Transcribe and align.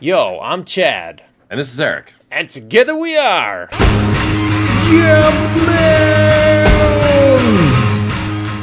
Yo, 0.00 0.38
I'm 0.40 0.64
Chad, 0.64 1.24
And 1.50 1.58
this 1.58 1.72
is 1.72 1.80
Eric. 1.80 2.14
and 2.30 2.48
together 2.48 2.94
we 2.96 3.16
are. 3.16 3.68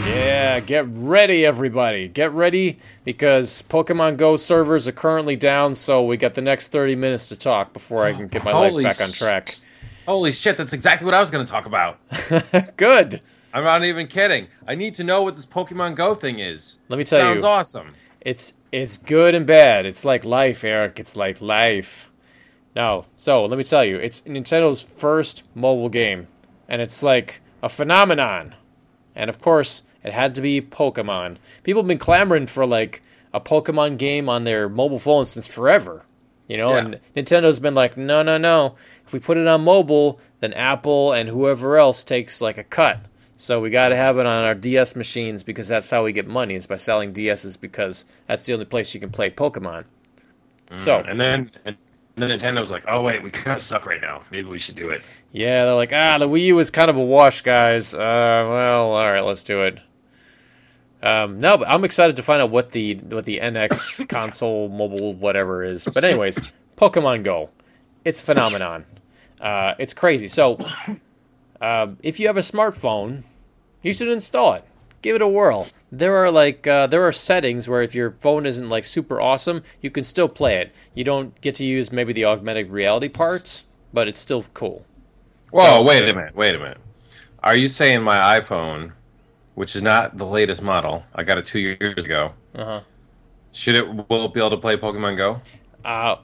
Yeah, 0.07 0.59
get 0.61 0.85
ready, 0.87 1.45
everybody. 1.45 2.07
Get 2.07 2.31
ready 2.31 2.79
because 3.03 3.63
Pokemon 3.69 4.17
Go 4.17 4.37
servers 4.37 4.87
are 4.87 4.91
currently 4.93 5.35
down, 5.35 5.75
so 5.75 6.03
we 6.05 6.15
got 6.15 6.35
the 6.35 6.41
next 6.41 6.69
30 6.71 6.95
minutes 6.95 7.27
to 7.29 7.35
talk 7.37 7.73
before 7.73 8.05
I 8.05 8.13
can 8.13 8.27
get 8.27 8.43
my 8.45 8.51
Holy 8.51 8.83
life 8.85 8.97
back 8.97 9.05
on 9.07 9.11
sh- 9.11 9.17
track. 9.19 9.49
Holy 10.05 10.31
shit, 10.31 10.55
that's 10.55 10.71
exactly 10.73 11.05
what 11.05 11.13
I 11.13 11.19
was 11.19 11.31
going 11.31 11.45
to 11.45 11.51
talk 11.51 11.65
about. 11.65 11.97
Good. 12.77 13.21
I'm 13.53 13.63
not 13.63 13.83
even 13.83 14.07
kidding. 14.07 14.47
I 14.67 14.75
need 14.75 14.93
to 14.95 15.03
know 15.03 15.21
what 15.23 15.35
this 15.35 15.45
Pokemon 15.45 15.95
Go 15.95 16.13
thing 16.15 16.39
is. 16.39 16.79
Let 16.87 16.97
me 16.97 17.03
tell 17.03 17.19
Sounds 17.19 17.35
you. 17.37 17.41
Sounds 17.41 17.43
awesome. 17.43 17.93
It's 18.25 18.53
it's 18.71 18.97
good 18.97 19.33
and 19.35 19.45
bad. 19.45 19.85
It's 19.85 20.03
like 20.03 20.25
life, 20.25 20.63
Eric. 20.65 20.99
It's 20.99 21.15
like 21.15 21.39
life. 21.41 22.09
No, 22.75 23.05
so 23.15 23.45
let 23.45 23.57
me 23.57 23.63
tell 23.63 23.85
you, 23.85 23.95
it's 23.97 24.21
Nintendo's 24.23 24.81
first 24.81 25.43
mobile 25.55 25.87
game, 25.87 26.27
and 26.67 26.81
it's 26.81 27.01
like 27.01 27.39
a 27.63 27.69
phenomenon. 27.69 28.55
And 29.15 29.29
of 29.29 29.39
course, 29.39 29.83
it 30.03 30.11
had 30.11 30.35
to 30.35 30.41
be 30.41 30.59
Pokemon. 30.61 31.37
People 31.63 31.81
have 31.83 31.87
been 31.87 31.97
clamoring 31.99 32.47
for 32.47 32.65
like 32.65 33.01
a 33.33 33.39
Pokemon 33.39 33.97
game 33.97 34.27
on 34.27 34.43
their 34.43 34.67
mobile 34.67 34.99
phones 34.99 35.29
since 35.29 35.47
forever. 35.47 36.05
You 36.49 36.57
know, 36.57 36.71
Yeah. 36.71 36.77
and 36.79 36.99
Nintendo's 37.15 37.59
been 37.59 37.73
like, 37.75 37.95
no, 37.95 38.21
no, 38.23 38.37
no. 38.37 38.75
If 39.07 39.13
we 39.13 39.19
put 39.19 39.37
it 39.37 39.47
on 39.47 39.63
mobile, 39.63 40.19
then 40.41 40.51
Apple 40.53 41.13
and 41.13 41.29
whoever 41.29 41.77
else 41.77 42.03
takes 42.03 42.41
like 42.41 42.57
a 42.57 42.63
cut. 42.63 42.99
So 43.37 43.59
we 43.59 43.69
got 43.69 43.89
to 43.89 43.95
have 43.95 44.17
it 44.17 44.25
on 44.25 44.45
our 44.45 44.55
DS 44.55 44.95
machines 44.95 45.43
because 45.43 45.67
that's 45.67 45.89
how 45.89 46.03
we 46.03 46.13
get 46.13 46.25
money 46.27 46.55
is 46.55 46.67
by 46.67 46.77
selling 46.77 47.13
DSs 47.13 47.59
because 47.59 48.05
that's 48.27 48.45
the 48.45 48.53
only 48.53 48.65
place 48.65 48.93
you 48.93 48.99
can 48.99 49.09
play 49.09 49.29
Pokemon. 49.29 49.85
So 50.75 50.99
And 50.99 51.19
then 51.19 51.51
and 51.65 51.77
then 52.15 52.29
Nintendo 52.39 52.61
was 52.61 52.71
like, 52.71 52.83
"Oh 52.87 53.01
wait, 53.03 53.21
we 53.21 53.29
kind 53.29 53.55
of 53.55 53.61
suck 53.61 53.85
right 53.85 54.01
now. 54.01 54.23
Maybe 54.31 54.47
we 54.47 54.57
should 54.57 54.75
do 54.75 54.89
it." 54.89 55.01
yeah, 55.31 55.65
they're 55.65 55.75
like, 55.75 55.91
ah, 55.93 56.17
the 56.17 56.29
Wii 56.29 56.45
U 56.45 56.59
is 56.59 56.69
kind 56.71 56.89
of 56.89 56.95
a 56.95 57.03
wash, 57.03 57.41
guys. 57.41 57.93
Uh, 57.93 57.97
well, 57.99 58.91
all 58.91 59.11
right, 59.11 59.19
let's 59.23 59.43
do 59.43 59.63
it. 59.63 59.79
Um, 61.03 61.41
no, 61.41 61.57
but 61.57 61.67
I'm 61.67 61.83
excited 61.83 62.15
to 62.15 62.23
find 62.23 62.41
out 62.41 62.49
what 62.51 62.71
the 62.71 62.95
what 63.09 63.25
the 63.25 63.39
NX 63.39 64.07
console, 64.09 64.69
mobile, 64.69 65.13
whatever 65.13 65.63
is. 65.63 65.85
But 65.85 66.05
anyways, 66.05 66.39
Pokemon 66.77 67.23
Go, 67.23 67.49
it's 68.05 68.21
a 68.21 68.23
phenomenon. 68.23 68.85
Uh, 69.39 69.73
it's 69.77 69.93
crazy. 69.93 70.29
So, 70.29 70.57
um, 71.65 71.97
if 72.03 72.19
you 72.19 72.27
have 72.27 72.37
a 72.37 72.41
smartphone, 72.41 73.23
you 73.81 73.93
should 73.93 74.07
install 74.07 74.53
it. 74.53 74.63
Give 75.01 75.15
it 75.15 75.21
a 75.21 75.27
whirl. 75.27 75.67
There 75.91 76.15
are 76.17 76.31
like 76.31 76.65
uh, 76.67 76.87
there 76.87 77.03
are 77.07 77.11
settings 77.11 77.67
where 77.69 77.81
if 77.81 77.93
your 77.95 78.11
phone 78.19 78.45
isn't 78.45 78.69
like 78.69 78.85
super 78.85 79.21
awesome, 79.21 79.63
you 79.81 79.89
can 79.91 80.03
still 80.03 80.27
play 80.27 80.57
it. 80.57 80.73
You 80.93 81.03
don't 81.03 81.39
get 81.41 81.55
to 81.55 81.65
use 81.65 81.91
maybe 81.91 82.11
the 82.13 82.25
augmented 82.25 82.69
reality 82.71 83.09
parts, 83.09 83.63
but 83.93 84.07
it's 84.07 84.19
still 84.19 84.43
cool. 84.53 84.85
Whoa, 85.51 85.63
So- 85.63 85.83
wait 85.83 86.03
a 86.09 86.13
minute, 86.13 86.35
wait 86.35 86.55
a 86.55 86.59
minute. 86.59 86.79
Are 87.43 87.55
you 87.55 87.67
saying 87.67 88.01
my 88.01 88.39
iPhone, 88.39 88.91
which 89.53 89.75
is 89.75 89.83
not 89.83 90.17
the 90.17 90.25
latest 90.25 90.61
model, 90.61 91.03
I 91.13 91.23
got 91.23 91.37
it 91.37 91.45
two 91.45 91.59
years 91.59 92.03
ago, 92.03 92.33
Uh-huh. 92.55 92.81
should 93.51 93.75
it 93.75 93.85
will 94.09 94.25
it 94.25 94.33
be 94.33 94.39
able 94.39 94.49
to 94.51 94.57
play 94.57 94.75
Pokemon 94.77 95.17
Go? 95.17 95.41
Uh 95.85 96.15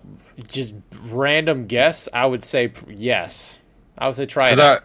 Just 0.47 0.73
random 1.03 1.67
guess. 1.67 2.09
I 2.11 2.25
would 2.25 2.43
say 2.43 2.71
yes. 2.89 3.59
I 3.97 4.07
would 4.07 4.15
say 4.15 4.25
try 4.25 4.49
it. 4.49 4.57
I, 4.59 4.79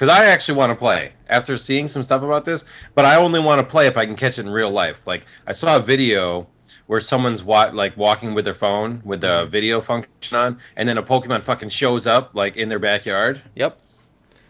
because 0.00 0.18
I 0.18 0.24
actually 0.24 0.56
want 0.56 0.70
to 0.70 0.76
play 0.76 1.12
after 1.28 1.58
seeing 1.58 1.86
some 1.86 2.02
stuff 2.02 2.22
about 2.22 2.46
this, 2.46 2.64
but 2.94 3.04
I 3.04 3.16
only 3.16 3.38
want 3.38 3.58
to 3.58 3.66
play 3.66 3.86
if 3.86 3.98
I 3.98 4.06
can 4.06 4.16
catch 4.16 4.38
it 4.38 4.46
in 4.46 4.50
real 4.50 4.70
life. 4.70 5.06
Like 5.06 5.26
I 5.46 5.52
saw 5.52 5.76
a 5.76 5.78
video 5.78 6.46
where 6.86 7.02
someone's 7.02 7.42
wa- 7.42 7.70
like 7.74 7.94
walking 7.98 8.32
with 8.32 8.46
their 8.46 8.54
phone 8.54 9.02
with 9.04 9.20
the 9.20 9.42
mm-hmm. 9.42 9.50
video 9.50 9.82
function 9.82 10.38
on, 10.38 10.58
and 10.76 10.88
then 10.88 10.96
a 10.96 11.02
Pokemon 11.02 11.42
fucking 11.42 11.68
shows 11.68 12.06
up 12.06 12.30
like 12.32 12.56
in 12.56 12.70
their 12.70 12.78
backyard. 12.78 13.42
Yep. 13.56 13.78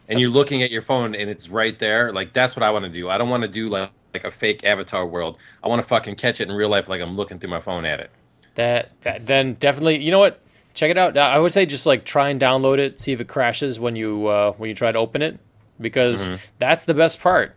and 0.09 0.21
you're 0.21 0.31
looking 0.31 0.63
at 0.63 0.71
your 0.71 0.83
phone 0.83 1.17
and 1.17 1.29
it's 1.29 1.49
right 1.49 1.79
there 1.81 2.13
like 2.13 2.33
that's 2.33 2.55
what 2.57 2.65
i 2.65 2.71
want 2.71 2.85
to 2.85 2.91
do 2.91 3.09
i 3.09 3.17
don't 3.17 3.29
want 3.29 3.45
to 3.45 3.49
do 3.49 3.69
like, 3.69 3.91
like 4.13 4.25
a 4.25 4.31
fake 4.31 4.65
avatar 4.65 5.07
world 5.07 5.39
i 5.63 5.69
want 5.69 5.81
to 5.81 5.87
fucking 5.87 6.17
catch 6.17 6.41
it 6.41 6.49
in 6.49 6.55
real 6.55 6.69
life 6.69 6.89
like 6.89 7.01
i'm 7.01 7.17
looking 7.17 7.39
through 7.39 7.51
my 7.51 7.61
phone 7.61 7.85
at 7.85 8.01
it 8.01 8.11
That, 8.57 8.91
that 9.03 9.27
then 9.27 9.55
definitely. 9.55 10.03
You 10.03 10.11
know 10.11 10.19
what? 10.19 10.43
Check 10.75 10.91
it 10.91 10.99
out. 10.99 11.17
I 11.19 11.39
would 11.39 11.53
say 11.53 11.67
just 11.67 11.87
like 11.87 12.05
try 12.05 12.29
and 12.31 12.41
download 12.41 12.79
it, 12.79 13.01
see 13.01 13.13
if 13.13 13.21
it 13.21 13.29
crashes 13.29 13.81
when 13.81 13.97
you 13.97 14.27
uh, 14.27 14.53
when 14.53 14.69
you 14.69 14.75
try 14.75 14.93
to 14.93 14.99
open 14.99 15.21
it, 15.23 15.39
because 15.81 16.31
that's 16.59 16.85
the 16.85 16.95
best 16.95 17.21
part. 17.21 17.57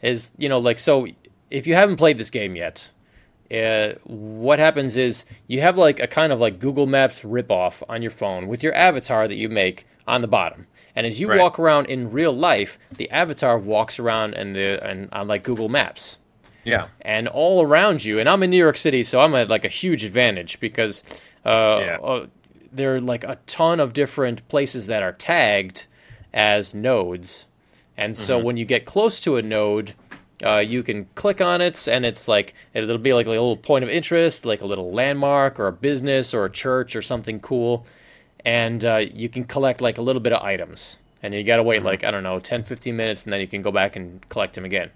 Is 0.00 0.30
you 0.38 0.48
know 0.48 0.58
like 0.58 0.78
so 0.78 1.06
if 1.50 1.66
you 1.66 1.74
haven't 1.74 1.96
played 1.96 2.18
this 2.18 2.30
game 2.30 2.56
yet, 2.56 2.90
uh, 3.52 3.92
what 4.04 4.58
happens 4.58 4.96
is 4.96 5.24
you 5.46 5.60
have 5.60 5.76
like 5.76 6.00
a 6.00 6.06
kind 6.06 6.32
of 6.32 6.40
like 6.40 6.58
Google 6.58 6.86
Maps 6.86 7.22
ripoff 7.22 7.82
on 7.88 8.00
your 8.02 8.10
phone 8.10 8.46
with 8.48 8.62
your 8.62 8.74
avatar 8.74 9.28
that 9.28 9.34
you 9.36 9.48
make 9.48 9.86
on 10.06 10.20
the 10.20 10.28
bottom. 10.28 10.66
And 10.94 11.06
as 11.06 11.20
you 11.20 11.28
Right. 11.28 11.38
walk 11.40 11.58
around 11.58 11.86
in 11.86 12.10
real 12.10 12.32
life, 12.32 12.78
the 12.96 13.10
avatar 13.10 13.58
walks 13.58 13.98
around 13.98 14.34
and 14.34 14.54
the 14.54 14.84
and 14.84 15.08
on 15.12 15.26
like 15.28 15.42
Google 15.42 15.68
Maps 15.68 16.18
yeah 16.64 16.86
and 17.00 17.26
all 17.28 17.60
around 17.62 18.04
you. 18.04 18.18
And 18.20 18.28
I'm 18.28 18.42
in 18.42 18.50
New 18.50 18.56
York 18.56 18.76
City, 18.76 19.02
so 19.02 19.20
I'm 19.20 19.34
at 19.34 19.48
like 19.48 19.64
a 19.64 19.68
huge 19.68 20.04
advantage 20.04 20.60
because 20.60 21.02
uh, 21.44 21.78
Yeah. 21.80 21.96
uh, 22.02 22.26
there 22.72 22.96
are 22.96 23.00
like 23.00 23.24
a 23.24 23.38
ton 23.46 23.80
of 23.80 23.92
different 23.92 24.46
places 24.48 24.86
that 24.86 25.02
are 25.02 25.12
tagged 25.12 25.86
as 26.32 26.74
nodes. 26.74 27.46
And 27.96 28.16
so 28.16 28.38
when 28.38 28.56
you 28.56 28.64
get 28.64 28.86
close 28.86 29.20
to 29.20 29.36
a 29.36 29.42
node, 29.42 29.94
uh, 30.42 30.58
you 30.58 30.82
can 30.82 31.06
click 31.14 31.40
on 31.40 31.60
it, 31.60 31.86
and 31.86 32.04
it's 32.04 32.26
like 32.26 32.54
it'll 32.74 32.98
be 32.98 33.12
like 33.12 33.26
a 33.26 33.30
little 33.30 33.56
point 33.56 33.84
of 33.84 33.90
interest, 33.90 34.44
like 34.44 34.60
a 34.60 34.66
little 34.66 34.90
landmark 34.90 35.60
or 35.60 35.68
a 35.68 35.72
business 35.72 36.34
or 36.34 36.44
a 36.44 36.50
church 36.50 36.96
or 36.96 37.02
something 37.02 37.38
cool, 37.38 37.86
and 38.44 38.84
uh, 38.84 38.96
you 38.96 39.28
can 39.28 39.44
collect 39.44 39.80
like 39.80 39.98
a 39.98 40.02
little 40.02 40.20
bit 40.20 40.32
of 40.32 40.42
items. 40.42 40.98
And 41.22 41.32
you 41.32 41.44
gotta 41.44 41.62
wait 41.62 41.84
like 41.84 42.02
I 42.02 42.10
don't 42.10 42.24
know 42.24 42.40
10, 42.40 42.64
15 42.64 42.96
minutes, 42.96 43.24
and 43.24 43.32
then 43.32 43.40
you 43.40 43.46
can 43.46 43.62
go 43.62 43.70
back 43.70 43.94
and 43.94 44.26
collect 44.28 44.54
them 44.54 44.64
again. 44.64 44.90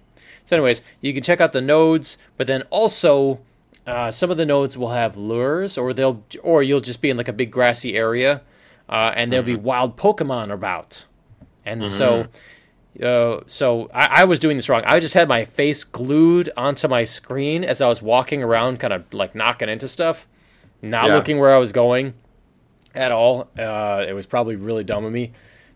So, 0.44 0.56
anyways, 0.56 0.82
you 1.00 1.12
can 1.12 1.22
check 1.22 1.40
out 1.40 1.52
the 1.52 1.60
nodes, 1.60 2.18
but 2.36 2.46
then 2.46 2.62
also 2.70 3.40
uh, 3.86 4.10
some 4.10 4.30
of 4.30 4.36
the 4.36 4.46
nodes 4.46 4.76
will 4.76 4.90
have 4.90 5.16
lures, 5.16 5.78
or 5.78 5.92
they'll, 5.94 6.22
or 6.42 6.62
you'll 6.62 6.80
just 6.80 7.00
be 7.00 7.10
in 7.10 7.16
like 7.16 7.28
a 7.28 7.32
big 7.32 7.50
grassy 7.50 7.96
area, 7.96 8.42
uh, 8.88 9.12
and 9.14 9.32
there'll 9.32 9.46
be 9.46 9.56
wild 9.56 9.96
Pokemon 9.96 10.52
about, 10.52 11.06
and 11.64 11.86
so. 11.88 12.26
Uh, 13.02 13.40
so 13.46 13.90
I, 13.92 14.22
I 14.22 14.24
was 14.24 14.40
doing 14.40 14.56
this 14.56 14.70
wrong. 14.70 14.82
I 14.86 15.00
just 15.00 15.12
had 15.12 15.28
my 15.28 15.44
face 15.44 15.84
glued 15.84 16.48
onto 16.56 16.88
my 16.88 17.04
screen 17.04 17.62
as 17.62 17.82
I 17.82 17.88
was 17.88 18.00
walking 18.00 18.42
around, 18.42 18.80
kind 18.80 18.90
of 18.94 19.12
like 19.12 19.34
knocking 19.34 19.68
into 19.68 19.86
stuff, 19.86 20.26
not 20.80 21.08
Yeah. 21.08 21.14
looking 21.16 21.38
where 21.38 21.54
I 21.54 21.58
was 21.58 21.72
going 21.72 22.14
at 22.94 23.12
all. 23.12 23.50
Uh, 23.58 24.02
it 24.08 24.14
was 24.14 24.24
probably 24.24 24.56
really 24.56 24.82
dumb 24.82 25.04
of 25.04 25.12
me, 25.12 25.32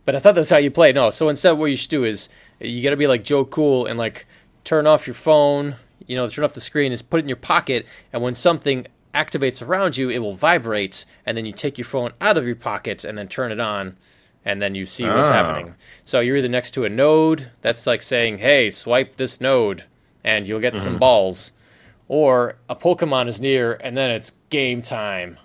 but 0.07 0.17
I 0.17 0.19
thought 0.19 0.35
that's 0.35 0.49
how 0.49 0.57
you 0.57 0.71
play. 0.71 0.93
No, 0.95 1.11
so 1.11 1.29
instead, 1.29 1.53
what 1.53 1.67
you 1.67 1.77
should 1.77 1.91
do 1.91 2.05
is 2.05 2.31
you 2.59 2.83
got 2.83 2.89
to 2.89 2.97
be 2.97 3.07
like 3.07 3.23
Joe 3.23 3.45
Cool 3.45 3.85
and 3.85 3.99
like 3.99 4.25
turn 4.65 4.87
off 4.87 5.07
your 5.07 5.13
phone. 5.13 5.77
You 6.11 6.17
know, 6.17 6.27
turn 6.27 6.45
off 6.45 6.55
the 6.55 6.61
screen, 6.61 6.91
is 6.91 7.03
put 7.03 7.21
it 7.21 7.23
in 7.23 7.29
your 7.29 7.37
pocket, 7.37 7.87
and 8.13 8.21
when 8.21 8.35
something 8.35 8.89
activates 9.15 9.65
around 9.65 9.97
you, 9.97 10.11
it 10.11 10.19
will 10.19 10.35
vibrate, 10.35 11.05
and 11.25 11.37
then 11.37 11.47
you 11.47 11.53
take 11.53 11.79
your 11.79 11.85
phone 11.85 12.11
out 12.21 12.37
of 12.37 12.45
your 12.49 12.57
pocket 12.57 13.05
and 13.05 13.17
then 13.17 13.29
turn 13.29 13.53
it 13.53 13.61
on, 13.61 13.97
and 14.45 14.61
then 14.61 14.75
you 14.75 14.87
see 14.87 15.05
what's 15.05 15.29
Ah. 15.31 15.35
happening. 15.35 15.75
So 16.05 16.19
you're 16.19 16.37
either 16.39 16.49
next 16.49 16.73
to 16.73 16.85
a 16.85 16.89
node 16.89 17.51
that's 17.63 17.87
like 17.87 18.03
saying, 18.03 18.39
"Hey, 18.39 18.71
swipe 18.71 19.19
this 19.19 19.41
node," 19.41 19.85
and 20.25 20.49
you'll 20.49 20.59
get 20.59 20.77
some 20.79 20.99
balls, 20.99 21.53
or 22.09 22.57
a 22.69 22.75
Pokemon 22.75 23.29
is 23.29 23.41
near, 23.41 23.75
and 23.81 23.97
then 23.97 24.11
it's 24.11 24.33
game 24.49 24.83
time. 24.83 25.39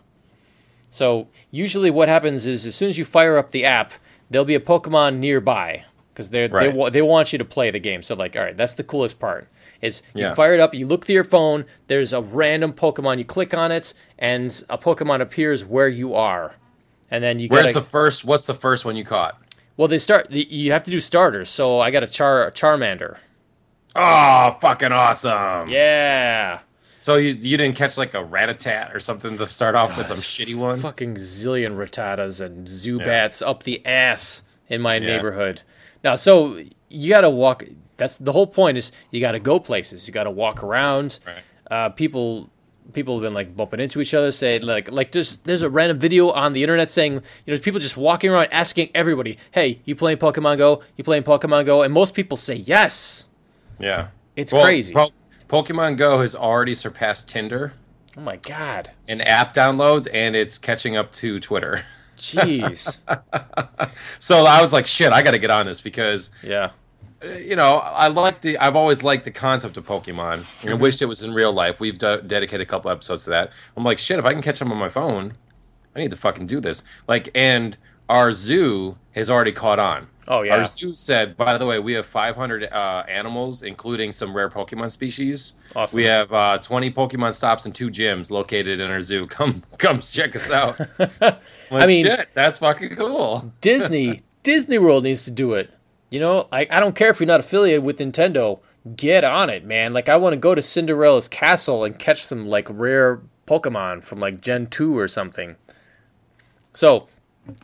So 0.90 1.28
usually, 1.52 1.92
what 1.92 2.09
happens 2.09 2.48
is 2.48 2.66
as 2.66 2.74
soon 2.74 2.90
as 2.90 2.98
you 2.98 3.06
fire 3.06 3.38
up 3.38 3.52
the 3.52 3.66
app, 3.66 3.94
there'll 4.31 4.46
be 4.46 4.56
a 4.56 4.59
Pokemon 4.59 5.18
nearby 5.20 5.84
because 6.14 6.30
they 6.30 6.48
they 6.48 6.70
Right. 6.70 6.92
they 6.92 7.04
want 7.04 7.34
you 7.34 7.38
to 7.38 7.46
play 7.46 7.70
the 7.70 7.80
game. 7.80 8.02
So 8.02 8.16
like, 8.16 8.36
all 8.36 8.42
right, 8.44 8.58
that's 8.58 8.74
the 8.74 8.84
coolest 8.84 9.20
part. 9.20 9.48
Is 9.85 10.01
you 10.13 10.23
Yeah. 10.23 10.34
fire 10.34 10.53
it 10.53 10.59
up, 10.59 10.73
you 10.73 10.88
look 10.88 11.06
through 11.06 11.16
your 11.16 11.23
phone, 11.23 11.66
there's 11.88 12.12
a 12.13 12.22
random 12.22 12.73
Pokemon, 12.73 13.18
you 13.19 13.25
click 13.25 13.53
on 13.53 13.72
it, 13.72 13.94
and 14.19 14.63
a 14.69 14.78
Pokemon 14.78 15.22
appears 15.22 15.63
where 15.63 15.88
you 15.88 16.13
are, 16.16 16.56
and 17.12 17.24
then 17.24 17.39
you 17.39 17.48
where's 17.50 17.71
gotta, 17.74 17.80
the 17.86 17.89
first 17.89 18.25
what's 18.25 18.45
the 18.45 18.54
first 18.54 18.83
one 18.86 18.95
you 18.95 19.04
caught 19.06 19.38
well 19.77 19.88
they 19.88 19.98
start 20.00 20.31
you 20.31 20.71
have 20.71 20.83
to 20.83 20.92
do 20.92 21.00
starters. 21.00 21.50
So 21.50 21.80
I 21.80 21.92
got 21.92 22.01
a 22.04 22.07
Char 22.07 22.50
Charmander. 22.51 23.18
oh 23.95 24.57
fucking 24.62 24.92
awesome 24.92 25.69
Yeah. 25.69 26.60
so 27.00 27.15
you, 27.18 27.33
you 27.33 27.57
didn't 27.57 27.75
catch 27.75 27.98
like 27.98 28.13
a 28.13 28.24
Rattata 28.24 28.94
or 28.95 29.00
something 29.00 29.38
to 29.38 29.48
start 29.48 29.75
off 29.75 29.98
with 29.98 30.07
some 30.07 30.18
shitty 30.18 30.56
one 30.56 30.80
fucking 30.80 31.15
zillion 31.15 31.75
Rattatas 31.77 32.39
and 32.44 32.68
Zubats 32.68 33.45
up 33.45 33.63
the 33.63 33.86
ass 33.86 34.44
in 34.68 34.81
my 34.81 34.95
Yeah. 34.95 35.07
neighborhood. 35.15 35.62
Now, 36.04 36.15
so 36.15 36.60
you 36.89 37.10
got 37.10 37.21
to 37.21 37.30
walk. 37.30 37.63
That's 37.97 38.18
the 38.18 38.31
whole 38.31 38.47
point. 38.47 38.77
Is 38.77 38.92
you 39.12 39.19
got 39.21 39.31
to 39.33 39.39
go 39.39 39.59
places. 39.59 40.07
You 40.07 40.13
got 40.13 40.24
to 40.24 40.31
walk 40.31 40.63
around. 40.63 41.19
Right. 41.25 41.44
Uh, 41.71 41.89
people, 41.89 42.50
people 42.94 43.15
have 43.15 43.21
been 43.24 43.33
like 43.33 43.56
bumping 43.56 43.80
into 43.80 44.01
each 44.01 44.13
other. 44.13 44.31
Saying 44.31 44.63
like, 44.63 44.92
like 44.92 45.12
there's 45.12 45.38
there's 45.38 45.62
a 45.62 45.69
random 45.69 45.97
video 46.00 46.30
on 46.31 46.53
the 46.53 46.62
internet 46.63 46.89
saying 46.89 47.21
you 47.45 47.53
know 47.53 47.59
people 47.59 47.80
just 47.80 47.97
walking 47.97 48.30
around 48.30 48.50
asking 48.51 48.89
everybody, 48.94 49.38
"Hey, 49.51 49.80
you 49.86 49.95
playing 49.95 50.18
Pokemon 50.18 50.57
Go? 50.57 50.81
You 50.97 51.03
playing 51.03 51.24
Pokemon 51.24 51.65
Go?" 51.65 51.81
And 51.83 51.94
most 51.94 52.13
people 52.13 52.38
say 52.38 52.56
yes. 52.56 53.25
yeah 53.80 54.07
It's 54.36 54.51
Well, 54.53 54.63
crazy. 54.63 54.94
Po- 54.94 55.12
pokemon 55.48 55.95
go 55.98 56.21
has 56.21 56.36
already 56.36 56.74
surpassed 56.74 57.30
tinder 57.30 57.74
Oh 58.18 58.21
my 58.21 58.38
god. 58.38 58.91
and 59.07 59.21
app 59.21 59.53
downloads, 59.53 60.07
and 60.13 60.36
it's 60.36 60.57
catching 60.57 60.95
up 60.98 61.12
to 61.13 61.39
Twitter. 61.39 61.86
Jeez. 62.18 62.98
So 64.19 64.45
I 64.45 64.62
was 64.62 64.74
like, 64.74 64.86
shit, 64.86 65.12
I 65.12 65.21
got 65.21 65.31
to 65.31 65.39
get 65.39 65.50
on 65.51 65.65
this 65.65 65.81
because 65.81 66.31
yeah. 66.44 66.71
You 67.25 67.56
know 67.56 67.77
I 67.77 68.07
like 68.07 68.42
the 68.42 68.57
I've 68.57 68.75
always 68.75 69.04
liked 69.04 69.25
the 69.25 69.31
concept 69.31 69.77
of 69.77 69.86
Pokemon. 69.86 70.45
and 70.63 70.72
I 70.72 70.74
wished 70.74 71.01
it 71.01 71.06
was 71.07 71.22
in 71.22 71.33
real 71.33 71.51
life. 71.54 71.80
We've 71.80 71.98
de- 71.98 72.22
dedicated 72.22 72.62
a 72.62 72.69
couple 72.69 72.92
episodes 72.92 73.24
to 73.25 73.30
that. 73.31 73.51
I'm 73.75 73.83
like, 73.83 73.98
shit, 74.00 74.19
if 74.19 74.25
I 74.25 74.33
can 74.33 74.42
catch 74.42 74.60
them 74.60 74.72
on 74.72 74.77
my 74.77 74.89
phone, 74.89 75.33
I 75.95 76.00
need 76.00 76.12
to 76.12 76.18
fucking 76.18 76.48
do 76.48 76.60
this. 76.60 76.83
Like, 77.07 77.30
and 77.36 77.77
our 78.10 78.33
zoo 78.33 78.98
has 79.13 79.30
already 79.30 79.51
caught 79.51 79.80
on. 79.80 80.07
Oh 80.27 80.42
yeah. 80.42 80.56
Our 80.57 80.63
zoo 80.63 80.95
said, 80.95 81.38
by 81.38 81.57
the 81.57 81.66
way, 81.68 81.77
we 81.77 81.94
have 81.94 82.06
500 82.07 82.63
uh, 82.63 83.04
animals, 83.07 83.62
including 83.62 84.12
some 84.12 84.36
rare 84.36 84.50
Pokemon 84.50 84.89
species. 84.89 85.54
Awesome. 85.75 85.95
We 85.98 86.06
have 86.06 86.33
uh, 86.33 86.57
20 86.57 86.92
Pokemon 86.92 87.36
stops 87.36 87.66
and 87.66 87.75
two 87.75 87.89
gyms 87.92 88.31
located 88.31 88.80
in 88.80 88.89
our 88.89 89.01
zoo. 89.04 89.27
Come, 89.36 89.63
come 89.77 90.00
check 90.00 90.36
us 90.36 90.50
out. 90.50 90.80
I'm 91.72 91.88
mean- 91.88 92.06
shit, 92.06 92.30
that's 92.33 92.57
fucking 92.60 92.95
cool. 92.95 93.54
Disney 93.62 94.22
Disney 94.42 94.77
World 94.80 95.04
needs 95.04 95.25
to 95.25 95.31
do 95.31 95.54
it. 95.54 95.72
You 96.15 96.21
know, 96.21 96.47
like 96.50 96.71
I 96.71 96.79
don't 96.79 96.95
care 96.95 97.09
if 97.09 97.19
you're 97.19 97.27
not 97.27 97.41
affiliated 97.41 97.83
with 97.83 98.00
Nintendo, 98.00 98.62
get 98.95 99.25
on 99.25 99.50
it, 99.50 99.65
man. 99.65 99.91
Like 99.91 100.07
I 100.07 100.15
want 100.15 100.31
to 100.31 100.39
go 100.39 100.56
to 100.56 100.62
Cinderella's 100.62 101.27
castle 101.27 101.83
and 101.83 102.00
catch 102.00 102.23
some 102.23 102.45
like 102.45 102.67
rare 102.69 103.19
Pokemon 103.45 104.01
from 104.01 104.21
like 104.21 104.39
Gen 104.39 104.67
2 104.67 104.97
or 104.97 105.09
something. 105.09 105.57
So, 106.73 107.09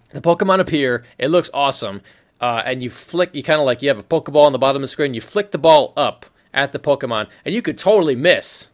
the 0.09 0.19
Pokemon 0.19 0.59
appear, 0.59 1.05
it 1.17 1.29
looks 1.29 1.49
awesome. 1.53 2.01
Uh, 2.41 2.61
and 2.65 2.83
you 2.83 2.89
flick, 2.89 3.33
you 3.33 3.41
kind 3.41 3.61
of 3.61 3.65
like 3.65 3.81
you 3.81 3.87
have 3.87 3.99
a 3.99 4.03
Pokeball 4.03 4.47
on 4.47 4.51
the 4.51 4.59
bottom 4.59 4.81
of 4.81 4.81
the 4.81 4.89
screen, 4.89 5.13
you 5.13 5.21
flick 5.21 5.51
the 5.51 5.57
ball 5.57 5.93
up 5.95 6.25
at 6.53 6.73
the 6.73 6.79
Pokemon, 6.79 7.29
and 7.45 7.55
you 7.55 7.61
could 7.61 7.79
totally 7.79 8.17
miss. 8.17 8.69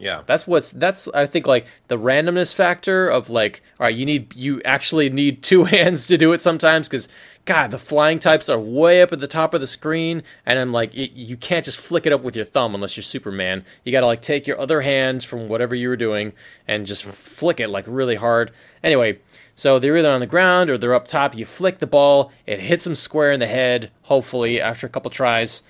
Yeah. 0.00 0.22
That's 0.24 0.46
what's 0.46 0.72
that's 0.72 1.08
I 1.08 1.26
think 1.26 1.46
like 1.46 1.66
the 1.88 1.98
randomness 1.98 2.54
factor 2.54 3.06
of 3.06 3.28
like 3.28 3.62
all 3.78 3.84
right 3.84 3.94
you 3.94 4.06
need 4.06 4.34
you 4.34 4.62
actually 4.62 5.10
need 5.10 5.42
two 5.42 5.64
hands 5.64 6.06
to 6.06 6.16
do 6.16 6.32
it 6.32 6.40
sometimes 6.40 6.88
because 6.88 7.06
God 7.44 7.70
the 7.70 7.78
flying 7.78 8.18
types 8.18 8.48
are 8.48 8.58
way 8.58 9.02
up 9.02 9.12
at 9.12 9.20
the 9.20 9.28
top 9.28 9.52
of 9.52 9.60
the 9.60 9.66
screen 9.66 10.22
and 10.46 10.58
I'm 10.58 10.72
like 10.72 10.94
it, 10.94 11.12
you 11.12 11.36
can't 11.36 11.66
just 11.66 11.78
flick 11.78 12.06
it 12.06 12.14
up 12.14 12.22
with 12.22 12.34
your 12.34 12.46
thumb 12.46 12.74
unless 12.74 12.96
you're 12.96 13.04
Superman. 13.04 13.62
You 13.84 13.92
got 13.92 14.00
to 14.00 14.06
like 14.06 14.22
take 14.22 14.46
your 14.46 14.58
other 14.58 14.80
hand 14.80 15.22
from 15.22 15.50
whatever 15.50 15.74
you 15.74 15.90
were 15.90 15.96
doing 15.96 16.32
and 16.66 16.86
just 16.86 17.04
flick 17.04 17.60
it 17.60 17.68
like 17.68 17.84
really 17.86 18.16
hard. 18.16 18.52
Anyway 18.82 19.18
so 19.54 19.78
they're 19.78 19.98
either 19.98 20.10
on 20.10 20.20
the 20.20 20.26
ground 20.26 20.70
or 20.70 20.78
they're 20.78 20.94
up 20.94 21.08
top. 21.08 21.36
You 21.36 21.44
flick 21.44 21.78
the 21.78 21.86
ball 21.86 22.32
it 22.46 22.60
hits 22.60 22.84
them 22.84 22.94
square 22.94 23.32
in 23.32 23.40
the 23.40 23.46
head 23.46 23.90
hopefully 24.04 24.62
after 24.62 24.86
a 24.86 24.90
couple 24.90 25.10
tries. 25.10 25.62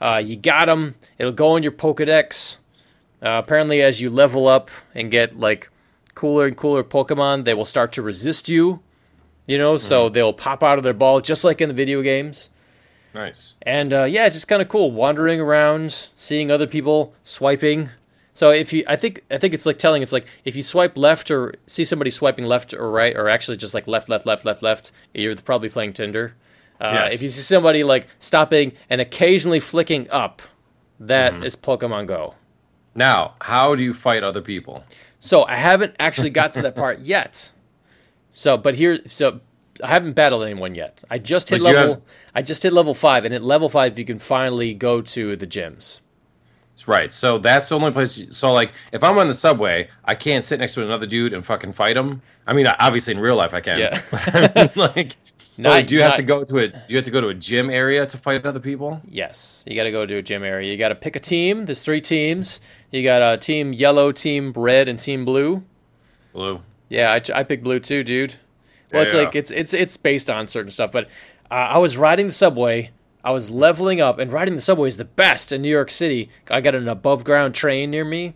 Uh, 0.00 0.22
you 0.24 0.36
got 0.36 0.66
them 0.66 0.94
it'll 1.18 1.32
go 1.32 1.54
in 1.56 1.62
your 1.62 1.72
Pokedex. 1.72 2.56
Uh, 3.24 3.40
apparently, 3.42 3.80
as 3.80 4.00
you 4.00 4.10
level 4.10 4.46
up 4.46 4.70
and 4.94 5.10
get 5.10 5.38
like 5.38 5.70
cooler 6.14 6.46
and 6.46 6.56
cooler 6.56 6.84
Pokemon, 6.84 7.44
they 7.44 7.54
will 7.54 7.64
start 7.64 7.90
to 7.92 8.02
resist 8.02 8.48
you. 8.48 8.80
You 9.46 9.58
know, 9.58 9.76
so 9.76 10.08
they'll 10.08 10.32
pop 10.32 10.62
out 10.62 10.78
of 10.78 10.84
their 10.84 10.94
ball 10.94 11.20
just 11.20 11.44
like 11.44 11.60
in 11.60 11.68
the 11.68 11.74
video 11.74 12.00
games. 12.00 12.48
Nice. 13.14 13.54
And 13.62 13.92
uh, 13.92 14.04
yeah, 14.04 14.28
just 14.28 14.48
kind 14.48 14.60
of 14.62 14.68
cool 14.68 14.90
wandering 14.90 15.40
around, 15.40 16.08
seeing 16.16 16.50
other 16.50 16.66
people 16.66 17.14
swiping. 17.22 17.90
So 18.32 18.50
if 18.50 18.72
you, 18.72 18.84
I 18.88 18.96
think, 18.96 19.22
I 19.30 19.38
think 19.38 19.54
it's 19.54 19.66
like 19.66 19.78
telling. 19.78 20.02
It's 20.02 20.12
like 20.12 20.26
if 20.44 20.56
you 20.56 20.62
swipe 20.62 20.96
left 20.96 21.30
or 21.30 21.54
see 21.66 21.84
somebody 21.84 22.10
swiping 22.10 22.46
left 22.46 22.74
or 22.74 22.90
right, 22.90 23.14
or 23.16 23.28
actually 23.28 23.56
just 23.58 23.74
like 23.74 23.86
left, 23.86 24.08
left, 24.08 24.26
left, 24.26 24.44
left, 24.44 24.62
left, 24.62 24.92
you're 25.12 25.36
probably 25.36 25.68
playing 25.68 25.92
Tinder. 25.92 26.34
Uh, 26.80 26.90
Yes. 26.94 27.14
If 27.14 27.22
you 27.22 27.30
see 27.30 27.42
somebody 27.42 27.84
like 27.84 28.08
stopping 28.18 28.72
and 28.90 29.00
occasionally 29.00 29.60
flicking 29.60 30.10
up, 30.10 30.42
that 30.98 31.34
is 31.44 31.54
Pokemon 31.54 32.06
Go. 32.06 32.34
Now, 32.94 33.34
how 33.40 33.74
do 33.74 33.82
you 33.82 33.92
fight 33.94 34.22
other 34.22 34.40
people? 34.40 34.84
So 35.18 35.44
I 35.44 35.56
haven't 35.56 35.96
actually 35.98 36.30
got 36.30 36.52
to 36.54 36.62
that 36.62 36.74
part 36.76 37.00
yet. 37.00 37.50
So, 38.32 38.56
but 38.56 38.74
here, 38.74 38.98
so 39.08 39.40
I 39.82 39.88
haven't 39.88 40.12
battled 40.12 40.44
anyone 40.44 40.74
yet. 40.74 41.02
I 41.10 41.18
just 41.18 41.48
hit 41.48 41.62
But 41.62 41.72
level. 41.74 41.94
have- 41.94 42.02
I 42.34 42.42
just 42.42 42.62
hit 42.62 42.72
level 42.72 42.94
five, 42.94 43.24
and 43.24 43.32
at 43.34 43.42
level 43.42 43.68
five, 43.68 43.98
you 43.98 44.04
can 44.04 44.18
finally 44.18 44.74
go 44.74 45.00
to 45.00 45.36
the 45.36 45.46
gyms. 45.46 46.00
Right. 46.86 47.12
So 47.12 47.38
that's 47.38 47.68
the 47.68 47.76
only 47.76 47.92
place. 47.92 48.18
You, 48.18 48.32
so 48.32 48.52
like, 48.52 48.72
if 48.92 49.04
I'm 49.04 49.16
on 49.18 49.28
the 49.28 49.34
subway, 49.34 49.88
I 50.04 50.14
can't 50.16 50.44
sit 50.44 50.58
next 50.58 50.74
to 50.74 50.84
another 50.84 51.06
dude 51.06 51.32
and 51.32 51.46
fucking 51.46 51.72
fight 51.72 51.96
him. 51.96 52.20
I 52.46 52.52
mean, 52.52 52.66
obviously 52.66 53.14
in 53.14 53.20
real 53.20 53.36
life 53.36 53.54
I 53.54 53.60
can. 53.60 53.78
Yeah. 53.78 54.02
I 54.12 54.52
mean, 54.54 54.70
like, 54.74 55.16
Not- 55.56 55.82
oh, 55.82 55.86
do 55.86 55.94
you 55.94 56.02
have 56.02 56.14
to 56.14 56.22
go 56.22 56.42
to 56.44 56.58
a? 56.58 56.68
Do 56.68 56.76
you 56.88 56.96
have 56.96 57.04
to 57.04 57.10
go 57.10 57.20
to 57.20 57.28
a 57.28 57.34
gym 57.34 57.70
area 57.70 58.04
to 58.06 58.18
fight 58.18 58.44
other 58.44 58.58
people? 58.60 59.00
Yes, 59.08 59.62
you 59.66 59.76
got 59.76 59.84
to 59.84 59.92
go 59.92 60.04
to 60.04 60.16
a 60.16 60.22
gym 60.22 60.42
area. 60.42 60.70
You 60.70 60.76
got 60.76 60.88
to 60.88 60.94
pick 60.96 61.14
a 61.16 61.20
team. 61.20 61.66
There's 61.66 61.82
three 61.82 62.00
teams. 62.00 62.60
You 62.90 63.02
got 63.04 63.22
a 63.22 63.36
team 63.38 63.72
yellow, 63.72 64.10
team 64.12 64.52
red, 64.54 64.88
and 64.88 64.98
team 64.98 65.24
blue. 65.24 65.62
Blue. 66.32 66.62
Yeah, 66.88 67.12
I, 67.12 67.20
I 67.40 67.42
picked 67.44 67.62
blue 67.62 67.78
too, 67.80 68.02
dude. 68.02 68.34
Well, 68.92 69.02
it's 69.02 69.14
Yeah. 69.14 69.20
like 69.20 69.34
it's 69.36 69.50
it's 69.50 69.72
it's 69.72 69.96
based 69.96 70.28
on 70.28 70.46
certain 70.48 70.70
stuff. 70.70 70.90
But 70.92 71.06
uh, 71.50 71.54
I 71.54 71.78
was 71.78 71.96
riding 71.96 72.26
the 72.26 72.32
subway. 72.32 72.90
I 73.22 73.30
was 73.30 73.48
leveling 73.50 74.00
up, 74.00 74.18
and 74.18 74.30
riding 74.32 74.54
the 74.54 74.60
subway 74.60 74.88
is 74.88 74.96
the 74.98 75.04
best 75.04 75.50
in 75.52 75.62
New 75.62 75.70
York 75.70 75.90
City. 75.90 76.28
I 76.50 76.60
got 76.60 76.74
an 76.74 76.88
above 76.88 77.24
ground 77.24 77.54
train 77.54 77.90
near 77.90 78.04
me, 78.04 78.34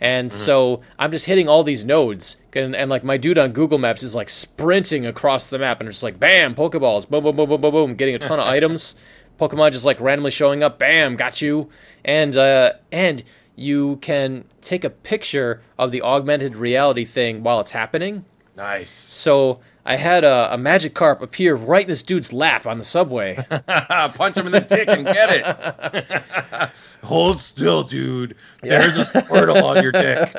and 0.00 0.32
so 0.32 0.80
I'm 0.98 1.10
just 1.10 1.26
hitting 1.26 1.48
all 1.48 1.64
these 1.64 1.84
nodes, 1.84 2.36
and, 2.52 2.76
and 2.76 2.88
like 2.90 3.02
my 3.02 3.16
dude 3.16 3.38
on 3.38 3.52
Google 3.52 3.78
Maps 3.78 4.02
is 4.02 4.14
like 4.14 4.28
sprinting 4.28 5.04
across 5.06 5.46
the 5.46 5.58
map, 5.58 5.80
and 5.80 5.88
it's 5.88 6.02
like 6.02 6.20
bam, 6.20 6.54
Pokeballs, 6.54 7.08
boom, 7.08 7.24
boom, 7.24 7.36
boom, 7.36 7.48
boom, 7.48 7.60
boom, 7.60 7.72
boom, 7.72 7.94
getting 7.94 8.14
a 8.14 8.18
ton 8.18 8.38
of 8.38 8.46
items. 8.46 8.94
Pokemon 9.38 9.72
just 9.72 9.84
like 9.84 10.00
randomly 10.00 10.30
showing 10.30 10.62
up, 10.62 10.78
bam, 10.78 11.16
got 11.16 11.40
you, 11.40 11.68
and 12.04 12.36
uh, 12.36 12.72
and 12.92 13.22
you 13.56 13.96
can 13.96 14.44
take 14.62 14.84
a 14.84 14.90
picture 14.90 15.62
of 15.78 15.90
the 15.90 16.02
augmented 16.02 16.56
reality 16.56 17.04
thing 17.04 17.42
while 17.42 17.58
it's 17.58 17.72
happening. 17.72 18.24
Nice. 18.56 18.90
So 18.90 19.60
I 19.88 19.96
had 19.96 20.22
a, 20.22 20.52
a 20.52 20.58
Magikarp 20.58 21.22
appear 21.22 21.54
right 21.54 21.80
in 21.80 21.88
this 21.88 22.02
dude's 22.02 22.30
lap 22.30 22.66
on 22.66 22.76
the 22.76 22.84
subway. 22.84 23.36
Punch 23.66 24.36
him 24.36 24.44
in 24.44 24.52
the 24.52 24.60
dick 24.60 24.86
and 24.90 25.06
get 25.06 25.30
it. 25.30 26.70
Hold 27.04 27.40
still, 27.40 27.84
dude. 27.84 28.36
There's 28.60 28.98
a 28.98 29.00
Squirtle 29.00 29.62
on 29.62 29.82
your 29.82 29.92
dick. 29.92 30.30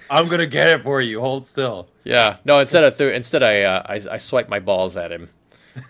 I'm 0.10 0.26
gonna 0.26 0.48
get 0.48 0.66
it 0.66 0.82
for 0.82 1.00
you. 1.00 1.20
Hold 1.20 1.46
still. 1.46 1.86
yeah, 2.02 2.38
no. 2.44 2.58
Instead, 2.58 2.82
of 2.82 2.96
threw, 2.96 3.10
instead 3.10 3.44
I, 3.44 3.62
uh, 3.62 3.82
I 3.86 4.14
I 4.14 4.18
swiped 4.18 4.50
my 4.50 4.58
balls 4.58 4.96
at 4.96 5.12
him 5.12 5.30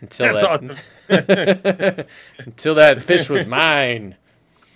until 0.02 0.34
That's 0.34 0.42
that 0.42 0.76
awesome. 1.08 1.96
until 2.38 2.74
that 2.74 3.02
fish 3.02 3.30
was 3.30 3.46
mine. 3.46 4.16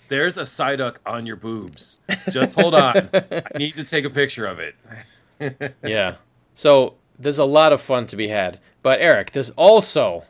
There's 0.09 0.39
a 0.39 0.45
Psyduck 0.45 0.97
on 1.05 1.27
your 1.27 1.37
boobs. 1.37 2.01
Just 2.31 2.59
hold 2.59 2.75
on. 2.75 3.11
I 3.13 3.59
need 3.59 3.77
to 3.77 3.85
take 3.85 4.07
a 4.07 4.11
picture 4.11 4.47
of 4.47 4.61
it. 4.61 5.75
Yeah. 5.83 6.15
So 6.55 6.95
there's 7.25 7.39
a 7.39 7.45
lot 7.45 7.73
of 7.73 7.81
fun 7.81 8.07
to 8.07 8.17
be 8.17 8.29
had. 8.29 8.61
But 8.83 9.01
Eric, 9.01 9.33
there's 9.33 9.51
also 9.51 10.25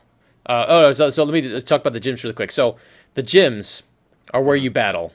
uh, 0.47 0.65
oh 0.67 0.91
so, 0.93 1.09
so 1.09 1.23
let 1.23 1.33
me 1.33 1.61
talk 1.61 1.81
about 1.81 1.93
the 1.93 1.99
gyms 1.99 2.23
really 2.23 2.33
quick. 2.33 2.51
So 2.51 2.77
the 3.13 3.23
gyms 3.23 3.83
are 4.33 4.41
where 4.41 4.55
you 4.55 4.71
battle. 4.71 5.13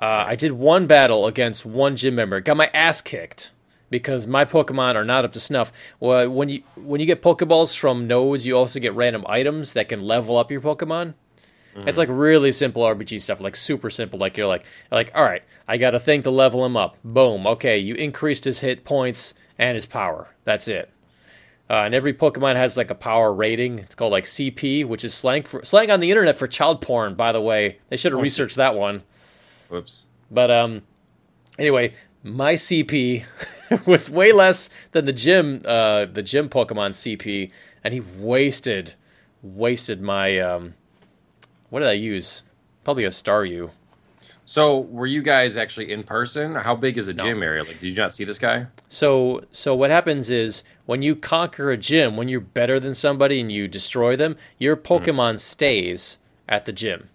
Uh, 0.00 0.24
I 0.26 0.34
did 0.34 0.52
one 0.52 0.86
battle 0.86 1.26
against 1.26 1.64
one 1.64 1.96
gym 1.96 2.16
member, 2.16 2.40
got 2.40 2.56
my 2.56 2.70
ass 2.74 3.00
kicked 3.00 3.52
because 3.90 4.26
my 4.26 4.44
Pokemon 4.44 4.96
are 4.96 5.04
not 5.04 5.24
up 5.24 5.32
to 5.32 5.40
snuff. 5.40 5.72
Well, 6.00 6.28
when 6.30 6.48
you 6.48 6.62
when 6.76 7.00
you 7.00 7.06
get 7.06 7.22
Pokeballs 7.22 7.76
from 7.76 8.06
nodes, 8.06 8.46
you 8.46 8.56
also 8.56 8.80
get 8.80 8.94
random 8.94 9.24
items 9.28 9.72
that 9.74 9.88
can 9.88 10.00
level 10.02 10.36
up 10.36 10.50
your 10.50 10.60
Pokemon. 10.60 11.14
It's 11.76 11.98
like 11.98 12.08
really 12.08 12.52
simple 12.52 12.82
RPG 12.82 13.20
stuff, 13.20 13.40
like 13.40 13.56
super 13.56 13.90
simple. 13.90 14.18
Like 14.18 14.36
you're 14.36 14.46
like, 14.46 14.64
like 14.92 15.10
all 15.14 15.24
right, 15.24 15.42
I 15.66 15.76
got 15.76 15.94
a 15.94 15.98
thing 15.98 16.22
to 16.22 16.30
level 16.30 16.64
him 16.64 16.76
up. 16.76 16.98
Boom. 17.02 17.46
Okay, 17.46 17.78
you 17.78 17.94
increased 17.94 18.44
his 18.44 18.60
hit 18.60 18.84
points 18.84 19.34
and 19.58 19.74
his 19.74 19.86
power. 19.86 20.28
That's 20.44 20.68
it. 20.68 20.90
Uh, 21.68 21.82
and 21.84 21.94
every 21.94 22.12
Pokemon 22.12 22.56
has 22.56 22.76
like 22.76 22.90
a 22.90 22.94
power 22.94 23.32
rating. 23.32 23.78
It's 23.78 23.94
called 23.94 24.12
like 24.12 24.24
CP, 24.24 24.84
which 24.84 25.04
is 25.04 25.14
slang 25.14 25.44
for 25.44 25.64
slang 25.64 25.90
on 25.90 26.00
the 26.00 26.10
internet 26.10 26.36
for 26.36 26.46
child 26.46 26.82
porn. 26.82 27.14
By 27.14 27.32
the 27.32 27.40
way, 27.40 27.78
they 27.88 27.96
should 27.96 28.12
have 28.12 28.20
researched 28.20 28.56
that 28.56 28.76
one. 28.76 29.02
Whoops. 29.70 30.06
But 30.30 30.50
um, 30.50 30.82
anyway, 31.58 31.94
my 32.22 32.54
CP 32.54 33.24
was 33.86 34.10
way 34.10 34.30
less 34.32 34.68
than 34.92 35.06
the 35.06 35.12
gym 35.12 35.62
uh 35.64 36.04
the 36.04 36.22
gym 36.22 36.50
Pokemon 36.50 36.90
CP, 36.90 37.50
and 37.82 37.94
he 37.94 38.00
wasted 38.00 38.94
wasted 39.42 40.02
my 40.02 40.38
um. 40.38 40.74
What 41.70 41.80
did 41.80 41.88
I 41.88 41.92
use? 41.92 42.42
Probably 42.84 43.04
a 43.04 43.08
Staryu. 43.08 43.70
So, 44.46 44.78
were 44.80 45.06
you 45.06 45.22
guys 45.22 45.56
actually 45.56 45.90
in 45.90 46.02
person? 46.02 46.54
How 46.54 46.76
big 46.76 46.98
is 46.98 47.08
a 47.08 47.14
gym 47.14 47.42
area? 47.42 47.62
Like, 47.64 47.78
did 47.80 47.88
you 47.90 47.96
not 47.96 48.12
see 48.12 48.24
this 48.24 48.38
guy? 48.38 48.66
So 48.88 49.44
so 49.50 49.74
what 49.74 49.90
happens 49.90 50.28
is 50.28 50.62
when 50.86 51.00
you 51.02 51.16
conquer 51.16 51.70
a 51.70 51.76
gym, 51.78 52.16
when 52.16 52.28
you're 52.28 52.40
better 52.40 52.78
than 52.78 52.94
somebody 52.94 53.40
and 53.40 53.50
you 53.50 53.68
destroy 53.68 54.16
them, 54.16 54.36
your 54.58 54.76
Pokemon 54.76 55.40
stays 55.40 56.18
at 56.48 56.66
the 56.66 56.72
gym. 56.72 57.08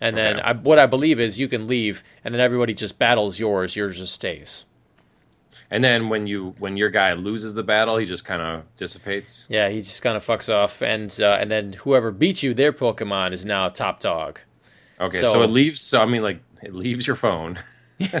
And 0.00 0.16
then 0.16 0.36
Okay. 0.40 0.44
I, 0.48 0.52
what 0.52 0.78
I 0.80 0.86
believe 0.86 1.20
is 1.20 1.38
you 1.38 1.46
can 1.48 1.66
leave, 1.68 2.02
and 2.24 2.34
then 2.34 2.40
everybody 2.40 2.74
just 2.74 2.98
battles 2.98 3.38
yours. 3.38 3.76
Yours 3.76 3.96
just 3.96 4.12
stays. 4.12 4.64
And 5.70 5.82
then 5.82 6.08
when 6.08 6.26
you 6.26 6.56
when 6.58 6.76
your 6.76 6.90
guy 6.90 7.12
loses 7.14 7.54
the 7.54 7.62
battle, 7.62 7.96
he 7.96 8.04
just 8.04 8.24
kind 8.24 8.42
of 8.42 8.64
dissipates. 8.76 9.46
Yeah, 9.48 9.70
he 9.70 9.80
just 9.80 10.02
kind 10.02 10.16
of 10.16 10.26
fucks 10.26 10.52
off, 10.52 10.82
and 10.82 11.16
uh, 11.20 11.38
and 11.40 11.50
then 11.50 11.74
whoever 11.74 12.10
beats 12.10 12.42
you, 12.42 12.52
their 12.52 12.72
Pokemon 12.72 13.32
is 13.32 13.44
now 13.46 13.68
top 13.68 14.00
dog. 14.00 14.40
Okay, 15.00 15.18
So- 15.20 15.32
so, 15.32 15.42
it 15.42 15.50
leaves. 15.50 15.80
So 15.80 16.00
I 16.00 16.06
mean, 16.06 16.22
like, 16.22 16.40
it 16.64 16.74
leaves 16.74 17.06
your 17.06 17.16
phone. 17.16 17.58
well, 18.00 18.12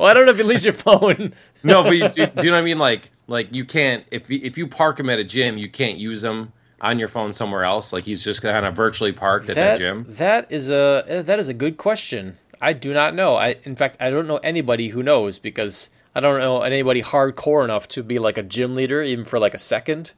I 0.00 0.14
don't 0.14 0.26
know 0.26 0.32
if 0.32 0.40
it 0.40 0.46
leaves 0.46 0.64
your 0.64 0.74
phone. 0.74 1.34
No, 1.64 1.84
but 1.84 1.96
you, 1.96 2.08
do, 2.08 2.26
do 2.26 2.42
you 2.42 2.50
know 2.50 2.56
what 2.56 2.62
I 2.62 2.62
mean? 2.62 2.80
Like, 2.80 3.12
like 3.28 3.54
you 3.54 3.64
can't 3.64 4.04
if 4.10 4.28
you, 4.28 4.40
if 4.42 4.58
you 4.58 4.66
park 4.66 4.98
him 4.98 5.08
at 5.08 5.20
a 5.20 5.24
gym, 5.24 5.58
you 5.58 5.68
can't 5.68 5.96
use 5.96 6.24
him 6.24 6.52
on 6.80 6.98
your 6.98 7.06
phone 7.06 7.32
somewhere 7.32 7.62
else. 7.62 7.92
Like 7.92 8.02
he's 8.02 8.24
just 8.24 8.42
kind 8.42 8.66
of 8.66 8.74
virtually 8.74 9.12
parked 9.12 9.48
at 9.48 9.54
that, 9.54 9.64
that 9.64 9.78
gym. 9.78 10.06
that 10.08 10.50
is 10.50 10.70
a 10.70 11.22
that 11.24 11.38
is 11.38 11.48
a 11.48 11.54
good 11.54 11.76
question. 11.76 12.36
I 12.60 12.72
do 12.72 12.92
not 12.92 13.14
know. 13.14 13.36
I 13.36 13.56
in 13.62 13.76
fact 13.76 13.96
I 14.00 14.10
don't 14.10 14.26
know 14.26 14.38
anybody 14.38 14.88
who 14.88 15.04
knows 15.04 15.38
because 15.38 15.88
I 16.16 16.20
don't 16.20 16.40
know 16.40 16.62
anybody 16.62 17.00
hardcore 17.00 17.62
enough 17.62 17.86
to 17.88 18.02
be 18.02 18.18
like 18.18 18.36
a 18.36 18.42
gym 18.42 18.74
leader 18.74 19.02
even 19.02 19.24
for 19.24 19.38
like 19.38 19.54
a 19.54 19.58
second. 19.58 20.12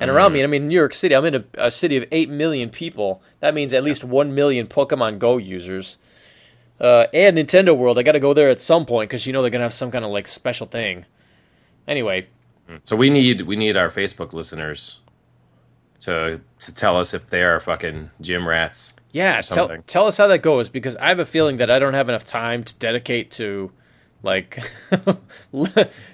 And 0.00 0.10
around 0.10 0.26
mm-hmm. 0.26 0.34
me, 0.34 0.44
I 0.44 0.46
mean, 0.46 0.68
New 0.68 0.76
York 0.76 0.94
City, 0.94 1.14
I'm 1.14 1.24
in 1.24 1.34
a, 1.34 1.44
a 1.54 1.70
city 1.72 1.96
of 1.96 2.04
8 2.12 2.30
million 2.30 2.70
people. 2.70 3.20
That 3.40 3.52
means 3.52 3.74
at 3.74 3.82
least 3.82 4.04
1 4.04 4.32
million 4.32 4.68
Pokemon 4.68 5.18
Go 5.18 5.38
users. 5.38 5.98
Uh, 6.80 7.06
and 7.12 7.36
Nintendo 7.36 7.76
World, 7.76 7.98
I 7.98 8.02
got 8.02 8.12
to 8.12 8.20
go 8.20 8.32
there 8.34 8.50
at 8.50 8.60
some 8.60 8.86
point 8.86 9.10
because 9.10 9.26
you 9.26 9.32
know 9.32 9.42
they're 9.42 9.50
going 9.50 9.60
to 9.60 9.64
have 9.64 9.74
some 9.74 9.90
kind 9.90 10.04
of 10.04 10.10
like 10.10 10.28
special 10.28 10.66
thing. 10.66 11.04
Anyway, 11.86 12.28
So 12.82 12.94
we 12.96 13.10
need 13.10 13.42
we 13.42 13.56
need 13.56 13.76
our 13.76 13.88
Facebook 13.90 14.32
listeners 14.32 15.00
to 16.00 16.40
to 16.60 16.74
tell 16.74 16.96
us 16.96 17.14
if 17.14 17.28
they 17.28 17.42
are 17.42 17.58
fucking 17.60 18.10
gym 18.20 18.46
rats. 18.46 18.94
yeah, 19.12 19.40
tell, 19.40 19.66
tell 19.86 20.06
us 20.06 20.16
how 20.18 20.26
that 20.28 20.38
goes 20.42 20.68
because 20.68 20.94
I 20.96 21.08
have 21.08 21.18
a 21.18 21.26
feeling 21.26 21.56
that 21.56 21.70
I 21.70 21.78
don't 21.78 21.94
have 21.94 22.08
enough 22.08 22.24
time 22.24 22.62
to 22.64 22.74
dedicate 22.76 23.30
to 23.32 23.72
like 24.22 24.62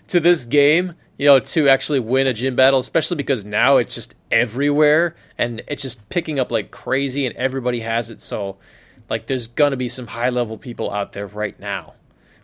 to 0.09 0.21
this 0.21 0.45
game, 0.45 0.95
you 1.19 1.27
know, 1.27 1.41
to 1.41 1.69
actually 1.69 2.01
win 2.01 2.27
a 2.27 2.33
gym 2.33 2.55
battle, 2.57 2.79
especially 2.79 3.17
because 3.17 3.45
now 3.45 3.77
it's 3.79 3.95
just 3.95 4.15
everywhere 4.31 5.15
and 5.37 5.63
it's 5.67 5.83
just 5.83 6.09
picking 6.09 6.39
up 6.39 6.51
like 6.53 6.71
crazy 6.71 7.27
and 7.27 7.35
everybody 7.37 7.81
has 7.81 8.11
it. 8.11 8.21
So, 8.21 8.57
like, 9.09 9.27
there's 9.27 9.47
gonna 9.47 9.77
be 9.77 9.89
some 9.89 10.07
high 10.07 10.31
level 10.31 10.59
people 10.59 10.91
out 10.91 11.13
there 11.13 11.27
right 11.27 11.59
now. 11.59 11.95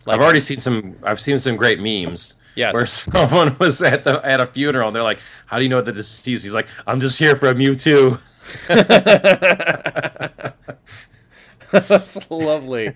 Like, 0.06 0.14
I've 0.14 0.22
already 0.22 0.40
seen 0.40 0.58
some. 0.58 0.96
I've 1.02 1.20
seen 1.20 1.38
some 1.38 1.56
great 1.56 1.80
memes. 1.80 2.34
Yes. 2.54 2.74
Where 2.74 2.86
someone 2.86 3.56
was 3.58 3.82
at 3.82 4.04
the 4.04 4.24
at 4.24 4.40
a 4.40 4.46
funeral 4.46 4.88
and 4.88 4.96
they're 4.96 5.02
like, 5.02 5.20
"How 5.46 5.58
do 5.58 5.62
you 5.62 5.68
know 5.68 5.80
the 5.80 5.92
deceased?" 5.92 6.44
He's 6.44 6.54
like, 6.54 6.68
"I'm 6.86 7.00
just 7.00 7.18
here 7.18 7.36
for 7.36 7.48
a 7.48 7.54
Mewtwo." 7.54 8.20
That's 11.70 12.30
lovely. 12.30 12.94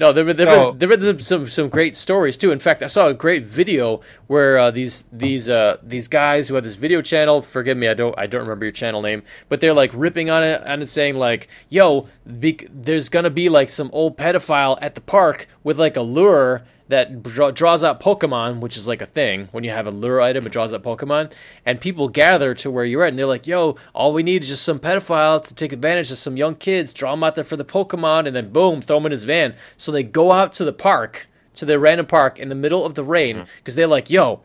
No, 0.00 0.14
there 0.14 0.24
there 0.24 0.46
So- 0.46 0.72
been, 0.72 0.88
there 0.88 0.96
been 0.96 1.18
some 1.20 1.48
some 1.50 1.68
great 1.68 1.94
stories 1.94 2.38
too. 2.38 2.50
In 2.50 2.58
fact, 2.58 2.82
I 2.82 2.86
saw 2.86 3.08
a 3.08 3.14
great 3.14 3.44
video 3.44 4.00
where 4.28 4.58
uh, 4.58 4.70
these 4.70 5.04
these 5.12 5.50
uh, 5.50 5.76
these 5.82 6.08
guys 6.08 6.48
who 6.48 6.54
have 6.54 6.64
this 6.64 6.74
video 6.76 7.02
channel. 7.02 7.42
Forgive 7.42 7.76
me, 7.76 7.86
I 7.86 7.92
don't 7.94 8.14
I 8.18 8.26
don't 8.26 8.40
remember 8.40 8.64
your 8.64 8.72
channel 8.72 9.02
name, 9.02 9.22
but 9.50 9.60
they're 9.60 9.74
like 9.74 9.90
ripping 9.92 10.30
on 10.30 10.42
it 10.42 10.62
and 10.64 10.88
saying 10.88 11.16
like, 11.16 11.48
"Yo, 11.68 12.08
be, 12.40 12.58
there's 12.72 13.10
gonna 13.10 13.28
be 13.28 13.50
like 13.50 13.68
some 13.68 13.90
old 13.92 14.16
pedophile 14.16 14.78
at 14.80 14.94
the 14.94 15.02
park 15.02 15.46
with 15.62 15.78
like 15.78 15.96
a 15.96 16.02
lure." 16.02 16.62
That 16.90 17.22
draw, 17.22 17.52
draws 17.52 17.84
out 17.84 18.00
Pokemon, 18.00 18.58
which 18.60 18.76
is 18.76 18.88
like 18.88 19.00
a 19.00 19.06
thing. 19.06 19.48
When 19.52 19.62
you 19.62 19.70
have 19.70 19.86
a 19.86 19.92
lure 19.92 20.20
item, 20.20 20.44
it 20.44 20.52
draws 20.52 20.72
out 20.72 20.82
Pokemon, 20.82 21.32
and 21.64 21.80
people 21.80 22.08
gather 22.08 22.52
to 22.54 22.70
where 22.70 22.84
you're 22.84 23.04
at, 23.04 23.10
and 23.10 23.18
they're 23.18 23.26
like, 23.26 23.46
"Yo, 23.46 23.76
all 23.94 24.12
we 24.12 24.24
need 24.24 24.42
is 24.42 24.48
just 24.48 24.64
some 24.64 24.80
pedophile 24.80 25.40
to 25.44 25.54
take 25.54 25.72
advantage 25.72 26.10
of 26.10 26.18
some 26.18 26.36
young 26.36 26.56
kids, 26.56 26.92
draw 26.92 27.12
them 27.12 27.22
out 27.22 27.36
there 27.36 27.44
for 27.44 27.56
the 27.56 27.64
Pokemon, 27.64 28.26
and 28.26 28.34
then 28.34 28.52
boom, 28.52 28.82
throw 28.82 28.96
them 28.96 29.06
in 29.06 29.12
his 29.12 29.22
van." 29.22 29.54
So 29.76 29.92
they 29.92 30.02
go 30.02 30.32
out 30.32 30.52
to 30.54 30.64
the 30.64 30.72
park, 30.72 31.28
to 31.54 31.64
their 31.64 31.78
random 31.78 32.06
park 32.06 32.40
in 32.40 32.48
the 32.48 32.56
middle 32.56 32.84
of 32.84 32.96
the 32.96 33.04
rain, 33.04 33.36
mm-hmm. 33.36 33.44
because 33.58 33.76
they're 33.76 33.86
like, 33.86 34.10
"Yo, 34.10 34.40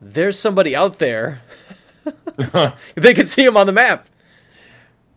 there's 0.00 0.38
somebody 0.38 0.76
out 0.76 0.98
there." 0.98 1.40
they 2.94 3.14
can 3.14 3.26
see 3.26 3.44
him 3.44 3.56
on 3.56 3.66
the 3.66 3.72
map, 3.72 4.08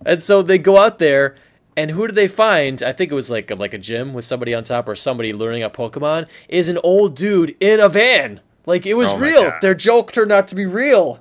and 0.05 0.23
so 0.23 0.41
they 0.41 0.57
go 0.57 0.77
out 0.77 0.99
there. 0.99 1.35
And 1.77 1.91
who 1.91 2.07
do 2.07 2.13
they 2.13 2.27
find? 2.27 2.83
I 2.83 2.91
think 2.91 3.11
it 3.11 3.15
was 3.15 3.29
like 3.29 3.49
a, 3.49 3.55
like 3.55 3.73
a 3.73 3.77
gym 3.77 4.13
with 4.13 4.25
somebody 4.25 4.53
on 4.53 4.63
top 4.63 4.87
or 4.87 4.95
somebody 4.95 5.31
learning 5.33 5.63
a 5.63 5.69
Pokemon. 5.69 6.27
Is 6.49 6.67
an 6.67 6.77
old 6.83 7.15
dude 7.15 7.55
in 7.59 7.79
a 7.79 7.87
van. 7.89 8.41
Like 8.65 8.85
it 8.85 8.95
was 8.95 9.09
Oh 9.09 9.17
real. 9.17 9.41
God. 9.41 9.61
Their 9.61 9.73
joke 9.75 10.11
turned 10.11 10.31
out 10.31 10.47
to 10.49 10.55
be 10.55 10.65
real. 10.65 11.19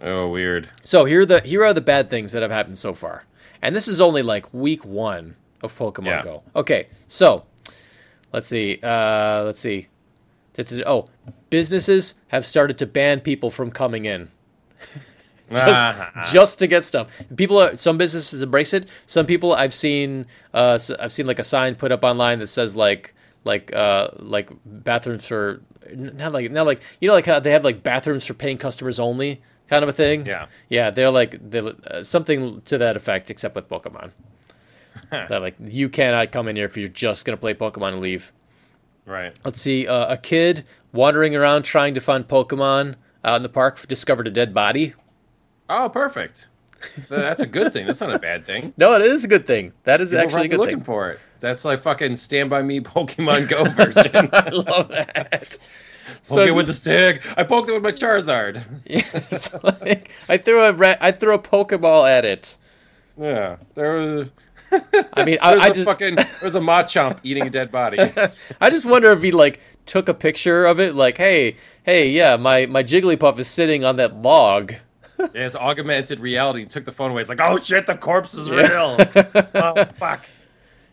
Oh, 0.00 0.28
weird. 0.28 0.68
So 0.84 1.04
here 1.04 1.22
are 1.22 1.26
the 1.26 1.40
here 1.40 1.64
are 1.64 1.74
the 1.74 1.80
bad 1.80 2.08
things 2.08 2.32
that 2.32 2.42
have 2.42 2.52
happened 2.52 2.78
so 2.78 2.94
far, 2.94 3.24
and 3.60 3.74
this 3.74 3.88
is 3.88 4.00
only 4.00 4.22
like 4.22 4.52
week 4.54 4.84
one 4.84 5.34
of 5.62 5.76
Pokemon 5.76 6.04
Yeah. 6.06 6.22
Go. 6.22 6.42
Okay, 6.54 6.86
so 7.08 7.44
let's 8.32 8.48
see. 8.48 8.78
Uh, 8.82 9.42
let's 9.44 9.60
see. 9.60 9.88
Oh, 10.86 11.08
businesses 11.50 12.14
have 12.28 12.46
started 12.46 12.78
to 12.78 12.86
ban 12.86 13.20
people 13.20 13.50
from 13.50 13.70
coming 13.72 14.04
in 14.06 14.30
just, 15.52 15.66
Ah. 15.66 16.28
just 16.32 16.58
to 16.58 16.66
get 16.66 16.84
stuff. 16.84 17.08
People 17.36 17.58
are 17.58 17.74
some 17.76 17.96
businesses 17.98 18.42
embrace 18.42 18.72
it. 18.74 18.86
Some 19.06 19.26
people 19.26 19.52
I've 19.54 19.74
seen 19.74 20.26
uh, 20.54 20.78
I've 20.98 21.12
seen 21.12 21.26
like 21.26 21.38
a 21.38 21.44
sign 21.44 21.74
put 21.74 21.90
up 21.92 22.04
online 22.04 22.38
that 22.40 22.48
says 22.48 22.76
like 22.76 23.14
like 23.44 23.72
uh 23.74 24.08
like 24.18 24.50
bathrooms 24.66 25.26
for 25.26 25.60
not 25.94 26.32
like 26.32 26.50
not 26.50 26.66
like 26.66 26.80
you 27.00 27.08
know 27.08 27.14
like 27.14 27.26
how 27.26 27.40
they 27.40 27.50
have 27.52 27.64
like 27.64 27.82
bathrooms 27.82 28.26
for 28.26 28.34
paying 28.34 28.58
customers 28.58 29.00
only 29.00 29.40
kind 29.68 29.82
of 29.82 29.88
a 29.88 29.92
thing. 29.92 30.26
Yeah. 30.26 30.46
yeah, 30.68 30.90
they're 30.90 31.10
like 31.10 31.38
they're, 31.50 31.72
uh, 31.86 32.02
something 32.02 32.60
to 32.62 32.78
that 32.78 32.96
effect, 32.96 33.30
except 33.30 33.54
with 33.54 33.68
Pokemon. 33.68 34.10
that 35.10 35.40
like 35.40 35.54
you 35.60 35.88
cannot 35.88 36.32
come 36.32 36.48
in 36.48 36.56
here 36.56 36.64
if 36.66 36.76
you're 36.76 36.88
just 36.88 37.24
gonna 37.24 37.36
play 37.36 37.54
Pokemon 37.54 37.92
and 37.94 38.00
leave. 38.00 38.32
right. 39.06 39.38
Let's 39.44 39.60
see, 39.60 39.86
uh, 39.86 40.12
a 40.12 40.16
kid 40.18 40.64
wandering 40.92 41.36
around 41.36 41.62
trying 41.62 41.94
to 41.94 42.00
find 42.00 42.26
Pokemon 42.26 42.94
out 43.24 43.36
in 43.36 43.42
the 43.42 43.48
park 43.48 43.86
discovered 43.86 44.26
a 44.26 44.30
dead 44.30 44.52
body. 44.54 44.94
Oh, 45.68 45.88
perfect. 45.88 46.48
That's 47.08 47.40
a 47.40 47.46
good 47.46 47.72
thing. 47.72 47.86
That's 47.86 48.00
not 48.00 48.14
a 48.14 48.18
bad 48.18 48.46
thing. 48.46 48.72
No, 48.78 48.94
it 48.94 49.02
is 49.02 49.24
a 49.24 49.28
good 49.28 49.46
thing. 49.46 49.72
That 49.84 50.00
is 50.00 50.10
People 50.10 50.24
actually 50.24 50.46
a 50.46 50.48
good 50.48 50.58
looking 50.60 50.76
thing. 50.76 50.84
for 50.84 51.10
it. 51.10 51.20
That's 51.40 51.64
like 51.64 51.80
fucking 51.80 52.16
Stand 52.16 52.50
by 52.50 52.62
Me 52.62 52.80
Pokemon 52.80 53.48
Go 53.48 53.64
version. 53.70 54.30
I 54.32 54.48
love 54.50 54.88
that. 54.88 55.58
Poke 56.28 56.48
it 56.48 56.52
with 56.52 56.66
the 56.66 56.72
stick. 56.72 57.22
I 57.36 57.42
poked 57.42 57.68
it 57.68 57.72
with 57.72 57.82
my 57.82 57.92
Charizard. 57.92 58.64
it's 58.86 59.52
like 59.62 60.10
I 60.28 60.36
threw 60.38 60.62
a 60.62 60.72
ra- 60.72 60.96
I 61.00 61.10
threw 61.12 61.34
a 61.34 61.38
Pokeball 61.38 62.08
at 62.08 62.24
it. 62.24 62.56
Yeah, 63.20 63.56
there 63.74 63.92
was. 63.94 64.30
I 65.14 65.24
mean, 65.24 65.38
I, 65.40 65.50
There's 65.52 65.62
I 65.62 65.70
just 65.70 65.84
fucking. 65.86 66.14
There 66.16 66.26
was 66.42 66.54
a 66.54 66.60
Machamp 66.60 67.18
eating 67.22 67.46
a 67.46 67.50
dead 67.50 67.70
body. 67.72 67.98
I 68.60 68.70
just 68.70 68.84
wonder 68.84 69.10
if 69.12 69.22
he 69.22 69.32
like 69.32 69.60
took 69.86 70.08
a 70.08 70.14
picture 70.14 70.66
of 70.66 70.78
it, 70.78 70.94
like, 70.94 71.16
hey, 71.18 71.56
hey, 71.84 72.08
yeah, 72.10 72.36
my 72.36 72.66
my 72.66 72.82
Jigglypuff 72.82 73.38
is 73.38 73.48
sitting 73.48 73.84
on 73.84 73.96
that 73.96 74.14
log. 74.16 74.74
Yeah, 75.18 75.26
it's 75.34 75.56
augmented 75.56 76.20
reality. 76.20 76.60
He 76.60 76.66
took 76.66 76.84
the 76.84 76.92
phone 76.92 77.10
away. 77.10 77.20
It's 77.20 77.28
like, 77.28 77.40
oh 77.40 77.58
shit, 77.58 77.86
the 77.86 77.96
corpse 77.96 78.34
is 78.34 78.50
real. 78.50 78.96
oh 79.54 79.84
fuck. 79.96 80.26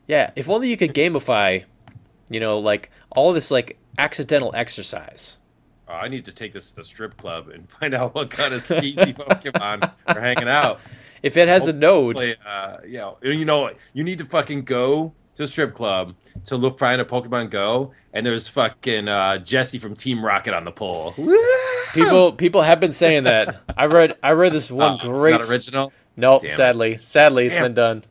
Yeah, 0.07 0.31
if 0.35 0.49
only 0.49 0.69
you 0.69 0.77
could 0.77 0.93
gamify, 0.93 1.65
you 2.29 2.39
know, 2.39 2.59
like 2.59 2.91
all 3.11 3.33
this 3.33 3.51
like 3.51 3.77
accidental 3.97 4.51
exercise. 4.55 5.39
Oh, 5.87 5.93
I 5.93 6.07
need 6.07 6.25
to 6.25 6.33
take 6.33 6.53
this 6.53 6.71
to 6.71 6.77
the 6.77 6.83
strip 6.83 7.17
club 7.17 7.49
and 7.49 7.69
find 7.79 7.93
out 7.93 8.15
what 8.15 8.31
kind 8.31 8.53
of 8.53 8.61
skeezy 8.61 9.15
Pokemon 9.15 9.91
are 10.07 10.19
hanging 10.19 10.49
out. 10.49 10.79
If 11.21 11.37
it 11.37 11.47
has 11.47 11.67
a 11.67 11.73
node, 11.73 12.37
uh, 12.45 12.77
yeah, 12.87 13.11
you 13.21 13.45
know, 13.45 13.71
you 13.93 14.03
need 14.03 14.19
to 14.19 14.25
fucking 14.25 14.63
go 14.63 15.13
to 15.35 15.43
a 15.43 15.47
strip 15.47 15.73
club 15.73 16.15
to 16.45 16.57
look 16.57 16.79
find 16.79 16.99
a 16.99 17.05
Pokemon 17.05 17.49
Go, 17.49 17.91
and 18.13 18.25
there's 18.25 18.47
fucking 18.47 19.07
uh, 19.07 19.37
Jessie 19.37 19.79
from 19.79 19.95
Team 19.95 20.23
Rocket 20.25 20.53
on 20.53 20.65
the 20.65 20.71
pole. 20.71 21.13
people 21.93 22.31
people 22.33 22.61
have 22.61 22.79
been 22.79 22.93
saying 22.93 23.23
that. 23.25 23.61
I 23.77 23.85
read 23.85 24.15
I 24.23 24.31
read 24.31 24.53
this 24.53 24.71
one 24.71 24.99
Oh, 25.01 25.09
great 25.09 25.31
not 25.31 25.49
original. 25.49 25.93
Nope, 26.17 26.41
Damn 26.41 26.51
it. 26.51 26.55
sadly. 26.55 26.97
Sadly, 26.99 27.45
it's 27.45 27.55
been 27.55 27.73
done. 27.73 28.03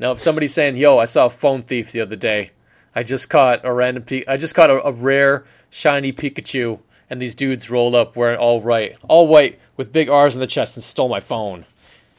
Nope, 0.00 0.20
somebody's 0.20 0.54
saying, 0.54 0.76
"Yo, 0.76 0.98
I 0.98 1.04
saw 1.06 1.26
a 1.26 1.30
phone 1.30 1.62
thief 1.62 1.92
the 1.92 2.00
other 2.00 2.16
day. 2.16 2.50
I 2.94 3.02
just 3.02 3.30
caught 3.30 3.60
a 3.64 3.72
random 3.72 4.02
pe- 4.04 4.24
I 4.26 4.36
just 4.36 4.54
caught 4.54 4.70
a, 4.70 4.84
a 4.86 4.92
rare 4.92 5.44
shiny 5.70 6.12
Pikachu, 6.12 6.80
and 7.10 7.20
these 7.22 7.34
dudes 7.34 7.68
rolled 7.70 7.94
up 7.94 8.16
wearing 8.16 8.38
all 8.38 8.48
all 8.54 8.60
right, 8.60 8.96
all 9.08 9.26
white 9.28 9.58
with 9.76 9.92
big 9.92 10.08
R's 10.08 10.34
in 10.34 10.40
the 10.40 10.46
chest 10.46 10.76
and 10.76 10.82
stole 10.84 11.08
my 11.08 11.20
phone." 11.20 11.64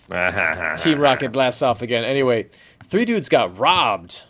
Team 0.77 0.99
Rocket 0.99 1.31
blasts 1.31 1.61
off 1.61 1.81
again. 1.81 2.03
Anyway, 2.03 2.47
three 2.85 3.05
dudes 3.05 3.29
got 3.29 3.57
robbed. 3.57 4.23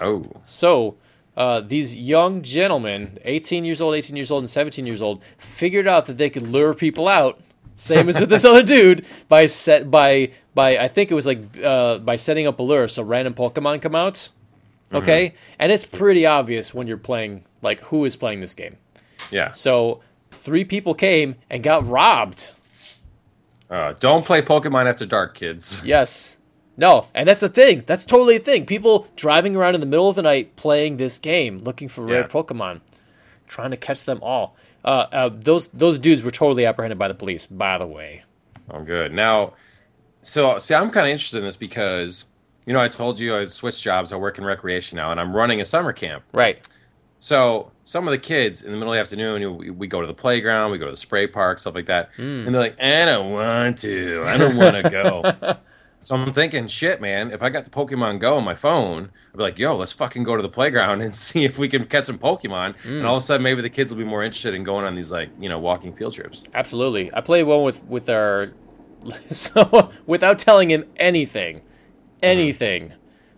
Oh, 0.00 0.24
So, 0.44 0.96
uh, 1.36 1.60
these 1.60 1.98
young 1.98 2.42
gentlemen, 2.42 3.18
18 3.24 3.64
years 3.64 3.80
old, 3.80 3.94
18 3.94 4.16
years 4.16 4.30
old, 4.30 4.42
and 4.42 4.50
17 4.50 4.86
years 4.86 5.00
old, 5.02 5.22
figured 5.38 5.86
out 5.86 6.06
that 6.06 6.18
they 6.18 6.30
could 6.30 6.42
lure 6.42 6.74
people 6.74 7.08
out, 7.08 7.40
same 7.76 8.08
as 8.08 8.18
with 8.20 8.28
this 8.30 8.44
other 8.50 8.62
dude, 8.62 9.04
by 9.28 9.46
set 9.46 9.90
by 9.90 10.30
by 10.54 10.76
I 10.78 10.88
think 10.88 11.10
it 11.10 11.14
was 11.14 11.26
like 11.26 11.40
uh, 11.62 11.98
by 11.98 12.16
setting 12.16 12.46
up 12.46 12.58
a 12.58 12.62
lure, 12.62 12.88
so 12.88 13.02
random 13.02 13.34
Pokemon 13.34 13.82
come 13.82 13.94
out. 13.94 14.30
Okay, 14.92 15.34
and 15.58 15.70
it's 15.70 15.84
pretty 15.84 16.24
obvious 16.24 16.72
when 16.72 16.86
you're 16.86 16.96
playing 16.96 17.44
like 17.60 17.80
who 17.80 18.04
is 18.04 18.16
playing 18.16 18.40
this 18.40 18.54
game. 18.54 18.76
yeah. 19.30 19.50
So 19.50 20.00
three 20.30 20.64
people 20.64 20.94
came 20.94 21.36
and 21.50 21.62
got 21.62 21.86
robbed. 21.86 22.50
Uh, 23.70 23.92
don't 24.00 24.24
play 24.24 24.40
Pokemon 24.40 24.86
after 24.86 25.04
dark, 25.04 25.34
kids. 25.34 25.82
Yes. 25.84 26.37
No, 26.78 27.08
and 27.12 27.28
that's 27.28 27.40
the 27.40 27.48
thing. 27.48 27.82
That's 27.86 28.04
totally 28.06 28.36
a 28.36 28.38
thing. 28.38 28.64
People 28.64 29.08
driving 29.16 29.54
around 29.56 29.74
in 29.74 29.80
the 29.80 29.86
middle 29.86 30.08
of 30.08 30.14
the 30.16 30.22
night 30.22 30.54
playing 30.56 30.96
this 30.96 31.18
game, 31.18 31.58
looking 31.64 31.88
for 31.88 32.02
rare 32.04 32.20
Yeah. 32.20 32.26
Pokemon, 32.28 32.80
trying 33.48 33.72
to 33.72 33.76
catch 33.76 34.04
them 34.04 34.20
all. 34.22 34.56
Uh, 34.84 35.06
uh, 35.12 35.30
those 35.32 35.66
those 35.68 35.98
dudes 35.98 36.22
were 36.22 36.30
totally 36.30 36.64
apprehended 36.64 36.98
by 36.98 37.08
the 37.08 37.14
police. 37.14 37.46
By 37.46 37.76
the 37.78 37.86
way, 37.86 38.22
Oh, 38.70 38.82
good. 38.82 39.12
Now, 39.12 39.54
so 40.20 40.56
see, 40.58 40.74
I'm 40.74 40.90
kind 40.90 41.06
of 41.06 41.10
interested 41.10 41.38
in 41.38 41.44
this 41.44 41.56
because 41.56 42.26
you 42.64 42.72
know, 42.74 42.80
I 42.80 42.88
told 42.88 43.18
you 43.18 43.34
I 43.34 43.44
switched 43.44 43.82
jobs. 43.82 44.12
I 44.12 44.16
work 44.16 44.38
in 44.38 44.44
recreation 44.44 44.96
now, 44.96 45.10
and 45.10 45.18
I'm 45.18 45.34
running 45.34 45.60
a 45.60 45.64
summer 45.64 45.92
camp. 45.92 46.22
Right. 46.32 46.66
So 47.18 47.72
some 47.82 48.06
of 48.06 48.12
the 48.12 48.18
kids 48.18 48.62
in 48.62 48.70
the 48.70 48.78
middle 48.78 48.92
of 48.92 48.96
the 48.96 49.00
afternoon, 49.00 49.40
you 49.42 49.48
know, 49.50 49.54
we, 49.56 49.70
we 49.70 49.86
go 49.88 50.00
to 50.00 50.06
the 50.06 50.14
playground, 50.14 50.70
we 50.70 50.78
go 50.78 50.84
to 50.84 50.92
the 50.92 50.96
spray 50.96 51.26
park, 51.26 51.58
stuff 51.58 51.74
like 51.74 51.86
that, 51.86 52.10
Hmm. 52.16 52.44
and 52.46 52.54
they're 52.54 52.62
like, 52.62 52.80
"I 52.80 53.04
don't 53.06 53.32
want 53.32 53.78
to. 53.80 54.22
I 54.26 54.36
don't 54.36 54.56
want 54.56 54.76
to 54.84 54.90
go." 54.90 55.56
so 56.00 56.14
I'm 56.14 56.32
thinking, 56.32 56.68
shit, 56.68 57.00
man. 57.00 57.32
If 57.32 57.42
I 57.42 57.48
got 57.50 57.64
the 57.64 57.70
Pokemon 57.70 58.20
Go 58.20 58.36
on 58.36 58.44
my 58.44 58.54
phone, 58.54 59.10
I'd 59.32 59.36
be 59.36 59.42
like, 59.42 59.58
"Yo, 59.58 59.76
let's 59.76 59.92
fucking 59.92 60.22
go 60.22 60.36
to 60.36 60.42
the 60.42 60.48
playground 60.48 61.02
and 61.02 61.14
see 61.14 61.44
if 61.44 61.58
we 61.58 61.68
can 61.68 61.86
catch 61.86 62.04
some 62.04 62.18
Pokemon." 62.18 62.76
Hmm. 62.80 62.98
And 62.98 63.06
all 63.06 63.16
of 63.16 63.22
a 63.22 63.26
sudden, 63.26 63.42
maybe 63.42 63.62
the 63.62 63.70
kids 63.70 63.92
will 63.92 63.98
be 63.98 64.04
more 64.04 64.22
interested 64.22 64.54
in 64.54 64.64
going 64.64 64.84
on 64.84 64.94
these 64.94 65.10
like 65.10 65.30
you 65.38 65.48
know 65.48 65.58
walking 65.58 65.92
field 65.92 66.14
trips. 66.14 66.44
Absolutely. 66.54 67.12
I 67.12 67.20
played 67.20 67.44
one 67.44 67.62
with 67.62 67.82
with 67.84 68.08
our 68.08 68.52
so 69.30 69.90
without 70.06 70.38
telling 70.38 70.70
him 70.70 70.84
anything, 70.96 71.62
anything. 72.22 72.92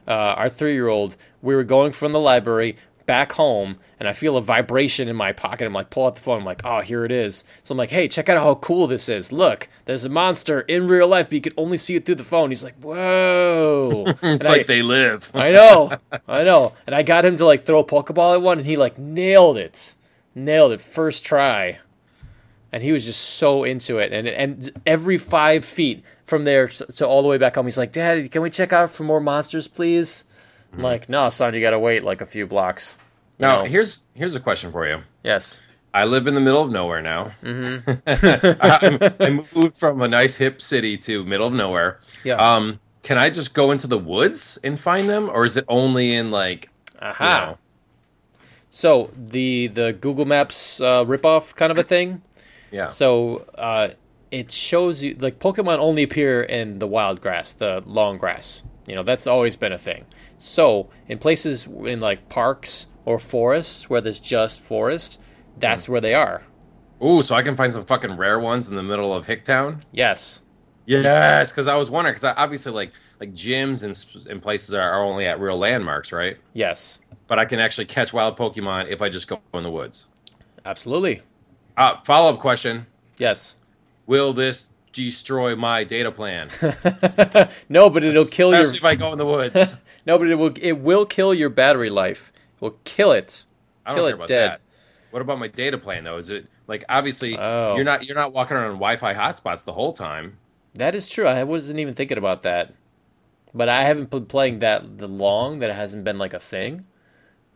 Uh, 0.09 0.35
our 0.37 0.49
three 0.49 0.73
year 0.73 0.89
old, 0.89 1.17
we 1.41 1.55
were 1.55 1.65
going 1.65 1.93
from 1.93 2.13
the 2.13 2.19
library 2.19 2.77
back 3.11 3.33
home, 3.33 3.77
and 3.99 4.09
I 4.09 4.13
feel 4.13 4.37
a 4.37 4.41
vibration 4.41 5.09
in 5.09 5.17
my 5.17 5.33
pocket. 5.33 5.65
I'm 5.67 5.73
like, 5.73 5.91
pull 5.91 6.07
out 6.07 6.15
the 6.15 6.21
phone. 6.21 6.39
I'm 6.39 6.45
like, 6.45 6.63
oh, 6.65 6.81
here 6.81 7.05
it 7.05 7.11
is. 7.11 7.43
So 7.65 7.73
I'm 7.73 7.79
like, 7.79 7.91
hey, 7.91 8.07
check 8.07 8.29
out 8.29 8.41
how 8.41 8.55
cool 8.55 8.87
this 8.87 9.09
is. 9.09 9.33
Look, 9.33 9.69
there's 9.87 10.05
a 10.05 10.09
monster 10.09 10.61
in 10.61 10.87
real 10.87 11.09
life, 11.09 11.27
but 11.27 11.33
you 11.33 11.41
can 11.41 11.53
only 11.57 11.77
see 11.77 11.97
it 11.97 12.07
through 12.07 12.15
the 12.15 12.23
phone. 12.25 12.51
He's 12.51 12.63
like, 12.63 12.77
whoa. 12.81 14.05
It's 14.07 14.23
And 14.23 14.45
like 14.45 14.61
I- 14.61 14.63
they 14.63 14.83
live. 14.83 15.31
I 15.35 15.51
know, 15.51 15.91
I 16.29 16.45
know. 16.45 16.75
And 16.87 16.95
I 16.95 17.03
got 17.03 17.25
him 17.25 17.37
to 17.39 17.45
like 17.47 17.65
throw 17.67 17.81
a 17.81 17.85
Pokeball 17.85 18.35
at 18.35 18.43
one, 18.43 18.59
and 18.59 18.67
he 18.67 18.77
like 18.77 18.97
nailed 18.97 19.57
it, 19.57 19.97
nailed 20.37 20.71
it 20.73 20.81
first 20.81 21.25
try. 21.25 21.81
And 22.73 22.85
he 22.85 22.93
was 22.93 23.05
just 23.05 23.21
so 23.21 23.65
into 23.65 23.99
it. 23.99 24.13
And 24.13 24.29
and 24.29 24.71
every 24.87 25.19
five 25.19 25.65
feet 25.65 26.05
from 26.23 26.45
there 26.45 26.69
to, 26.69 27.05
all 27.05 27.23
the 27.23 27.27
way 27.29 27.37
back 27.39 27.57
home, 27.57 27.67
he's 27.67 27.77
like, 27.77 27.91
"Dad, 27.91 28.31
can 28.31 28.41
we 28.43 28.51
check 28.51 28.73
out 28.73 28.93
for 28.93 29.03
more 29.03 29.19
monsters, 29.21 29.67
please?" 29.67 30.23
I'm 30.73 30.83
like, 30.83 31.09
"No, 31.09 31.29
son, 31.29 31.55
you 31.55 31.61
gotta 31.61 31.79
wait 31.79 32.05
like 32.05 32.21
a 32.21 32.27
few 32.27 32.47
blocks." 32.47 32.97
Now, 33.39 33.61
know? 33.61 33.65
here's 33.65 34.09
here's 34.15 34.35
a 34.35 34.41
question 34.41 34.71
for 34.71 34.87
you. 34.87 35.03
yes, 35.25 35.61
I 35.93 36.05
live 36.05 36.27
in 36.27 36.35
the 36.35 36.41
middle 36.41 36.63
of 36.63 36.71
nowhere 36.71 37.03
now. 37.03 37.33
Mm-hmm. 37.43 37.91
I, 38.07 39.13
I 39.21 39.45
moved 39.55 39.77
from 39.77 40.01
a 40.03 40.09
nice 40.09 40.37
hip 40.37 40.61
city 40.61 40.97
to 40.99 41.25
middle 41.25 41.49
of 41.49 41.53
nowhere. 41.53 41.99
yeah, 42.23 42.37
Um, 42.37 42.81
can 43.03 43.19
I 43.19 43.31
just 43.31 43.55
go 43.55 43.71
into 43.71 43.87
the 43.87 43.99
woods 43.99 44.59
and 44.63 44.79
find 44.79 45.09
them, 45.09 45.29
or 45.29 45.45
is 45.45 45.57
it 45.57 45.65
only 45.69 46.15
in 46.15 46.31
like 46.31 46.71
aha. 47.01 47.25
you 47.25 47.47
know? 47.47 47.59
So 48.69 49.11
the 49.17 49.67
the 49.69 49.93
Google 49.93 50.27
Maps 50.27 50.81
uh, 50.81 51.05
ripoff 51.05 51.55
kind 51.55 51.73
of 51.73 51.79
a 51.79 51.83
thing. 51.83 52.23
Yeah. 52.71 52.87
So 52.89 53.47
uh, 53.57 53.91
it 54.31 54.53
shows 54.53 55.03
you 55.03 55.17
like 55.19 55.41
Pokemon 55.41 55.79
only 55.79 56.05
appear 56.05 56.43
in 56.43 56.79
the 56.79 56.87
wild 56.87 57.21
grass, 57.21 57.53
the 57.53 57.83
long 57.85 58.17
grass. 58.17 58.63
You 58.87 58.95
know 58.95 59.03
that's 59.03 59.27
always 59.27 59.57
been 59.57 59.73
a 59.73 59.79
thing. 59.79 60.05
So 60.41 60.89
in 61.07 61.19
places 61.19 61.67
in 61.67 62.01
like 62.01 62.31
parks 62.31 62.87
or 63.05 63.19
forests 63.19 63.91
where 63.91 64.01
there's 64.01 64.21
just 64.21 64.59
forest, 64.61 65.21
that's 65.59 65.89
where 65.89 66.01
they 66.01 66.15
are. 66.15 66.43
Ooh, 67.05 67.23
so 67.23 67.35
I 67.35 67.43
can 67.43 67.57
find 67.57 67.73
some 67.73 67.85
fucking 67.85 68.17
rare 68.17 68.41
ones 68.41 68.67
in 68.67 68.75
the 68.75 68.83
middle 68.83 69.15
of 69.15 69.27
Hicktown. 69.27 69.83
Yes. 69.93 70.43
Yes, 70.87 71.53
because 71.53 71.67
I 71.67 71.77
was 71.77 71.91
wondering 71.91 72.15
because 72.15 72.35
obviously 72.37 72.73
like 72.73 72.93
like 73.21 73.33
gyms 73.35 73.83
and 73.83 74.27
and 74.29 74.43
places 74.43 74.73
are, 74.73 75.05
only 75.05 75.27
at 75.27 75.39
real 75.39 75.59
landmarks, 75.59 76.11
right? 76.11 76.39
Yes. 76.55 77.01
But 77.27 77.39
I 77.39 77.45
can 77.45 77.61
actually 77.61 77.85
catch 77.85 78.13
wild 78.13 78.37
Pokemon 78.37 78.89
if 78.89 79.03
I 79.03 79.09
just 79.09 79.29
go 79.29 79.41
in 79.53 79.63
the 79.63 79.71
woods. 79.71 80.07
Absolutely. 80.65 81.23
Uh, 81.77 82.01
Follow 82.01 82.31
up 82.33 82.41
question: 82.41 82.87
Yes. 83.19 83.57
Will 84.07 84.33
this 84.33 84.71
destroy 84.93 85.55
my 85.55 85.85
data 85.85 86.11
plan? 86.11 86.49
no, 87.69 87.89
but 87.91 88.03
it'll 88.03 88.25
kill 88.25 88.53
your. 88.53 88.63
Especially 88.63 88.79
if 88.79 88.85
I 88.85 88.95
go 88.97 89.13
in 89.13 89.19
the 89.19 89.27
woods. 89.27 89.77
No, 90.07 90.19
but 90.19 90.29
it 90.29 90.37
will. 90.37 90.53
It 90.61 90.79
will 90.79 91.07
kill 91.07 91.35
your 91.35 91.51
battery 91.51 91.91
life. 91.91 92.33
It 92.57 92.63
will 92.63 92.79
kill 92.85 93.13
it. 93.13 93.45
I 93.85 93.91
don't 93.91 93.97
Kill 93.97 94.05
care 94.05 94.11
it 94.11 94.15
about 94.15 94.29
dead. 94.29 94.51
that. 94.51 94.61
What 95.11 95.23
about 95.23 95.39
my 95.39 95.49
data 95.49 95.79
plan 95.79 96.05
though? 96.05 96.17
Is 96.17 96.31
it 96.31 96.47
like 96.67 96.85
obviously 96.89 97.37
Oh. 97.37 97.75
you're 97.75 97.85
not 97.85 98.07
you're 98.07 98.17
not 98.17 98.33
walking 98.33 98.57
around 98.57 98.75
Wi-Fi 98.75 99.15
hotspots 99.15 99.65
the 99.65 99.73
whole 99.73 99.93
time? 99.93 100.39
That 100.75 100.95
is 100.95 101.09
true. 101.09 101.27
I 101.27 101.43
wasn't 101.45 101.81
even 101.81 101.95
thinking 101.95 102.19
about 102.19 102.43
that. 102.45 102.73
But 103.53 103.69
I 103.69 103.85
haven't 103.85 104.11
been 104.11 104.27
playing 104.27 104.61
that 104.61 104.99
the 104.99 105.09
long 105.09 105.59
that 105.59 105.71
it 105.71 105.77
hasn't 105.77 106.05
been 106.05 106.19
like 106.19 106.33
a 106.33 106.39
thing. 106.39 106.87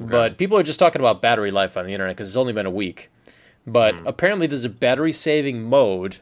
But 0.01 0.39
people 0.39 0.59
are 0.59 0.65
just 0.65 0.81
talking 0.81 1.01
about 1.01 1.23
battery 1.23 1.53
life 1.53 1.77
on 1.77 1.87
the 1.87 1.93
internet 1.93 2.17
because 2.17 2.29
it's 2.29 2.37
only 2.37 2.53
been 2.53 2.67
a 2.67 2.71
week. 2.71 3.11
But 3.65 3.95
hmm. 3.95 4.07
apparently, 4.07 4.49
there's 4.49 4.65
a 4.65 4.69
battery 4.69 5.13
saving 5.13 5.63
mode. 5.63 6.17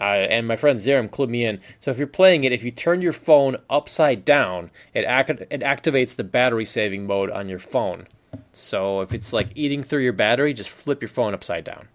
Uh, 0.00 0.26
and 0.28 0.46
my 0.46 0.56
friend 0.56 0.78
Zerum 0.78 1.08
clued 1.08 1.28
me 1.28 1.44
in. 1.44 1.60
So 1.80 1.90
if 1.90 1.98
you're 1.98 2.06
playing 2.06 2.44
it, 2.44 2.52
if 2.52 2.64
you 2.64 2.70
turn 2.70 3.00
your 3.00 3.12
phone 3.12 3.56
upside 3.70 4.24
down, 4.24 4.70
it 4.92 5.04
ac- 5.06 5.46
it 5.50 5.60
activates 5.60 6.16
the 6.16 6.24
battery 6.24 6.64
saving 6.64 7.06
mode 7.06 7.30
on 7.30 7.48
your 7.48 7.58
phone. 7.58 8.06
So 8.52 9.00
if 9.00 9.12
it's 9.12 9.32
like 9.32 9.48
eating 9.54 9.82
through 9.82 10.02
your 10.02 10.12
battery, 10.12 10.52
just 10.52 10.70
flip 10.70 11.00
your 11.00 11.08
phone 11.08 11.34
upside 11.34 11.64
down. 11.64 11.88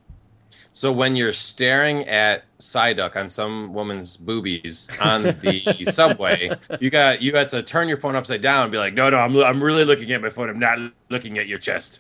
So 0.72 0.92
when 0.94 1.16
you're 1.16 1.34
staring 1.34 2.08
at 2.08 2.44
Psyduck 2.60 3.16
on 3.16 3.30
some 3.30 3.74
woman's 3.74 4.16
boobies 4.16 4.90
on 5.02 5.24
the 5.24 5.86
subway, 5.92 6.52
you 6.80 6.90
got 6.90 7.22
you 7.22 7.32
got 7.32 7.50
to 7.50 7.64
turn 7.64 7.90
your 7.90 7.98
phone 7.98 8.16
upside 8.16 8.42
down 8.42 8.64
and 8.64 8.72
be 8.72 8.78
like, 8.78 8.94
no, 8.94 9.10
no, 9.10 9.18
I'm 9.18 9.36
I'm 9.38 9.64
really 9.64 9.84
looking 9.84 10.12
at 10.12 10.22
my 10.22 10.30
phone. 10.30 10.50
I'm 10.50 10.60
not 10.60 10.80
looking 11.10 11.38
at 11.38 11.48
your 11.48 11.58
chest. 11.58 12.00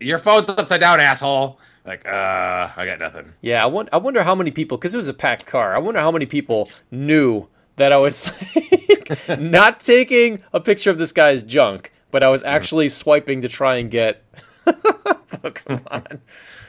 Your 0.00 0.18
phone's 0.18 0.48
upside 0.48 0.80
down, 0.80 0.98
asshole. 0.98 1.60
Like, 1.86 2.06
uh, 2.06 2.70
I 2.76 2.84
got 2.84 2.98
nothing. 2.98 3.32
Yeah, 3.42 3.62
I, 3.62 3.66
won- 3.66 3.88
I 3.92 3.98
wonder 3.98 4.22
how 4.24 4.34
many 4.34 4.50
people, 4.50 4.76
because 4.76 4.92
it 4.92 4.96
was 4.96 5.08
a 5.08 5.14
packed 5.14 5.46
car, 5.46 5.74
I 5.74 5.78
wonder 5.78 6.00
how 6.00 6.10
many 6.10 6.26
people 6.26 6.68
knew 6.90 7.46
that 7.76 7.92
I 7.92 7.96
was 7.96 8.28
like, 9.28 9.38
not 9.40 9.80
taking 9.80 10.42
a 10.52 10.58
picture 10.60 10.90
of 10.90 10.98
this 10.98 11.12
guy's 11.12 11.42
junk, 11.44 11.92
but 12.10 12.22
I 12.22 12.28
was 12.28 12.42
actually 12.42 12.88
swiping 12.88 13.42
to 13.42 13.48
try 13.48 13.76
and 13.76 13.90
get 13.90 14.22
Pokemon. 14.66 16.20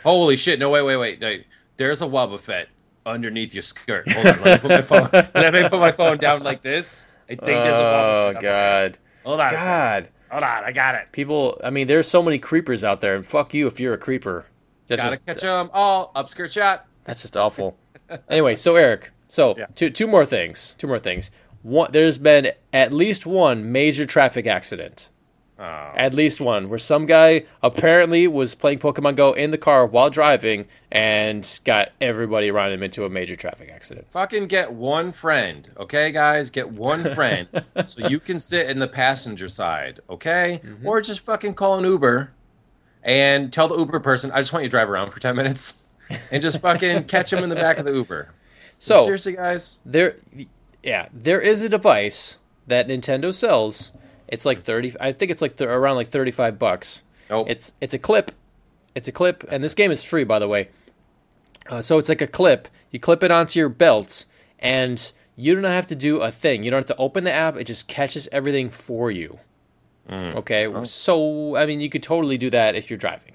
Holy 0.03 0.36
shit! 0.38 0.60
No, 0.60 0.69
wait, 0.69 0.84
wait, 0.84 0.97
wait. 0.97 1.21
wait. 1.21 1.45
There's 1.77 2.01
a 2.01 2.06
Wobbuffet 2.06 2.65
underneath 3.06 3.53
your 3.53 3.63
skirt. 3.63 4.10
Hold 4.12 4.25
on, 4.27 4.41
let 4.41 4.63
me 4.63 4.69
put 4.69 4.69
my 4.71 4.82
phone. 4.82 5.10
Let 5.34 5.53
me 5.53 5.69
put 5.69 5.80
my 5.80 5.91
phone 5.91 6.17
down 6.17 6.43
like 6.43 6.62
this. 6.62 7.06
I 7.30 7.36
think 7.36 7.45
there's 7.45 7.75
a 7.75 7.80
Oh, 7.80 8.32
Wobbuffet. 8.36 8.41
there. 8.41 8.41
God. 8.89 8.97
Hold 9.25 9.39
on. 9.41 9.53
God. 9.53 10.10
Hold 10.32 10.43
on. 10.43 10.63
I 10.63 10.71
got 10.71 10.95
it. 10.95 11.12
People, 11.12 11.60
I 11.63 11.69
mean, 11.69 11.88
there's 11.88 12.08
so 12.08 12.21
many 12.23 12.38
creepers 12.39 12.84
out 12.84 13.01
there, 13.01 13.15
and 13.15 13.25
fuck 13.25 13.53
you 13.53 13.67
if 13.67 13.80
you're 13.80 13.93
a 13.93 13.97
creeper. 13.97 14.45
That's 14.88 15.02
Gotta 15.04 15.15
just, 15.17 15.26
catch 15.26 15.41
them 15.41 15.69
all. 15.73 16.12
Upskirt 16.15 16.52
shot. 16.52 16.86
That's 17.04 17.21
just 17.21 17.36
awful. 17.38 17.78
anyway, 18.30 18.56
so 18.56 18.76
Eric, 18.76 19.12
so 19.28 19.56
Yeah. 19.58 19.65
two 19.76 19.89
two 19.89 20.08
more 20.08 20.26
things. 20.26 20.76
Two 20.78 20.88
more 20.88 21.00
things. 21.00 21.32
One, 21.63 21.89
there's 21.91 22.17
been 22.17 22.52
at 22.71 22.93
least 22.93 23.26
one 23.26 23.71
major 23.71 24.06
traffic 24.06 24.47
accident. 24.47 25.10
Oh, 25.60 25.63
At 25.95 26.13
least 26.13 26.39
one 26.39 26.69
where 26.69 26.78
some 26.78 27.08
guy 27.08 27.45
apparently 27.63 28.28
was 28.28 28.54
playing 28.54 28.78
Pokemon 28.78 29.15
Go 29.15 29.34
in 29.34 29.50
the 29.50 29.58
car 29.58 29.88
while 29.88 30.12
driving 30.12 30.67
and 30.91 31.60
got 31.65 31.89
everybody 32.00 32.52
around 32.52 32.73
him 32.73 32.84
into 32.84 33.06
a 33.06 33.10
major 33.10 33.36
traffic 33.36 33.71
accident. 33.73 34.06
Fucking 34.12 34.45
get 34.45 34.71
one 34.71 35.12
friend, 35.12 35.67
okay, 35.80 36.12
guys? 36.12 36.52
Get 36.52 36.69
one 36.69 37.12
friend 37.15 37.47
so 37.88 38.08
you 38.08 38.19
can 38.19 38.39
sit 38.39 38.69
in 38.69 38.78
the 38.78 38.88
passenger 38.88 39.50
side, 39.50 40.00
okay? 40.08 40.62
Mm-hmm. 40.63 40.88
Or 40.88 41.02
just 41.02 41.21
fucking 41.21 41.56
call 41.56 41.80
an 41.80 41.86
Uber 41.86 42.34
and 43.08 43.52
tell 43.52 43.67
the 43.67 43.78
Uber 43.78 44.02
person, 44.02 44.30
I 44.32 44.41
just 44.41 44.54
want 44.54 44.63
you 44.63 44.70
to 44.70 44.72
drive 44.72 44.89
around 44.89 45.10
for 45.12 45.20
10 45.20 45.36
minutes 45.36 45.80
and 46.32 46.41
just 46.41 46.60
fucking 46.62 47.06
catch 47.06 47.34
him 47.34 47.43
in 47.43 47.50
the 47.50 47.56
back 47.56 47.80
of 47.80 47.86
the 47.86 47.93
Uber. 47.93 48.30
So 48.78 49.04
Seriously, 49.06 49.34
guys? 49.34 49.80
there, 49.86 50.17
yeah, 50.84 51.08
there 51.12 51.41
is 51.41 51.63
a 51.63 51.70
device 51.70 52.38
that 52.67 52.88
Nintendo 52.88 53.34
sells. 53.34 53.91
It's 54.28 54.46
like 54.46 54.62
thirty. 54.62 54.93
I 55.00 55.13
think 55.13 55.32
it's 55.32 55.41
like 55.41 55.56
th- 55.56 55.70
around 55.70 55.96
like 55.96 56.10
thirty-five 56.10 56.60
bucks. 56.60 57.04
Nope. 57.30 57.48
It's 57.50 57.74
it's 57.82 57.93
a 57.93 57.98
clip. 57.98 58.32
It's 58.93 59.08
a 59.08 59.12
clip, 59.12 59.43
and 59.50 59.63
this 59.63 59.74
game 59.74 59.89
is 59.89 60.04
free, 60.04 60.26
by 60.26 60.38
the 60.38 60.48
way. 60.50 60.67
Uh, 61.70 61.82
so 61.82 61.98
it's 61.98 62.10
like 62.10 62.22
a 62.22 62.28
clip. 62.28 62.67
You 62.91 63.00
clip 63.00 63.24
it 63.24 63.32
onto 63.32 63.58
your 63.58 63.70
belt, 63.70 64.26
and 64.60 65.12
you 65.36 65.56
don't 65.56 65.63
have 65.63 65.88
to 65.88 65.96
do 65.96 66.17
a 66.22 66.30
thing. 66.30 66.63
You 66.63 66.72
don't 66.72 66.80
have 66.80 66.86
to 66.88 66.98
open 66.98 67.24
the 67.24 67.32
app. 67.32 67.56
It 67.56 67.63
just 67.63 67.88
catches 67.88 68.28
everything 68.32 68.70
for 68.70 69.10
you. 69.10 69.39
Mm. 70.10 70.36
Okay, 70.36 70.72
so 70.86 71.56
I 71.58 71.65
mean, 71.65 71.80
you 71.82 71.89
could 71.89 72.04
totally 72.04 72.38
do 72.38 72.50
that 72.52 72.76
if 72.76 72.89
you're 72.89 72.98
driving. 72.98 73.34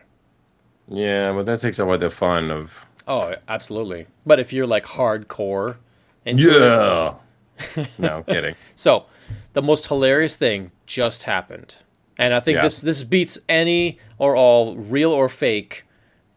yeah, 0.88 1.32
but 1.32 1.46
that 1.46 1.60
takes 1.60 1.78
away 1.78 1.96
the 1.98 2.10
fun 2.10 2.50
of. 2.50 2.86
Oh, 3.06 3.34
absolutely. 3.48 4.06
But 4.24 4.38
if 4.40 4.52
you're 4.52 4.66
like 4.66 4.84
hardcore, 4.84 5.76
it- 6.24 6.38
Yeah. 6.38 7.14
no, 7.98 8.16
I'm 8.18 8.24
kidding. 8.24 8.54
So, 8.74 9.06
the 9.52 9.62
most 9.62 9.86
hilarious 9.88 10.34
thing 10.36 10.70
just 10.86 11.24
happened, 11.24 11.76
and 12.18 12.32
I 12.34 12.40
think 12.40 12.56
Yeah. 12.56 12.62
this 12.62 12.80
this 12.80 13.02
beats 13.04 13.38
any 13.48 13.98
or 14.18 14.34
all 14.36 14.76
real 14.76 15.10
or 15.10 15.28
fake 15.28 15.84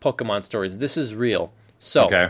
Pokemon 0.02 0.44
stories. 0.44 0.80
This 0.80 0.98
is 0.98 1.16
real. 1.16 1.52
So, 1.80 2.06
Okay. 2.06 2.30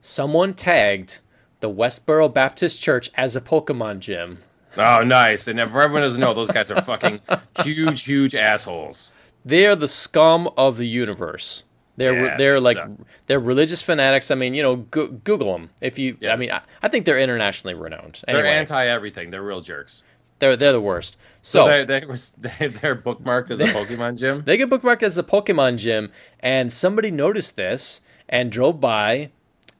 someone 0.00 0.54
tagged 0.54 1.18
the 1.60 1.68
Westboro 1.70 2.32
Baptist 2.32 2.80
Church 2.80 3.10
as 3.16 3.34
a 3.36 3.40
Pokemon 3.40 3.98
gym. 4.00 4.38
Oh, 4.76 5.02
nice. 5.02 5.46
And 5.48 5.58
everyone 5.58 6.02
doesn't 6.02 6.20
know, 6.20 6.32
those 6.34 6.50
guys 6.50 6.70
are 6.70 6.80
fucking 6.82 7.20
huge, 7.62 8.02
huge 8.04 8.34
assholes. 8.34 9.12
They 9.44 9.66
are 9.66 9.74
the 9.76 9.88
scum 9.88 10.48
of 10.56 10.76
the 10.76 10.86
universe. 10.86 11.64
They're 11.96 12.26
Yeah, 12.26 12.36
they're 12.36 12.54
they 12.56 12.60
like 12.60 12.76
suck. 12.76 12.90
they're 13.26 13.40
religious 13.40 13.82
fanatics. 13.82 14.30
I 14.30 14.34
mean, 14.34 14.54
you 14.54 14.62
know, 14.62 14.76
go, 14.76 15.08
Google 15.08 15.52
them 15.52 15.70
if 15.80 15.98
you. 15.98 16.16
Yeah. 16.20 16.32
I 16.32 16.36
mean, 16.36 16.50
I, 16.50 16.60
I 16.82 16.88
think 16.88 17.04
they're 17.04 17.18
internationally 17.18 17.74
renowned. 17.74 18.22
They're 18.26 18.44
anti 18.46 18.86
everything. 18.86 19.30
They're 19.30 19.42
real 19.42 19.60
jerks. 19.60 20.04
They're 20.38 20.56
they're 20.56 20.72
the 20.72 20.80
worst. 20.80 21.18
So, 21.42 21.66
So, 21.66 21.68
they, 21.68 22.00
they 22.00 22.06
were 22.06 22.16
they, 22.38 22.68
they're 22.68 22.96
bookmarked 22.96 23.50
as 23.50 23.60
a 23.60 23.66
Pokemon 23.78 24.18
gym. 24.18 24.42
they 24.46 24.56
get 24.56 24.70
bookmarked 24.70 25.02
as 25.02 25.18
a 25.18 25.22
Pokemon 25.22 25.76
gym, 25.78 26.10
and 26.38 26.72
somebody 26.72 27.10
noticed 27.10 27.56
this 27.56 28.00
and 28.28 28.50
drove 28.50 28.80
by 28.80 29.30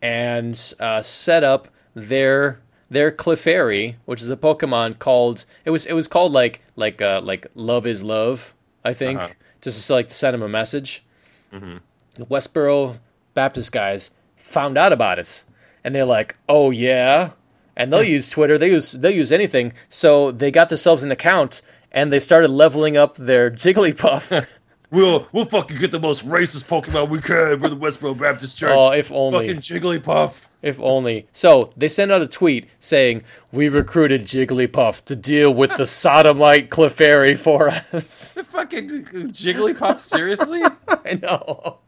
and 0.03 0.74
uh, 0.81 1.00
set 1.03 1.42
up 1.44 1.68
their 1.94 2.61
their 2.90 3.11
Clefairy, 3.12 3.94
which 4.05 4.20
is 4.20 4.29
a 4.31 4.37
Pokemon 4.37 4.98
called 4.98 5.44
it 5.64 5.70
was 5.70 5.87
it 5.87 5.92
was 5.92 6.09
called 6.09 6.33
like 6.33 6.61
like 6.76 7.00
uh, 7.00 7.20
like 7.22 7.46
Love 7.55 7.87
is 7.87 8.03
Love, 8.03 8.53
I 8.85 8.92
think, 8.92 9.20
Uh-huh. 9.20 9.33
just 9.61 9.87
to 9.87 9.92
like 9.94 10.09
to 10.09 10.14
send 10.14 10.35
him 10.35 10.42
a 10.42 10.48
message. 10.48 11.05
The 11.53 12.26
Westboro 12.26 12.98
Baptist 13.35 13.72
guys 13.72 14.11
found 14.37 14.76
out 14.76 14.92
about 14.92 15.18
it, 15.18 15.44
and 15.85 15.94
they're 15.94 16.05
like, 16.05 16.37
"Oh 16.48 16.70
yeah," 16.70 17.31
and 17.76 17.92
they'll 17.92 18.03
use 18.03 18.29
Twitter. 18.29 18.59
They 18.59 18.70
use 18.70 18.92
they 18.92 19.12
use 19.14 19.33
anything. 19.33 19.72
So 19.88 20.31
they 20.33 20.50
got 20.50 20.68
themselves 20.68 21.03
an 21.03 21.11
account, 21.11 21.62
and 21.92 22.12
they 22.12 22.20
started 22.20 22.50
leveling 22.50 22.96
up 22.96 23.16
their 23.16 23.50
Jigglypuff. 23.62 24.46
We'll 24.92 25.29
we'll 25.31 25.44
fucking 25.44 25.76
get 25.79 25.92
the 25.92 26.00
most 26.00 26.26
racist 26.26 26.64
Pokemon 26.64 27.11
we 27.11 27.20
can. 27.20 27.61
We're 27.61 27.68
the 27.68 27.76
Westboro 27.76 28.18
Baptist 28.18 28.59
Church. 28.59 28.72
oh, 28.74 28.90
if 28.90 29.12
only. 29.12 29.46
fucking 29.46 29.61
Jigglypuff. 29.61 30.46
If 30.62 30.79
only. 30.81 31.27
So 31.33 31.70
they 31.77 31.88
sent 31.88 32.12
out 32.12 32.20
a 32.20 32.27
tweet 32.27 32.68
saying, 32.79 33.25
"We 33.51 33.68
recruited 33.68 34.23
Jigglypuff 34.23 35.05
to 35.07 35.16
deal 35.16 35.53
with 35.55 35.77
the 35.77 35.87
sodomite 36.03 36.68
Clefairy 36.68 37.38
for 37.38 37.70
us." 37.70 38.35
The 38.35 38.44
fucking 38.44 38.88
Jigglypuff. 38.88 39.99
Seriously? 39.99 40.62
I 40.88 41.14
know. 41.14 41.79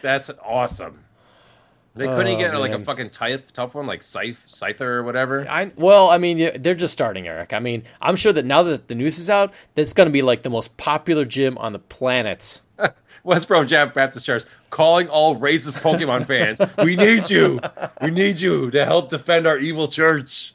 That's 0.00 0.30
awesome. 0.42 1.00
They 1.96 2.08
couldn't 2.08 2.34
Oh, 2.34 2.38
get 2.38 2.58
like 2.58 2.72
a 2.72 2.80
fucking 2.80 3.10
tough, 3.10 3.52
tough 3.52 3.76
one 3.76 3.86
like 3.86 4.02
Scythe, 4.02 4.44
Scyther 4.46 4.80
or 4.80 5.02
whatever. 5.04 5.46
I 5.48 5.70
well, 5.76 6.10
I 6.10 6.18
mean, 6.18 6.50
they're 6.60 6.74
just 6.74 6.92
starting, 6.92 7.28
Eric. 7.28 7.52
I 7.52 7.60
mean, 7.60 7.84
I'm 8.02 8.16
sure 8.16 8.32
that 8.32 8.44
now 8.44 8.64
that 8.64 8.88
the 8.88 8.96
news 8.96 9.16
is 9.18 9.30
out, 9.30 9.52
that's 9.76 9.92
going 9.92 10.08
to 10.08 10.12
be 10.12 10.20
like 10.22 10.42
the 10.42 10.50
most 10.50 10.76
popular 10.76 11.24
gym 11.24 11.56
on 11.58 11.72
the 11.72 11.78
planet. 11.78 12.60
Westboro 13.24 13.66
Jap 13.66 13.94
Baptist 13.94 14.26
Church 14.26 14.44
calling 14.70 15.08
all 15.08 15.36
racist 15.36 15.80
Pokemon 15.80 16.26
fans. 16.26 16.60
We 16.78 16.94
need 16.96 17.30
you. 17.30 17.60
We 18.02 18.10
need 18.10 18.40
you 18.40 18.70
to 18.70 18.84
help 18.84 19.08
defend 19.08 19.46
our 19.46 19.58
evil 19.58 19.88
church. 19.88 20.54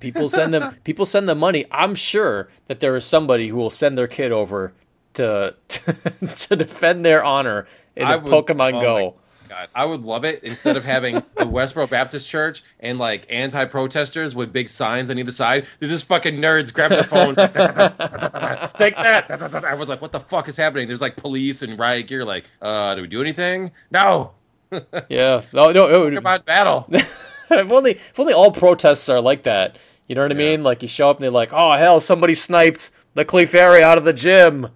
People 0.00 0.28
send 0.30 0.54
them. 0.54 0.76
people 0.84 1.04
send 1.04 1.28
them 1.28 1.38
money. 1.38 1.66
I'm 1.70 1.94
sure 1.94 2.48
that 2.68 2.80
there 2.80 2.96
is 2.96 3.04
somebody 3.04 3.48
who 3.48 3.56
will 3.56 3.68
send 3.70 3.98
their 3.98 4.06
kid 4.08 4.32
over 4.32 4.72
to 5.14 5.54
to, 5.68 6.56
defend 6.56 7.04
their 7.04 7.22
honor 7.22 7.66
in 7.96 8.06
I 8.06 8.16
the 8.16 8.20
would- 8.30 8.46
Pokemon 8.46 8.74
oh 8.76 8.80
Go. 8.80 9.14
God, 9.50 9.68
I 9.74 9.84
would 9.84 10.02
love 10.04 10.24
it 10.24 10.44
instead 10.44 10.76
of 10.76 10.84
having 10.84 11.16
the 11.36 11.44
Westboro 11.44 11.90
Baptist 11.90 12.28
Church 12.28 12.62
and 12.78 13.00
like 13.00 13.26
anti-protesters 13.28 14.32
with 14.32 14.52
big 14.52 14.68
signs 14.68 15.10
on 15.10 15.18
either 15.18 15.32
side. 15.32 15.66
They're 15.80 15.88
just 15.88 16.04
fucking 16.06 16.36
nerds 16.36 16.72
grab 16.72 16.90
their 16.90 17.02
phones. 17.02 17.36
like, 17.36 17.52
Take 18.76 18.94
that! 18.94 19.28
I 19.28 19.74
was 19.74 19.88
like, 19.88 20.00
what 20.00 20.12
the 20.12 20.20
fuck 20.20 20.46
is 20.46 20.56
happening? 20.56 20.86
There's 20.86 21.00
like 21.00 21.16
police 21.16 21.62
and 21.62 21.76
riot 21.76 22.06
gear. 22.06 22.24
Like, 22.24 22.44
uh, 22.62 22.94
do 22.94 23.02
we 23.02 23.08
do 23.08 23.20
anything? 23.20 23.72
No. 23.90 24.32
Yeah. 25.08 25.42
No, 25.52 25.72
no, 25.72 26.08
no. 26.08 26.16
About 26.16 26.44
battle. 26.46 26.86
if 26.90 27.50
only 27.50 27.92
if 27.92 28.20
only 28.20 28.32
all 28.32 28.52
protests 28.52 29.08
are 29.08 29.20
like 29.20 29.42
that. 29.42 29.76
You 30.06 30.14
know 30.14 30.22
what 30.22 30.30
I 30.30 30.34
Yeah. 30.36 30.50
mean? 30.50 30.62
Like 30.62 30.80
you 30.82 30.86
show 30.86 31.10
up 31.10 31.16
and 31.16 31.24
they're 31.24 31.30
like, 31.32 31.52
"Oh 31.52 31.72
hell, 31.72 31.98
somebody 31.98 32.36
sniped 32.36 32.90
the 33.14 33.24
Clefairy 33.24 33.82
out 33.82 33.98
of 33.98 34.04
the 34.04 34.12
gym." 34.12 34.68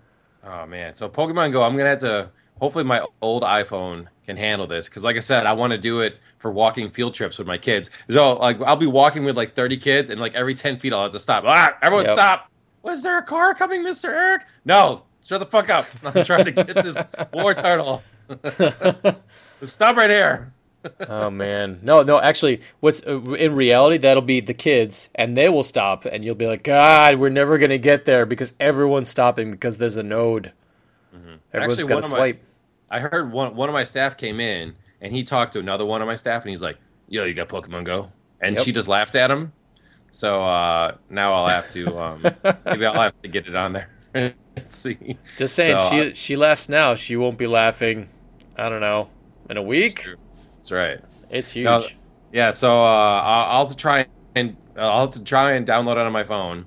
Oh 0.45 0.67
man, 0.67 0.97
so 0.97 1.09
Pokemon 1.09 1.53
Go, 1.53 1.63
I'm 1.63 1.77
gonna 1.77 1.91
have 1.91 1.99
to. 2.01 2.31
Hopefully, 2.61 2.83
my 2.83 3.07
old 3.23 3.45
iPhone 3.45 4.09
can 4.25 4.37
handle 4.37 4.67
this 4.67 4.89
because, 4.89 5.05
like 5.05 5.17
I 5.17 5.21
said, 5.21 5.47
I 5.47 5.53
want 5.53 5.73
to 5.73 5.79
do 5.79 6.01
it 6.01 6.19
for 6.39 6.51
walking 6.51 6.91
field 6.91 7.15
trips 7.15 7.39
with 7.39 7.47
my 7.47 7.59
kids. 7.59 7.91
So, 8.11 8.35
like, 8.37 8.61
I'll 8.63 8.77
be 8.77 8.87
walking 8.87 9.25
with 9.25 9.37
like 9.37 9.55
30 9.55 9.77
kids, 9.77 10.11
and 10.11 10.21
like 10.21 10.35
every 10.35 10.55
10 10.55 10.79
feet, 10.79 10.93
I'll 10.93 11.03
have 11.05 11.13
to 11.13 11.19
stop. 11.19 11.45
Ah, 11.47 11.77
everyone, 11.83 12.07
Yep. 12.07 12.17
stop! 12.17 12.51
Was 12.83 13.03
there 13.03 13.19
a 13.19 13.23
car 13.23 13.55
coming, 13.55 13.83
Mister 13.83 14.11
Eric? 14.15 14.43
No, 14.65 15.03
shut 15.25 15.41
the 15.41 15.47
fuck 15.47 15.71
up! 15.71 15.87
I'm 16.05 16.25
trying 16.25 16.45
to 16.47 16.53
get 16.53 16.69
this 16.75 16.97
Wartortle. 17.33 18.03
stop 19.63 19.97
right 19.97 20.11
here. 20.11 20.53
oh 21.09 21.31
man, 21.31 21.79
no, 21.83 22.03
no. 22.03 22.21
Actually, 22.21 22.61
what's 22.81 23.03
uh, 23.07 23.19
in 23.33 23.55
reality 23.55 23.97
that'll 23.97 24.23
be 24.23 24.41
the 24.41 24.53
kids, 24.53 25.09
and 25.15 25.35
they 25.35 25.49
will 25.49 25.63
stop, 25.63 26.05
and 26.05 26.23
you'll 26.25 26.35
be 26.35 26.47
like, 26.47 26.63
"God, 26.63 27.19
we're 27.19 27.31
never 27.31 27.57
gonna 27.57 27.79
get 27.79 28.05
there 28.05 28.27
because 28.27 28.53
everyone's 28.61 29.09
stopping 29.09 29.51
because 29.51 29.79
there's 29.79 29.97
a 29.97 30.03
node. 30.03 30.53
Everyone's 31.55 31.79
Actually, 31.79 31.89
got 31.89 31.95
one 31.95 32.03
to 32.03 32.07
of 32.09 32.13
my- 32.13 32.19
swipe." 32.19 32.43
I 32.95 33.01
heard 33.01 33.33
one 33.33 33.55
one 33.57 33.69
of 33.69 33.73
my 33.73 33.85
staff 33.85 34.17
came 34.17 34.41
in 34.41 34.77
and 35.01 35.15
he 35.15 35.25
talked 35.25 35.53
to 35.55 35.59
another 35.61 35.85
one 35.87 36.03
of 36.03 36.09
my 36.09 36.15
staff 36.17 36.43
and 36.43 36.51
he's 36.51 36.63
like, 36.63 36.79
"Yo, 37.09 37.25
you 37.25 37.35
got 37.35 37.49
Pokemon 37.49 37.85
Go?" 37.85 38.13
And 38.41 38.57
Yep. 38.57 38.59
she 38.59 38.73
just 38.73 38.89
laughed 38.89 39.15
at 39.15 39.31
him. 39.31 39.55
So 40.13 40.45
uh, 40.45 40.97
now 41.11 41.35
I'll 41.35 41.49
have 41.49 41.69
to 41.71 41.99
um, 41.99 42.37
maybe 42.69 42.87
I'll 42.87 43.01
have 43.01 43.15
to 43.23 43.29
get 43.31 43.47
it 43.49 43.57
on 43.57 43.73
there 43.75 43.91
and 44.15 44.35
see. 44.67 45.19
Just 45.37 45.55
saying, 45.55 45.79
So, 45.79 45.79
she 45.79 46.01
uh, 46.01 46.15
she 46.15 46.37
laughs 46.37 46.69
now. 46.69 46.95
She 46.95 47.17
won't 47.17 47.39
be 47.39 47.47
laughing. 47.47 48.09
I 48.57 48.69
don't 48.69 48.81
know 48.81 49.11
in 49.51 49.57
a 49.57 49.63
week. 49.63 50.07
That's 50.59 50.71
right. 50.71 51.01
It's 51.31 51.53
huge. 51.53 51.65
No, 51.65 51.89
Yeah, 52.33 52.51
so 52.53 52.83
uh, 52.83 53.23
I'll, 53.25 53.67
I'll 53.67 53.69
try 53.75 54.07
and 54.35 54.57
I'll 54.77 55.03
have 55.07 55.15
to 55.15 55.25
try 55.25 55.53
and 55.53 55.67
download 55.67 55.93
it 55.93 55.99
on 55.99 56.13
my 56.13 56.25
phone 56.25 56.67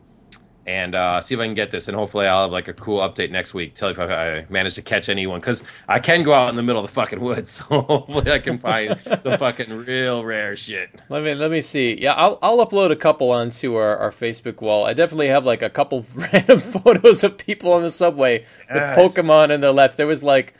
and 0.67 0.93
uh, 0.95 1.21
see 1.21 1.33
if 1.33 1.39
I 1.39 1.45
can 1.45 1.55
get 1.55 1.71
this, 1.71 1.87
and 1.87 1.95
hopefully 1.95 2.27
I'll 2.27 2.43
have 2.43 2.51
like 2.51 2.67
a 2.67 2.73
cool 2.73 2.99
update 2.99 3.31
next 3.31 3.53
week. 3.53 3.73
Tell 3.73 3.87
you 3.89 3.93
if 3.93 3.99
I, 3.99 4.37
I 4.39 4.45
manage 4.49 4.75
to 4.75 4.81
catch 4.81 5.07
anyone 5.07 5.39
because 5.39 5.63
I 5.87 5.99
can 5.99 6.23
go 6.23 6.33
out 6.33 6.49
in 6.49 6.57
the 6.57 6.61
middle 6.63 6.83
of 6.83 6.87
the 6.87 6.93
fucking 6.93 7.21
woods, 7.21 7.51
so 7.69 7.81
hopefully 7.81 8.29
I 8.31 8.39
can 8.39 8.59
find 8.59 8.99
some 9.17 9.37
fucking 9.37 9.85
real 9.85 10.25
rare 10.25 10.55
shit. 10.57 10.89
Let 11.09 11.23
me 11.23 11.33
let 11.35 11.49
me 11.49 11.61
see. 11.61 11.97
Yeah, 12.01 12.13
I'll 12.13 12.37
I'll 12.41 12.65
upload 12.65 12.91
a 12.91 12.95
couple 12.97 13.31
onto 13.31 13.75
our, 13.75 13.95
our 13.97 14.11
Facebook 14.11 14.59
wall. 14.61 14.85
I 14.85 14.93
definitely 14.93 15.29
have 15.29 15.45
like 15.45 15.61
a 15.61 15.69
couple 15.69 16.05
random 16.15 16.59
photos 16.59 17.23
of 17.23 17.37
people 17.37 17.71
on 17.71 17.81
the 17.81 17.91
subway 17.91 18.45
Yes. 18.69 18.97
with 18.97 19.15
Pokemon 19.15 19.51
in 19.51 19.61
their 19.61 19.71
left. 19.71 19.95
There 19.95 20.05
was 20.07 20.23
like 20.23 20.53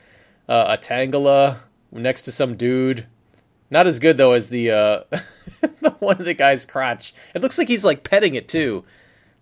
uh, 0.48 0.78
a 0.78 0.82
Tangela 0.82 1.58
next 1.92 2.22
to 2.22 2.32
some 2.32 2.56
dude. 2.56 3.06
Not 3.70 3.86
as 3.88 4.00
good 4.00 4.16
though 4.16 4.32
as 4.32 4.48
the 4.48 4.72
uh, 4.72 5.00
the 5.82 5.90
one 6.00 6.18
of 6.20 6.24
the 6.26 6.34
guy's 6.34 6.66
crotch. 6.66 7.14
It 7.36 7.42
looks 7.42 7.58
like 7.58 7.68
he's 7.68 7.84
like 7.84 8.06
petting 8.06 8.36
it 8.36 8.48
too, 8.48 8.86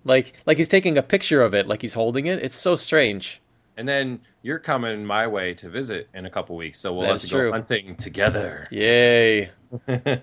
like 0.06 0.34
like 0.46 0.58
he's 0.58 0.70
taking 0.70 0.98
a 0.98 1.04
picture 1.04 1.41
of 1.41 1.54
it, 1.54 1.68
like 1.68 1.82
he's 1.82 1.94
holding 1.96 2.26
it. 2.28 2.39
It's 2.41 2.58
so 2.58 2.78
strange. 2.78 3.41
And 3.78 3.89
then 3.89 4.22
you're 4.41 4.60
coming 4.60 5.06
my 5.06 5.28
way 5.28 5.54
to 5.56 5.68
visit 5.70 6.08
in 6.13 6.26
a 6.26 6.30
couple 6.30 6.56
weeks, 6.56 6.80
so 6.80 6.94
we'll 6.94 7.02
That 7.08 7.12
have 7.13 7.22
to 7.22 7.28
true. 7.28 7.50
go 7.50 7.52
hunting 7.52 7.98
together. 7.98 8.70
Yay. 8.72 9.50
dun, 9.88 10.22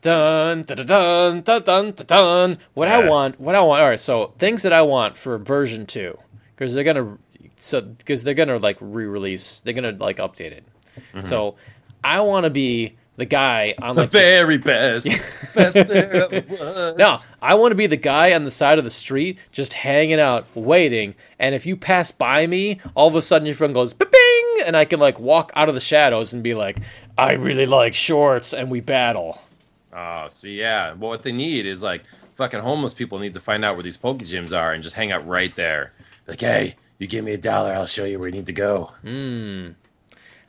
dun, 0.00 0.64
dun, 0.64 0.86
dun, 0.86 1.42
dun, 1.42 1.62
dun, 1.62 1.94
dun. 1.94 2.58
What 2.74 2.88
I 2.88 3.08
want, 3.08 3.38
what 3.38 3.54
I 3.54 3.60
want. 3.60 3.80
All 3.82 3.88
right, 3.88 4.00
so 4.00 4.32
things 4.38 4.62
that 4.62 4.72
I 4.72 4.82
want 4.82 5.16
for 5.16 5.38
version 5.38 5.86
two, 5.86 6.18
because 6.56 6.74
they're 6.74 6.82
gonna, 6.82 7.18
so 7.56 7.82
because 7.82 8.24
they're 8.24 8.34
gonna 8.34 8.56
like 8.58 8.78
re-release, 8.80 9.60
they're 9.60 9.74
gonna 9.74 9.92
like 9.92 10.16
update 10.16 10.50
it. 10.52 10.64
Mm-hmm. 10.96 11.20
So 11.20 11.54
I 12.02 12.20
want 12.22 12.44
to 12.44 12.50
be 12.50 12.96
the 13.22 13.26
guy 13.26 13.72
on 13.80 13.94
the 13.94 14.02
like 14.02 14.10
this- 14.10 14.20
very 14.20 14.58
best, 14.58 15.06
best 15.54 16.98
no, 16.98 17.18
I 17.40 17.54
want 17.54 17.70
to 17.70 17.76
be 17.76 17.86
the 17.86 17.96
guy 17.96 18.32
on 18.34 18.42
the 18.42 18.50
side 18.50 18.78
of 18.78 18.84
the 18.84 18.90
street 18.90 19.38
just 19.52 19.74
hanging 19.74 20.18
out, 20.18 20.44
waiting. 20.56 21.14
And 21.38 21.54
if 21.54 21.64
you 21.64 21.76
pass 21.76 22.10
by 22.10 22.48
me, 22.48 22.80
all 22.96 23.06
of 23.06 23.14
a 23.14 23.22
sudden 23.22 23.46
your 23.46 23.54
phone 23.54 23.72
goes 23.72 23.92
bing, 23.92 24.10
and 24.66 24.76
I 24.76 24.84
can 24.84 24.98
like 24.98 25.20
walk 25.20 25.52
out 25.54 25.68
of 25.68 25.76
the 25.76 25.80
shadows 25.80 26.32
and 26.32 26.42
be 26.42 26.54
like, 26.54 26.78
I 27.16 27.34
really 27.34 27.66
like 27.66 27.94
shorts, 27.94 28.52
and 28.52 28.68
we 28.70 28.80
battle. 28.80 29.40
Oh, 29.92 30.26
see, 30.28 30.58
yeah. 30.58 30.94
Well, 30.94 31.10
what 31.10 31.22
they 31.22 31.32
need 31.32 31.64
is 31.64 31.80
like 31.80 32.02
fucking 32.34 32.60
homeless 32.60 32.92
people 32.94 33.20
need 33.20 33.34
to 33.34 33.40
find 33.40 33.64
out 33.64 33.76
where 33.76 33.84
these 33.84 33.96
poke 33.96 34.18
gyms 34.18 34.56
are 34.56 34.72
and 34.72 34.82
just 34.82 34.96
hang 34.96 35.12
out 35.12 35.24
right 35.28 35.54
there. 35.54 35.92
Like, 36.26 36.40
hey, 36.40 36.74
you 36.98 37.06
give 37.06 37.24
me 37.24 37.32
a 37.34 37.38
dollar, 37.38 37.72
I'll 37.72 37.86
show 37.86 38.04
you 38.04 38.18
where 38.18 38.28
you 38.28 38.34
need 38.34 38.46
to 38.46 38.52
go. 38.52 38.92
Hmm. 39.02 39.68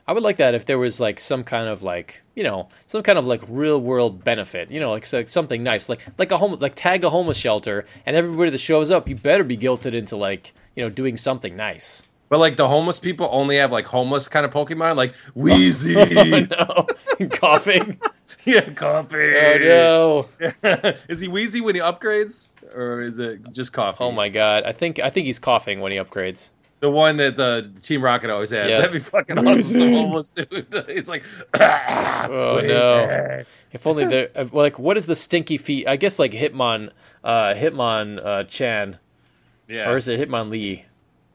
I 0.08 0.14
would 0.14 0.24
like 0.24 0.38
that 0.38 0.54
if 0.54 0.66
there 0.66 0.78
was 0.78 1.00
like 1.00 1.20
some 1.20 1.44
kind 1.44 1.68
of 1.70 1.82
like 1.84 2.22
you 2.36 2.44
know 2.44 2.68
some 2.88 3.04
kind 3.04 3.18
of 3.18 3.26
like 3.26 3.42
real 3.48 3.80
world 3.80 4.24
benefit. 4.24 4.70
You 4.72 4.80
know, 4.80 4.92
like, 4.92 5.06
so- 5.06 5.24
something 5.26 5.64
nice, 5.64 5.88
like 5.90 6.02
like 6.18 6.32
a 6.32 6.38
home 6.38 6.58
like 6.60 6.74
tag 6.76 7.04
a 7.04 7.10
homeless 7.10 7.38
shelter, 7.38 7.86
and 8.06 8.16
everybody 8.16 8.52
that 8.52 8.58
shows 8.58 8.92
up, 8.92 9.08
you 9.08 9.16
better 9.16 9.44
be 9.44 9.58
guilted 9.58 9.94
into 9.94 10.16
like 10.18 10.54
you 10.76 10.84
know 10.84 10.90
doing 10.90 11.16
something 11.18 11.56
nice. 11.56 12.04
But 12.30 12.40
like 12.40 12.58
the 12.58 12.68
homeless 12.68 12.98
people 13.00 13.30
only 13.32 13.58
have 13.58 13.72
like 13.72 13.86
homeless 13.86 14.28
kind 14.28 14.46
of 14.46 14.52
Pokemon, 14.52 14.96
like 14.98 15.14
Wheezy. 15.36 15.94
no, 15.94 16.88
Koffing. 17.30 18.02
yeah, 18.46 18.70
coffee. 18.72 19.36
Oh 19.38 20.28
no. 20.40 20.52
Oh, 20.64 20.94
is 21.08 21.20
he 21.20 21.28
Wheezy 21.28 21.62
when 21.62 21.76
he 21.76 21.82
upgrades, 21.82 22.50
or 22.76 23.02
is 23.02 23.20
it 23.20 23.52
just 23.52 23.72
coffee? 23.72 23.98
Oh 24.02 24.12
my 24.12 24.30
god. 24.30 24.64
I 24.66 24.72
think 24.72 25.00
I 25.00 25.10
think 25.10 25.28
he's 25.28 25.40
Koffing 25.40 25.80
when 25.80 25.92
he 25.92 25.98
upgrades. 25.98 26.50
The 26.84 26.90
one 26.92 27.16
that 27.16 27.38
the 27.38 27.72
Team 27.82 28.04
Rocket 28.04 28.30
always 28.30 28.50
had. 28.50 28.68
Yes. 28.68 28.82
That'd 28.82 28.94
be 29.02 29.10
fucking 29.10 29.38
awesome. 29.38 29.62
Some 29.64 29.94
homeless 29.94 30.28
dude. 30.28 30.68
It's 30.90 31.08
like, 31.08 31.24
Oh 31.58 32.60
no. 32.64 33.44
If 33.72 33.88
only 33.88 34.04
there 34.06 34.30
uh, 34.36 34.46
like 34.52 34.78
what 34.78 34.98
is 34.98 35.06
the 35.06 35.16
stinky 35.16 35.58
feet? 35.58 35.88
I 35.88 35.96
guess 35.96 36.20
like 36.20 36.34
Hitmon 36.34 36.90
uh 37.24 37.54
Hitmon 37.54 38.20
uh 38.26 38.44
Chan 38.44 39.00
Yeah. 39.70 39.90
or 39.90 39.96
is 39.96 40.10
it 40.10 40.20
Hitmonlee 40.20 40.84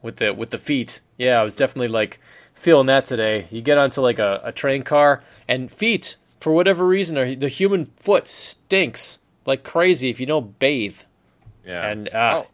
with 0.03 0.17
the 0.17 0.35
with 0.35 0.51
the 0.51 0.59
feet? 0.59 0.99
Yeah, 1.17 1.41
I 1.41 1.43
was 1.43 1.55
definitely 1.55 1.87
like 1.87 2.19
feeling 2.53 2.85
that 2.85 3.05
today. 3.07 3.47
You 3.49 3.61
get 3.61 3.79
onto 3.79 4.01
like 4.01 4.19
a, 4.19 4.41
a 4.43 4.51
train 4.51 4.83
car 4.83 5.23
and 5.47 5.71
feet 5.71 6.15
for 6.39 6.53
whatever 6.53 6.85
reason 6.85 7.17
are 7.17 7.33
the 7.33 7.49
human 7.49 7.85
foot 7.97 8.27
stinks 8.27 9.17
like 9.47 9.63
crazy 9.63 10.09
if 10.09 10.19
you 10.19 10.27
don't 10.27 10.59
bathe. 10.59 10.99
yeah. 11.65 11.87
And 11.89 12.07
uh, 12.09 12.43
Oh, 12.45 12.47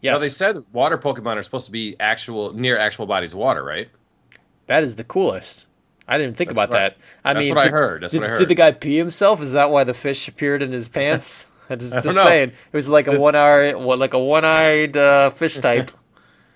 Yes, 0.00 0.12
Now 0.14 0.18
they 0.18 0.28
said 0.30 0.56
water 0.72 0.96
Pokemon 0.98 1.36
are 1.36 1.42
supposed 1.42 1.66
to 1.66 1.72
be 1.72 1.96
actual 2.00 2.52
near 2.54 2.78
actual 2.78 3.06
bodies 3.06 3.32
of 3.32 3.38
water, 3.38 3.62
right? 3.64 3.88
that 4.66 4.82
is 4.84 4.94
the 4.96 5.04
coolest. 5.04 5.66
I 6.06 6.16
didn't 6.16 6.36
think 6.36 6.50
That's 6.50 6.58
about 6.58 6.74
I- 6.76 6.78
that. 6.80 6.96
I 7.24 7.32
that's 7.34 7.44
mean, 7.46 7.54
what 7.54 7.60
I 7.60 7.64
did- 7.64 7.72
heard. 7.72 8.02
That's 8.02 8.12
did, 8.12 8.20
what 8.22 8.30
I 8.30 8.38
Did 8.38 8.48
the 8.48 8.54
guy 8.54 8.70
pee 8.72 8.96
himself? 8.96 9.42
Is 9.42 9.52
that 9.52 9.70
why 9.70 9.82
the 9.84 9.94
fish 9.94 10.26
appeared 10.28 10.62
in 10.62 10.72
his 10.72 10.88
pants? 10.88 11.46
I 11.70 11.76
just, 11.76 11.92
don't 11.92 12.02
just 12.02 12.16
know. 12.16 12.24
saying, 12.24 12.48
it 12.50 12.76
was 12.76 12.88
like 12.88 13.06
a 13.06 13.18
one 13.20 13.34
eye, 13.36 13.72
like 13.72 14.12
a 14.14 14.18
one 14.18 14.44
eyed 14.44 14.96
uh, 14.96 15.30
fish 15.30 15.54
type. 15.58 15.90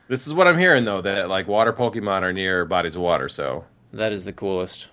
This 0.08 0.26
is 0.26 0.34
what 0.34 0.46
I'm 0.48 0.58
hearing 0.58 0.84
though 0.84 1.00
that 1.02 1.28
like 1.28 1.46
water 1.48 1.72
Pokemon 1.72 2.22
are 2.22 2.32
near 2.32 2.64
bodies 2.64 2.96
of 2.96 3.02
water. 3.02 3.28
So 3.28 3.64
That 3.92 4.12
is 4.12 4.24
the 4.24 4.32
coolest. 4.32 4.88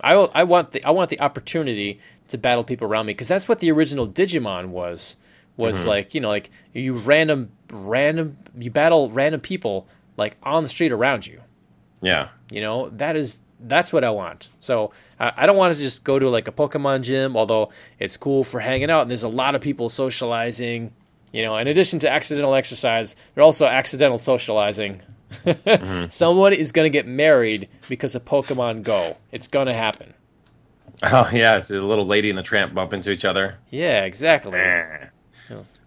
I, 0.00 0.14
I 0.14 0.44
want 0.44 0.72
the 0.72 0.82
I 0.84 0.90
want 0.90 1.10
the 1.10 1.20
opportunity 1.20 2.00
to 2.28 2.38
battle 2.38 2.64
people 2.64 2.86
around 2.88 3.06
me 3.06 3.12
because 3.12 3.28
that's 3.28 3.48
what 3.48 3.58
the 3.60 3.70
original 3.70 4.06
Digimon 4.08 4.68
was. 4.68 5.16
Was 5.56 5.80
Mm-hmm. 5.80 5.88
like 5.88 6.14
you 6.14 6.20
know 6.22 6.28
like 6.30 6.50
you 6.72 6.94
random 6.94 7.50
random 7.70 8.36
you 8.58 8.70
battle 8.70 9.10
random 9.10 9.40
people 9.40 9.86
like 10.16 10.36
on 10.42 10.62
the 10.62 10.68
street 10.68 10.92
around 10.92 11.26
you. 11.26 11.40
yeah, 12.02 12.28
You 12.50 12.60
know 12.60 12.88
that 12.90 13.16
is 13.16 13.40
that's 13.62 13.92
what 13.92 14.04
I 14.04 14.10
want. 14.10 14.48
So 14.60 14.90
I, 15.18 15.32
I 15.38 15.46
don't 15.46 15.56
want 15.56 15.74
to 15.74 15.80
just 15.80 16.02
go 16.04 16.18
to 16.18 16.28
like 16.30 16.48
a 16.48 16.52
Pokemon 16.52 17.02
gym, 17.02 17.36
although 17.36 17.70
it's 17.98 18.16
cool 18.16 18.42
for 18.42 18.60
hanging 18.60 18.90
out 18.90 19.02
and 19.02 19.10
there's 19.10 19.22
a 19.22 19.28
lot 19.28 19.54
of 19.54 19.60
people 19.60 19.88
socializing. 19.88 20.92
You 21.32 21.44
know, 21.44 21.56
in 21.58 21.68
addition 21.68 21.98
to 22.00 22.10
accidental 22.10 22.54
exercise, 22.54 23.14
they're 23.34 23.44
also 23.44 23.66
accidental 23.66 24.18
socializing. 24.18 25.02
Mm-hmm. 25.44 26.08
Someone 26.10 26.52
is 26.52 26.72
going 26.72 26.86
to 26.86 26.90
get 26.90 27.06
married 27.06 27.68
because 27.88 28.14
of 28.16 28.24
Pokemon 28.24 28.82
Go. 28.82 29.16
It's 29.30 29.46
going 29.46 29.68
to 29.68 29.74
happen. 29.74 30.14
oh 31.04 31.30
yeah, 31.32 31.58
the 31.58 31.82
little 31.82 32.04
lady 32.04 32.30
and 32.30 32.38
the 32.38 32.42
tramp 32.42 32.74
bump 32.74 32.92
into 32.92 33.10
each 33.10 33.24
other. 33.24 33.58
Yeah, 33.70 34.04
exactly. 34.04 34.58
Eh. 34.58 35.06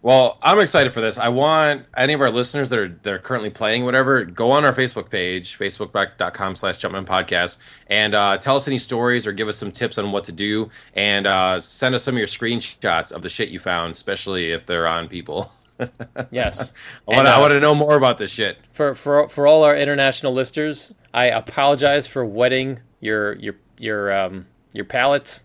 Well, 0.04 0.38
I'm 0.44 0.60
excited 0.60 0.92
for 0.92 1.00
this. 1.00 1.18
I 1.18 1.30
want 1.30 1.86
any 1.96 2.12
of 2.12 2.20
our 2.20 2.30
listeners 2.30 2.70
that 2.72 2.78
are 2.78 2.89
that 2.89 3.13
are 3.13 3.20
currently 3.20 3.50
playing 3.50 3.86
whatever, 3.86 4.26
go 4.26 4.52
on 4.52 4.66
our 4.66 4.74
Facebook 4.74 5.10
page, 5.10 5.58
facebook.com 5.58 6.58
slash 6.58 6.78
jumpman 6.78 7.06
podcast, 7.06 7.58
and 7.88 8.13
uh, 8.13 8.38
tell 8.38 8.58
us 8.58 8.68
any 8.68 8.78
stories 8.78 9.26
or 9.26 9.32
give 9.32 9.48
us 9.48 9.56
some 9.56 9.72
tips 9.72 9.98
on 9.98 10.12
what 10.12 10.26
to 10.26 10.34
do, 10.34 10.70
and 10.94 11.26
uh, 11.26 11.58
send 11.62 11.96
us 11.96 12.04
some 12.04 12.16
of 12.16 12.18
your 12.18 12.28
screenshots 12.28 13.13
of 13.13 13.22
the 13.22 13.30
shit 13.30 13.48
you 13.48 13.60
found, 13.60 13.94
especially 13.94 14.52
if 14.52 14.66
they're 14.66 14.88
on 14.88 15.08
people. 15.08 15.52
Yes. 16.32 16.72
I 17.10 17.16
want 17.16 17.26
to 17.26 17.34
uh, 17.34 17.36
I 17.36 17.39
want 17.42 17.52
to 17.52 17.60
know 17.60 17.74
more 17.74 17.98
about 17.98 18.18
this 18.18 18.32
shit. 18.32 18.58
for 18.72 18.96
for 18.96 19.28
for 19.28 19.48
all 19.48 19.63
our 19.63 19.76
international 19.76 20.32
listeners, 20.32 20.94
I 21.13 21.26
apologize 21.26 22.08
for 22.08 22.24
wetting 22.24 22.80
your 23.02 23.34
your 23.36 23.56
your 23.78 24.13
um 24.16 24.46
your 24.72 24.86
palate. 24.86 25.42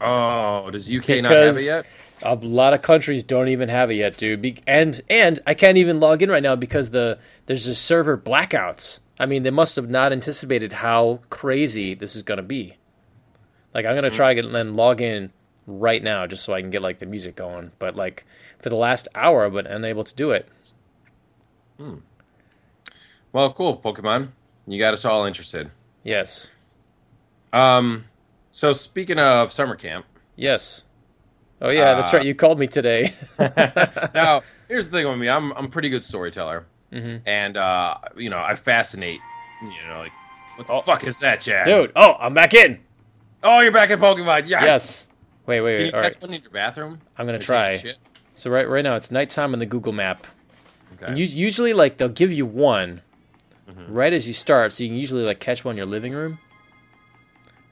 Oh, 0.00 0.68
does 0.70 0.92
UK 0.92 1.22
not 1.22 1.32
have 1.32 1.56
it 1.56 1.64
yet? 1.64 1.86
A 2.22 2.34
lot 2.34 2.74
of 2.74 2.82
countries 2.82 3.22
don't 3.22 3.48
even 3.48 3.68
have 3.68 3.90
it 3.90 3.94
yet, 3.94 4.16
dude. 4.16 4.42
Be- 4.42 4.58
and 4.66 5.00
and 5.08 5.40
I 5.46 5.54
can't 5.54 5.78
even 5.78 6.00
log 6.00 6.22
in 6.22 6.30
right 6.30 6.42
now 6.42 6.56
because 6.56 6.90
the 6.90 7.18
there's 7.46 7.64
just 7.66 7.84
server 7.84 8.18
blackouts. 8.18 9.00
I 9.20 9.26
mean, 9.26 9.42
they 9.42 9.50
must 9.50 9.76
have 9.76 9.88
not 9.88 10.12
anticipated 10.12 10.74
how 10.74 11.20
crazy 11.30 11.94
this 11.94 12.14
is 12.16 12.22
gonna 12.22 12.42
be. 12.42 12.76
Like, 13.74 13.86
I'm 13.86 13.94
gonna 13.94 14.10
try 14.10 14.32
and 14.32 14.54
then 14.54 14.76
log 14.76 15.00
in 15.00 15.32
right 15.66 16.02
now 16.02 16.26
just 16.26 16.44
so 16.44 16.54
I 16.54 16.60
can 16.60 16.70
get 16.70 16.82
like 16.82 16.98
the 16.98 17.06
music 17.06 17.36
going. 17.36 17.72
But 17.78 17.94
like 17.96 18.24
for 18.60 18.68
the 18.68 18.76
last 18.76 19.06
hour, 19.14 19.44
I've 19.44 19.52
been 19.52 19.66
unable 19.66 20.04
to 20.04 20.14
do 20.14 20.30
it. 20.30 20.48
Hmm. 21.76 21.96
Well, 23.32 23.52
cool, 23.52 23.76
Pokemon. 23.76 24.28
You 24.66 24.78
got 24.78 24.94
us 24.94 25.04
all 25.04 25.24
interested. 25.24 25.70
Yes, 26.04 26.50
Um, 27.52 28.06
so 28.50 28.72
speaking 28.72 29.18
of 29.18 29.52
summer 29.52 29.76
camp, 29.76 30.06
yes. 30.36 30.84
Oh 31.60 31.70
yeah, 31.70 31.94
that's 31.94 32.12
Uh, 32.14 32.18
right. 32.18 32.26
You 32.26 32.34
called 32.34 32.58
me 32.58 32.66
today. 32.66 33.14
now 34.14 34.42
here's 34.68 34.88
the 34.88 34.96
thing 34.98 35.08
with 35.08 35.18
me. 35.18 35.28
I'm 35.28 35.52
I'm 35.52 35.64
a 35.66 35.68
pretty 35.68 35.88
good 35.88 36.04
storyteller, 36.04 36.66
and 36.92 37.56
uh, 37.56 37.98
you 38.16 38.30
know 38.30 38.38
I 38.38 38.54
fascinate. 38.54 39.20
You 39.62 39.88
know, 39.88 39.98
like 39.98 40.12
what 40.56 40.66
the 40.68 40.82
fuck 40.84 41.04
is 41.06 41.18
that, 41.20 41.40
Chad? 41.40 41.66
Dude, 41.66 41.92
oh, 41.96 42.14
I'm 42.20 42.34
back 42.34 42.54
in. 42.54 42.78
Oh, 43.42 43.60
you're 43.60 43.72
back 43.72 43.90
in 43.90 43.98
Pokemon. 43.98 44.48
Yes. 44.48 44.62
Yes. 44.62 45.08
Wait, 45.46 45.60
wait, 45.62 45.76
Can 45.78 45.86
you 45.86 45.92
wait. 45.92 46.02
Catch 46.02 46.14
right. 46.14 46.22
one 46.22 46.34
in 46.34 46.42
your 46.42 46.50
bathroom? 46.50 47.00
I'm 47.16 47.26
gonna 47.26 47.36
Or 47.38 47.40
take 47.40 47.44
a 47.48 47.78
try. 47.78 47.94
So 48.34 48.50
right, 48.50 48.68
right 48.68 48.84
now 48.84 48.94
it's 48.96 49.10
nighttime 49.10 49.52
on 49.52 49.58
the 49.58 49.66
Google 49.66 49.92
Map. 49.92 50.26
Okay. 50.94 51.06
And 51.06 51.14
us- 51.14 51.30
usually, 51.30 51.72
like 51.72 51.96
they'll 51.96 52.08
give 52.08 52.30
you 52.32 52.46
one 52.46 53.00
Mm-hmm. 53.68 53.92
right 53.92 54.12
as 54.14 54.26
you 54.26 54.32
start, 54.32 54.72
so 54.72 54.82
you 54.82 54.88
can 54.90 54.96
usually 54.96 55.22
like 55.24 55.40
catch 55.40 55.62
one 55.64 55.72
in 55.74 55.76
your 55.76 55.84
living 55.86 56.12
room. 56.14 56.38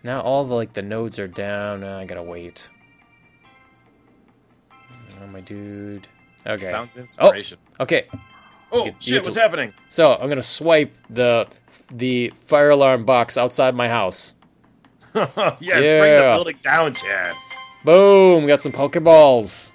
Now 0.02 0.20
all 0.20 0.44
the 0.44 0.54
like 0.54 0.74
the 0.74 0.82
nodes 0.82 1.18
are 1.18 1.26
down. 1.28 1.80
Now 1.80 1.98
I 1.98 2.04
gotta 2.04 2.22
wait. 2.22 2.68
Oh 5.22 5.26
my 5.28 5.40
dude. 5.40 6.06
Okay. 6.46 6.64
Sounds 6.70 6.96
inspiration. 6.96 7.58
Oh, 7.78 7.82
Okay. 7.82 8.06
Oh, 8.72 8.84
get 8.86 9.02
shit! 9.02 9.24
to- 9.24 9.28
What's 9.28 9.36
happening? 9.36 9.72
So 9.88 10.14
I'm 10.14 10.28
gonna 10.28 10.42
swipe 10.42 10.92
the 11.08 11.46
the 11.90 12.32
fire 12.44 12.70
alarm 12.70 13.04
box 13.04 13.36
outside 13.36 13.74
my 13.74 13.88
house. 13.88 14.34
yes, 15.14 15.30
bring 15.60 16.16
the 16.16 16.32
building 16.36 16.56
down, 16.62 16.92
Chad. 16.94 17.32
Boom! 17.84 18.42
We 18.42 18.48
got 18.48 18.60
some 18.60 18.72
Pokeballs. 18.72 19.70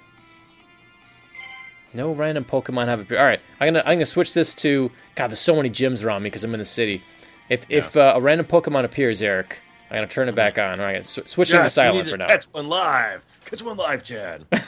No 1.94 2.12
random 2.12 2.44
Pokemon 2.44 2.86
have 2.86 3.00
appeared. 3.00 3.20
All 3.20 3.26
right, 3.26 3.40
I'm 3.60 3.68
gonna 3.68 3.80
I'm 3.80 3.96
gonna 3.96 4.06
switch 4.06 4.32
this 4.34 4.54
to 4.56 4.90
God. 5.14 5.28
There's 5.28 5.38
so 5.40 5.56
many 5.56 5.68
gyms 5.70 6.04
around 6.04 6.22
me 6.22 6.28
because 6.30 6.44
I'm 6.44 6.54
in 6.54 6.58
the 6.58 6.64
city. 6.64 7.02
If 7.48 7.66
if 7.68 7.96
uh, 7.96 8.12
a 8.16 8.20
random 8.20 8.46
Pokemon 8.46 8.84
appears, 8.84 9.20
Eric, 9.22 9.58
I'm 9.90 9.96
gonna 9.96 10.06
turn 10.06 10.28
it 10.28 10.34
back 10.34 10.58
on. 10.58 10.80
All 10.80 10.86
right, 10.86 11.04
sw- 11.04 11.26
switching 11.26 11.56
to 11.56 11.62
Yes, 11.64 11.76
we 11.76 11.82
need 11.82 11.88
silent 11.88 12.08
for 12.08 12.16
now. 12.16 12.26
catch 12.28 12.44
one 12.46 12.68
live. 12.68 13.24
Catch 13.44 13.62
one 13.62 13.76
live, 13.76 14.02
Chad. 14.02 14.46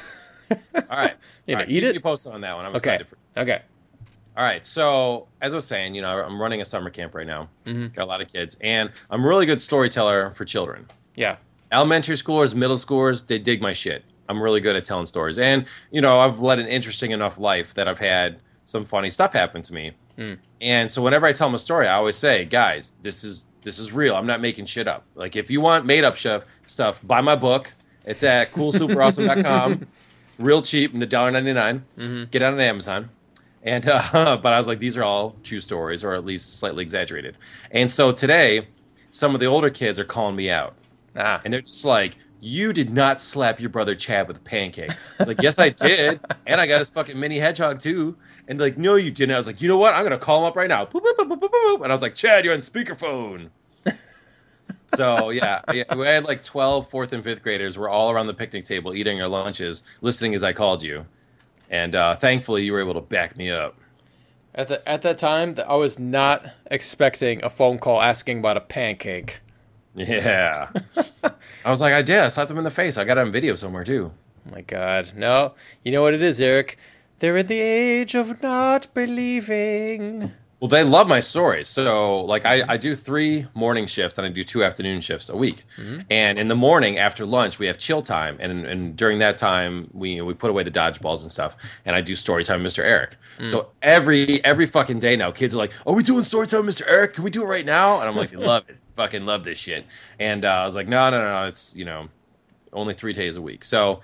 All 0.74 0.82
right. 0.90 1.14
You 1.46 1.54
All 1.56 1.58
know, 1.60 1.64
right, 1.66 1.70
eat 1.70 1.80
keep 1.80 1.90
it? 1.90 1.94
you 1.94 2.00
posted 2.00 2.32
on 2.32 2.40
that 2.40 2.56
one. 2.56 2.64
I'm 2.64 2.70
Okay. 2.70 2.76
excited 2.94 3.06
for. 3.06 3.18
Okay. 3.36 3.60
All 4.34 4.42
right. 4.44 4.64
So 4.64 5.28
as 5.42 5.52
I 5.52 5.56
was 5.56 5.66
saying, 5.66 5.94
you 5.94 6.00
know, 6.00 6.22
I'm 6.24 6.40
running 6.40 6.62
a 6.62 6.64
summer 6.64 6.88
camp 6.88 7.14
right 7.14 7.26
now. 7.26 7.50
Mm-hmm. 7.66 7.88
Got 7.88 8.04
a 8.04 8.06
lot 8.06 8.22
of 8.22 8.32
kids, 8.32 8.56
and 8.62 8.90
I'm 9.10 9.22
a 9.22 9.28
really 9.28 9.44
good 9.44 9.60
storyteller 9.60 10.30
for 10.30 10.46
children. 10.46 10.86
Yeah. 11.16 11.36
Elementary 11.70 12.16
schoolers, 12.16 12.54
middle 12.54 12.76
schoolers, 12.78 13.26
they 13.26 13.38
dig 13.38 13.60
my 13.60 13.74
shit. 13.74 14.04
I'm 14.26 14.42
really 14.42 14.60
good 14.62 14.74
at 14.74 14.86
telling 14.86 15.04
stories, 15.04 15.38
and 15.38 15.66
you 15.90 16.00
know, 16.00 16.18
I've 16.20 16.40
led 16.40 16.58
an 16.58 16.66
interesting 16.66 17.10
enough 17.10 17.38
life 17.38 17.74
that 17.74 17.86
I've 17.88 17.98
had 17.98 18.38
some 18.64 18.86
funny 18.86 19.10
stuff 19.10 19.34
happen 19.34 19.60
to 19.60 19.74
me. 19.74 19.92
Hmm. 20.16 20.34
And 20.62 20.90
so 20.90 21.02
whenever 21.02 21.26
I 21.26 21.32
tell 21.32 21.48
them 21.48 21.56
a 21.56 21.58
story, 21.58 21.86
I 21.88 21.96
always 21.96 22.16
say, 22.16 22.46
guys, 22.46 22.94
this 23.02 23.22
is 23.22 23.44
this 23.64 23.78
is 23.78 23.92
real. 23.92 24.16
I'm 24.16 24.26
not 24.26 24.40
making 24.40 24.64
shit 24.64 24.88
up. 24.88 25.04
Like 25.14 25.36
if 25.36 25.50
you 25.50 25.60
want 25.60 25.84
made 25.84 26.04
up 26.04 26.16
stuff, 26.16 26.44
stuff, 26.64 27.00
buy 27.02 27.20
my 27.20 27.36
book. 27.36 27.74
It's 28.06 28.22
at 28.22 28.52
coolsuperawesome.com. 28.52 29.86
Real 30.38 30.62
cheap, 30.62 30.92
$1.99. 30.94 31.82
Mm-hmm. 31.98 32.24
Get 32.30 32.42
it 32.42 32.44
on 32.44 32.58
Amazon. 32.60 33.10
And 33.62 33.88
uh, 33.88 34.36
but 34.42 34.52
I 34.52 34.58
was 34.58 34.66
like, 34.66 34.78
these 34.78 34.96
are 34.96 35.02
all 35.04 35.36
true 35.42 35.60
stories, 35.60 36.04
or 36.04 36.14
at 36.14 36.24
least 36.24 36.58
slightly 36.58 36.82
exaggerated. 36.82 37.36
And 37.70 37.90
so 37.90 38.12
today, 38.12 38.68
some 39.10 39.34
of 39.34 39.40
the 39.40 39.46
older 39.46 39.70
kids 39.70 39.98
are 39.98 40.04
calling 40.04 40.36
me 40.36 40.50
out, 40.50 40.74
Ah. 41.16 41.40
and 41.44 41.52
they're 41.54 41.60
just 41.62 41.84
like, 41.84 42.16
"You 42.40 42.72
did 42.72 42.90
not 42.90 43.20
slap 43.22 43.60
your 43.60 43.70
brother 43.70 43.94
Chad 43.94 44.26
with 44.28 44.36
a 44.38 44.40
pancake." 44.40 44.90
I 44.90 44.96
was 45.20 45.28
like, 45.28 45.40
"Yes, 45.40 45.58
I 45.58 45.70
did, 45.70 46.20
and 46.46 46.60
I 46.60 46.66
got 46.66 46.80
his 46.80 46.90
fucking 46.90 47.18
mini 47.18 47.38
hedgehog 47.38 47.78
too." 47.80 48.16
And 48.48 48.60
like, 48.60 48.76
"No, 48.76 48.96
you 48.96 49.10
didn't." 49.10 49.34
I 49.34 49.38
was 49.38 49.46
like, 49.46 49.62
"You 49.62 49.68
know 49.68 49.78
what? 49.78 49.94
I'm 49.94 50.02
gonna 50.02 50.18
call 50.18 50.40
him 50.40 50.46
up 50.48 50.56
right 50.56 50.68
now." 50.68 50.84
Boop, 50.84 51.00
boop, 51.02 51.14
boop, 51.16 51.28
boop, 51.28 51.40
boop, 51.40 51.48
boop. 51.50 51.76
And 51.82 51.86
I 51.86 51.94
was 51.94 52.02
like, 52.02 52.14
"Chad, 52.16 52.44
you're 52.44 52.52
on 52.52 52.60
speakerphone." 52.60 53.48
So 54.88 55.30
yeah, 55.30 55.60
yeah, 55.72 55.94
we 55.94 56.06
had 56.06 56.24
like 56.24 56.42
12 56.42 56.88
fourth 56.90 57.12
and 57.12 57.24
fifth 57.24 57.42
graders. 57.42 57.78
We're 57.78 57.88
all 57.88 58.10
around 58.10 58.26
the 58.26 58.34
picnic 58.34 58.64
table 58.64 58.94
eating 58.94 59.20
our 59.20 59.28
lunches, 59.28 59.82
listening 60.00 60.34
as 60.34 60.42
I 60.42 60.52
called 60.52 60.82
you, 60.82 61.06
and 61.70 61.94
uh, 61.94 62.16
thankfully 62.16 62.64
you 62.64 62.72
were 62.72 62.80
able 62.80 62.94
to 62.94 63.00
back 63.00 63.36
me 63.36 63.50
up. 63.50 63.76
At 64.54 64.68
the 64.68 64.88
at 64.88 65.02
that 65.02 65.18
time, 65.18 65.56
I 65.66 65.74
was 65.74 65.98
not 65.98 66.46
expecting 66.70 67.42
a 67.44 67.50
phone 67.50 67.78
call 67.78 68.00
asking 68.00 68.38
about 68.38 68.56
a 68.56 68.60
pancake. 68.60 69.40
Yeah. 69.94 70.70
I 71.64 71.70
was 71.70 71.80
like, 71.80 71.92
I 71.92 72.02
did. 72.02 72.18
I 72.18 72.28
slapped 72.28 72.48
them 72.48 72.58
in 72.58 72.64
the 72.64 72.70
face. 72.70 72.96
I 72.98 73.04
got 73.04 73.18
it 73.18 73.20
on 73.20 73.32
video 73.32 73.54
somewhere 73.54 73.84
too. 73.84 74.12
Oh 74.46 74.50
my 74.50 74.60
God, 74.60 75.12
no! 75.16 75.54
You 75.82 75.92
know 75.92 76.02
what 76.02 76.14
it 76.14 76.22
is, 76.22 76.40
Eric? 76.40 76.78
They're 77.18 77.36
in 77.36 77.46
the 77.46 77.60
age 77.60 78.14
of 78.14 78.42
not 78.42 78.92
believing. 78.92 80.32
Well, 80.64 80.70
they 80.70 80.82
love 80.82 81.08
my 81.08 81.20
stories. 81.20 81.68
So, 81.68 82.22
like, 82.22 82.46
I, 82.46 82.62
I 82.66 82.76
do 82.78 82.94
three 82.94 83.46
morning 83.52 83.86
shifts 83.86 84.16
and 84.16 84.26
I 84.26 84.30
do 84.30 84.42
two 84.42 84.64
afternoon 84.64 85.02
shifts 85.02 85.28
a 85.28 85.36
week. 85.36 85.64
And 86.10 86.38
in 86.38 86.48
the 86.48 86.54
morning 86.54 86.96
after 86.96 87.26
lunch, 87.26 87.58
we 87.58 87.66
have 87.66 87.76
chill 87.76 88.00
time. 88.00 88.38
And, 88.40 88.64
and 88.64 88.96
during 88.96 89.18
that 89.18 89.36
time, 89.36 89.90
we 89.92 90.22
we 90.22 90.32
put 90.32 90.48
away 90.48 90.62
the 90.62 90.70
dodgeballs 90.70 91.20
and 91.20 91.30
stuff. 91.30 91.54
And 91.84 91.94
I 91.94 92.00
do 92.00 92.16
story 92.16 92.44
time, 92.44 92.62
with 92.62 92.72
Mr. 92.72 92.82
Eric. 92.82 93.16
So 93.44 93.72
every 93.82 94.42
every 94.42 94.64
fucking 94.64 95.00
day 95.00 95.16
now, 95.16 95.30
kids 95.32 95.54
are 95.54 95.58
like, 95.58 95.72
"Are 95.86 95.92
we 95.92 96.02
doing 96.02 96.24
story 96.24 96.46
time, 96.46 96.64
with 96.64 96.74
Mr. 96.74 96.88
Eric? 96.88 97.12
Can 97.12 97.24
we 97.24 97.30
do 97.30 97.42
it 97.42 97.46
right 97.46 97.66
now?" 97.66 98.00
And 98.00 98.08
I'm 98.08 98.16
like, 98.16 98.32
"Love 98.52 98.64
it, 98.70 98.78
fucking 98.96 99.26
love 99.26 99.44
this 99.44 99.58
shit." 99.58 99.84
And 100.18 100.46
uh, 100.46 100.62
I 100.62 100.64
was 100.64 100.74
like, 100.74 100.88
"No, 100.88 101.10
no, 101.10 101.18
no, 101.18 101.42
no. 101.42 101.46
It's 101.46 101.76
you 101.76 101.84
know, 101.84 102.08
only 102.72 102.94
three 102.94 103.12
days 103.12 103.36
a 103.36 103.42
week." 103.42 103.64
So. 103.64 104.00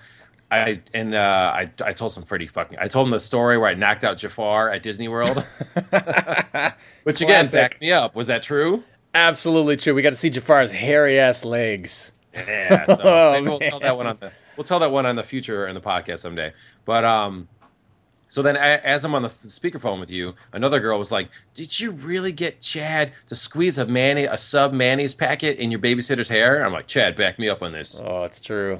I 0.51 0.81
and 0.93 1.15
uh, 1.15 1.51
I 1.55 1.71
I 1.83 1.93
told 1.93 2.11
some 2.11 2.23
pretty 2.23 2.47
fucking. 2.47 2.77
I 2.79 2.87
told 2.87 3.07
him 3.07 3.11
the 3.11 3.19
story 3.19 3.57
where 3.57 3.69
I 3.69 3.73
knocked 3.73 4.03
out 4.03 4.17
Jafar 4.17 4.69
at 4.69 4.83
Disney 4.83 5.07
World. 5.07 5.45
Which 7.03 7.21
again, 7.21 7.45
Classic. 7.47 7.53
back 7.71 7.81
me 7.81 7.91
up. 7.91 8.15
Was 8.15 8.27
that 8.27 8.43
true? 8.43 8.83
Absolutely 9.13 9.77
true. 9.77 9.93
We 9.93 10.01
got 10.01 10.11
to 10.11 10.15
see 10.15 10.29
Jafar's 10.29 10.71
hairy 10.71 11.19
ass 11.19 11.43
legs. 11.43 12.11
Yeah. 12.33 12.85
So 12.85 13.01
Oh, 13.03 13.41
we'll 13.43 13.59
tell 13.59 13.79
that 13.79 13.97
one 13.97 14.07
on 14.07 14.17
the 14.19 14.31
we'll 14.57 14.63
tell 14.63 14.79
that 14.79 14.91
one 14.91 15.05
on 15.05 15.15
the 15.15 15.23
future 15.23 15.67
in 15.67 15.75
the 15.75 15.81
podcast 15.81 16.19
someday. 16.19 16.53
But 16.85 17.03
um, 17.03 17.47
So 18.27 18.41
then, 18.41 18.55
as 18.55 19.03
I'm 19.03 19.13
on 19.15 19.23
the 19.23 19.29
speakerphone 19.29 19.99
with 19.99 20.09
you, 20.09 20.35
another 20.53 20.79
girl 20.79 20.97
was 20.97 21.11
like, 21.11 21.29
"Did 21.53 21.79
you 21.79 21.91
really 21.91 22.31
get 22.31 22.61
Chad 22.61 23.11
to 23.27 23.35
squeeze 23.35 23.77
a 23.77 23.85
mayonnaise, 23.85 24.29
a 24.31 24.37
sub 24.37 24.71
mayonnaise 24.73 25.13
packet 25.13 25.57
in 25.57 25.71
your 25.71 25.79
babysitter's 25.81 26.29
hair?" 26.29 26.63
I'm 26.65 26.71
like, 26.71 26.87
"Chad, 26.87 27.15
back 27.15 27.37
me 27.39 27.49
up 27.49 27.61
on 27.61 27.73
this." 27.73 28.01
Oh, 28.05 28.23
it's 28.23 28.39
true. 28.39 28.79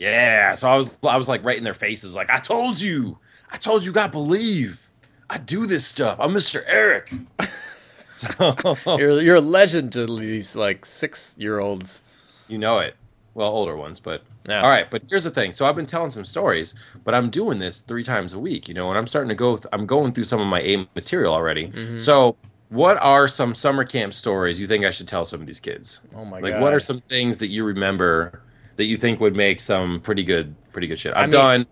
Yeah. 0.00 0.54
So 0.54 0.68
I 0.68 0.76
was, 0.76 0.98
I 1.04 1.16
was 1.16 1.28
like 1.28 1.44
right 1.44 1.58
in 1.58 1.64
their 1.64 1.74
faces, 1.74 2.16
like, 2.16 2.30
"I 2.30 2.38
told 2.38 2.80
you, 2.80 3.18
I 3.50 3.58
told 3.58 3.84
you, 3.84 3.92
got 3.92 4.10
believe, 4.12 4.90
I 5.28 5.36
do 5.38 5.66
this 5.66 5.86
stuff. 5.86 6.18
I'm 6.18 6.32
Mr. 6.32 6.62
Eric." 6.66 7.12
so 8.08 8.54
You're 8.98 9.20
you're 9.20 9.36
a 9.36 9.40
legend 9.40 9.92
to 9.92 10.06
these 10.16 10.56
like 10.56 10.86
six 10.86 11.34
year 11.38 11.60
olds. 11.60 12.00
you 12.48 12.58
know 12.58 12.78
it. 12.78 12.96
Well, 13.34 13.48
older 13.48 13.76
ones, 13.76 14.00
but 14.00 14.22
Yeah. 14.48 14.62
all 14.62 14.68
right. 14.68 14.90
But 14.90 15.04
here's 15.08 15.24
the 15.24 15.30
thing. 15.30 15.52
So 15.52 15.66
I've 15.66 15.76
been 15.76 15.86
telling 15.86 16.10
some 16.10 16.24
stories, 16.24 16.74
but 17.04 17.14
I'm 17.14 17.30
doing 17.30 17.58
this 17.60 17.80
three 17.80 18.02
times 18.02 18.32
a 18.32 18.38
week. 18.38 18.68
You 18.68 18.74
know, 18.74 18.88
and 18.88 18.98
I'm 18.98 19.06
starting 19.06 19.28
to 19.28 19.34
go. 19.34 19.56
Th- 19.56 19.68
I'm 19.72 19.86
going 19.86 20.12
through 20.12 20.24
some 20.24 20.40
of 20.40 20.46
my 20.46 20.60
A 20.62 20.88
material 20.94 21.32
already. 21.34 21.68
Mm-hmm. 21.68 21.98
So, 21.98 22.36
what 22.70 22.96
are 22.98 23.28
some 23.28 23.54
summer 23.54 23.84
camp 23.84 24.14
stories 24.14 24.58
you 24.58 24.66
think 24.66 24.84
I 24.84 24.90
should 24.90 25.08
tell 25.08 25.24
some 25.26 25.42
of 25.42 25.46
these 25.46 25.60
kids? 25.60 26.00
Oh 26.16 26.24
my 26.24 26.40
like, 26.40 26.40
god. 26.40 26.50
Like, 26.52 26.60
what 26.62 26.72
are 26.72 26.80
some 26.80 27.00
things 27.00 27.38
that 27.38 27.48
you 27.48 27.64
remember 27.64 28.40
that 28.80 28.86
you 28.86 28.96
think 28.96 29.20
would 29.20 29.36
make 29.36 29.60
some 29.60 30.00
pretty 30.00 30.24
good, 30.24 30.54
pretty 30.72 30.86
good 30.88 30.98
shit? 30.98 31.14
I 31.14 31.20
I've 31.22 31.28
mean- 31.28 31.40
done. 31.40 31.66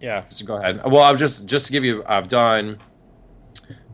Yeah. 0.00 0.24
Just 0.28 0.44
go 0.44 0.56
ahead. 0.56 0.82
Well, 0.84 1.02
I've 1.02 1.18
just 1.18 1.46
just 1.46 1.66
to 1.66 1.72
give 1.72 1.84
you. 1.84 2.02
I've 2.06 2.28
done. 2.28 2.78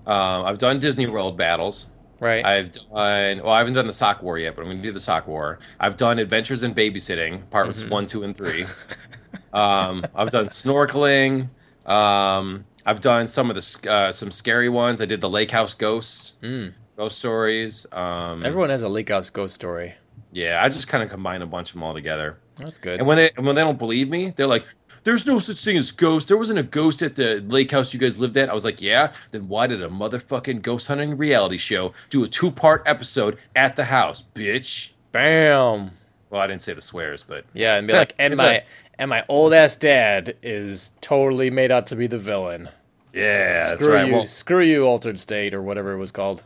Um, 0.07 0.45
I've 0.45 0.59
done 0.59 0.79
Disney 0.79 1.07
World 1.07 1.37
battles. 1.37 1.87
Right. 2.19 2.45
I've 2.45 2.73
done. 2.73 3.43
Well, 3.43 3.51
I 3.51 3.59
haven't 3.59 3.75
done 3.75 3.87
the 3.87 3.93
sock 3.93 4.23
war 4.23 4.39
yet, 4.39 4.57
but 4.57 4.63
I'm 4.63 4.69
going 4.69 4.79
to 4.79 4.83
do 4.83 4.93
the 4.93 5.01
sock 5.01 5.27
war. 5.27 5.59
I've 5.79 5.97
done 5.97 6.19
Adventures 6.19 6.63
in 6.63 6.75
Babysitting, 6.75 7.49
parts 7.51 7.83
Mm-hmm. 7.83 7.91
one, 7.91 8.07
two, 8.07 8.23
and 8.23 8.37
three. 8.37 8.67
um, 9.53 10.05
I've 10.15 10.31
done 10.31 10.47
snorkeling. 10.47 11.51
Um, 11.87 12.65
I've 12.85 13.01
done 13.01 13.29
some 13.29 13.51
of 13.51 13.57
the 13.57 13.91
uh, 13.91 14.13
some 14.13 14.31
scary 14.31 14.69
ones. 14.69 15.01
I 15.01 15.07
did 15.07 15.21
the 15.21 15.31
Lake 15.31 15.51
House 15.51 15.75
Ghosts, 15.75 16.35
Mm. 16.43 16.73
ghost 16.97 17.19
stories. 17.19 17.87
Um, 17.93 18.45
Everyone 18.45 18.71
has 18.71 18.83
a 18.83 18.89
Lake 18.89 19.09
House 19.11 19.31
ghost 19.31 19.55
story. 19.55 19.95
yeah, 20.33 20.61
I 20.63 20.69
just 20.69 20.89
kind 20.89 21.03
of 21.05 21.11
combine 21.11 21.41
a 21.43 21.47
bunch 21.47 21.71
of 21.71 21.75
them 21.75 21.83
all 21.85 21.95
together. 21.95 22.39
That's 22.61 22.79
good. 22.79 22.99
And 22.99 23.07
when 23.07 23.17
they 23.17 23.31
when 23.37 23.55
they 23.57 23.63
don't 23.63 23.79
believe 23.79 24.09
me, 24.09 24.31
they're 24.37 24.47
like, 24.47 24.65
"There's 25.05 25.27
no 25.27 25.39
such 25.39 25.63
thing 25.65 25.77
as 25.77 25.91
ghosts. 25.93 26.29
There 26.29 26.37
wasn't 26.37 26.59
a 26.59 26.63
ghost 26.63 27.03
at 27.03 27.17
the 27.17 27.41
lake 27.47 27.71
house 27.71 27.93
you 27.95 28.01
guys 28.01 28.19
lived 28.19 28.37
at." 28.37 28.49
I 28.51 28.55
was 28.55 28.65
like, 28.65 28.81
"Yeah." 28.83 29.13
Then 29.31 29.49
why 29.49 29.67
did 29.67 29.83
a 29.83 29.89
motherfucking 29.89 30.63
ghost 30.63 30.89
hunting 30.89 31.17
reality 31.17 31.57
show 31.57 31.93
do 32.11 32.23
a 32.25 32.29
two 32.29 32.51
part 32.51 32.83
episode 32.87 33.39
at 33.57 33.77
the 33.77 33.85
house, 33.87 34.23
bitch? 34.35 34.91
Bam. 35.13 35.93
Well, 36.31 36.41
I 36.41 36.47
didn't 36.47 36.63
say 36.63 36.73
the 36.75 36.81
swears, 36.81 37.23
but 37.25 37.45
Yeah, 37.55 37.75
and 37.77 37.87
be 37.87 37.93
like, 37.93 38.15
and 38.19 38.37
my 38.37 38.45
like- 38.47 38.67
and 38.99 39.09
my 39.11 39.25
old 39.29 39.53
ass 39.55 39.75
dad 39.77 40.37
is 40.43 40.93
totally 41.01 41.51
made 41.51 41.71
out 41.71 41.87
to 41.89 41.97
be 41.97 42.07
the 42.07 42.19
villain. 42.19 42.69
yeah, 43.13 43.75
screw 43.75 43.93
right. 43.95 44.07
you, 44.07 44.13
Well, 44.13 44.27
screw 44.27 44.63
you, 44.63 44.85
altered 44.85 45.19
state 45.19 45.55
or 45.55 45.63
whatever 45.63 45.93
it 45.93 45.99
was 45.99 46.13
called. 46.13 46.43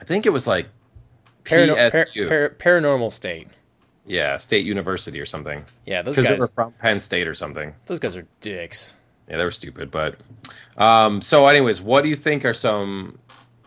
I 0.00 0.04
think 0.04 0.24
it 0.24 0.30
was 0.30 0.46
like 0.46 0.68
Parano- 1.44 1.76
PSU, 1.76 2.28
par- 2.28 2.48
par- 2.50 2.56
paranormal 2.80 3.10
state. 3.12 3.48
Yeah, 4.06 4.36
State 4.38 4.66
University 4.66 5.20
or 5.20 5.24
something, 5.24 5.64
Yeah, 5.86 6.02
those 6.02 6.16
because 6.16 6.28
they 6.28 6.38
were 6.38 6.48
from 6.48 6.72
Penn 6.72 7.00
State 7.00 7.28
or 7.28 7.34
something. 7.34 7.74
Those 7.86 8.00
guys 8.00 8.16
are 8.16 8.26
dicks. 8.40 8.94
Yeah, 9.28 9.36
they 9.36 9.44
were 9.44 9.50
stupid, 9.50 9.90
but 9.90 10.16
um, 10.76 11.22
so 11.22 11.46
anyways, 11.46 11.80
what 11.80 12.02
do 12.02 12.08
you 12.08 12.16
think 12.16 12.44
are 12.44 12.52
some 12.54 13.18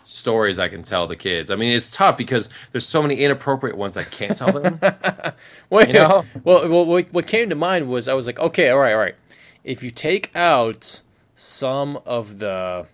stories 0.02 0.60
I 0.60 0.68
can 0.68 0.84
tell 0.84 1.08
the 1.08 1.16
kids? 1.16 1.50
I 1.50 1.56
mean, 1.56 1.72
it's 1.72 1.90
tough 1.90 2.18
because 2.18 2.50
there's 2.72 2.88
so 2.88 3.02
many 3.02 3.16
inappropriate 3.16 3.78
ones 3.78 3.96
I 3.98 4.04
can't 4.04 4.38
tell 4.38 4.52
them. 4.52 4.80
Wait, 5.70 5.88
You 5.88 5.94
know? 5.94 6.26
well, 6.44 6.68
well, 6.70 6.86
what 6.86 7.12
what 7.14 7.28
came 7.28 7.50
to 7.50 7.56
mind 7.56 7.88
was 7.88 8.08
I 8.08 8.14
was 8.14 8.28
like, 8.28 8.40
okay, 8.40 8.70
all 8.70 8.80
right, 8.80 8.94
all 8.94 9.00
right. 9.00 9.16
If 9.64 9.82
you 9.82 9.90
take 9.92 10.36
out 10.36 11.02
some 11.34 11.98
of 12.06 12.40
the 12.40 12.88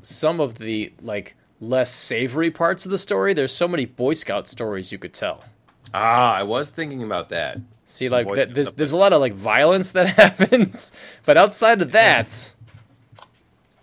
some 0.00 0.40
of 0.40 0.58
the 0.58 0.92
like 1.02 1.36
less 1.60 1.92
savory 1.92 2.50
parts 2.50 2.84
of 2.84 2.90
the 2.90 2.98
story, 2.98 3.34
there's 3.34 3.52
so 3.52 3.66
many 3.66 3.84
Boy 3.84 4.14
Scout 4.14 4.48
stories 4.48 4.92
you 4.92 4.98
could 4.98 5.12
tell. 5.12 5.44
Ah, 5.94 6.34
I 6.34 6.42
was 6.42 6.70
thinking 6.70 7.02
about 7.02 7.28
that. 7.30 7.58
See, 7.86 8.06
Some 8.08 8.24
like 8.24 8.48
there's, 8.52 8.72
there's 8.72 8.92
a 8.92 8.96
lot 8.96 9.12
of 9.12 9.20
like 9.20 9.32
violence 9.34 9.92
that 9.92 10.08
happens, 10.16 10.90
but 11.24 11.36
outside 11.36 11.80
of 11.80 11.92
that, 11.92 12.52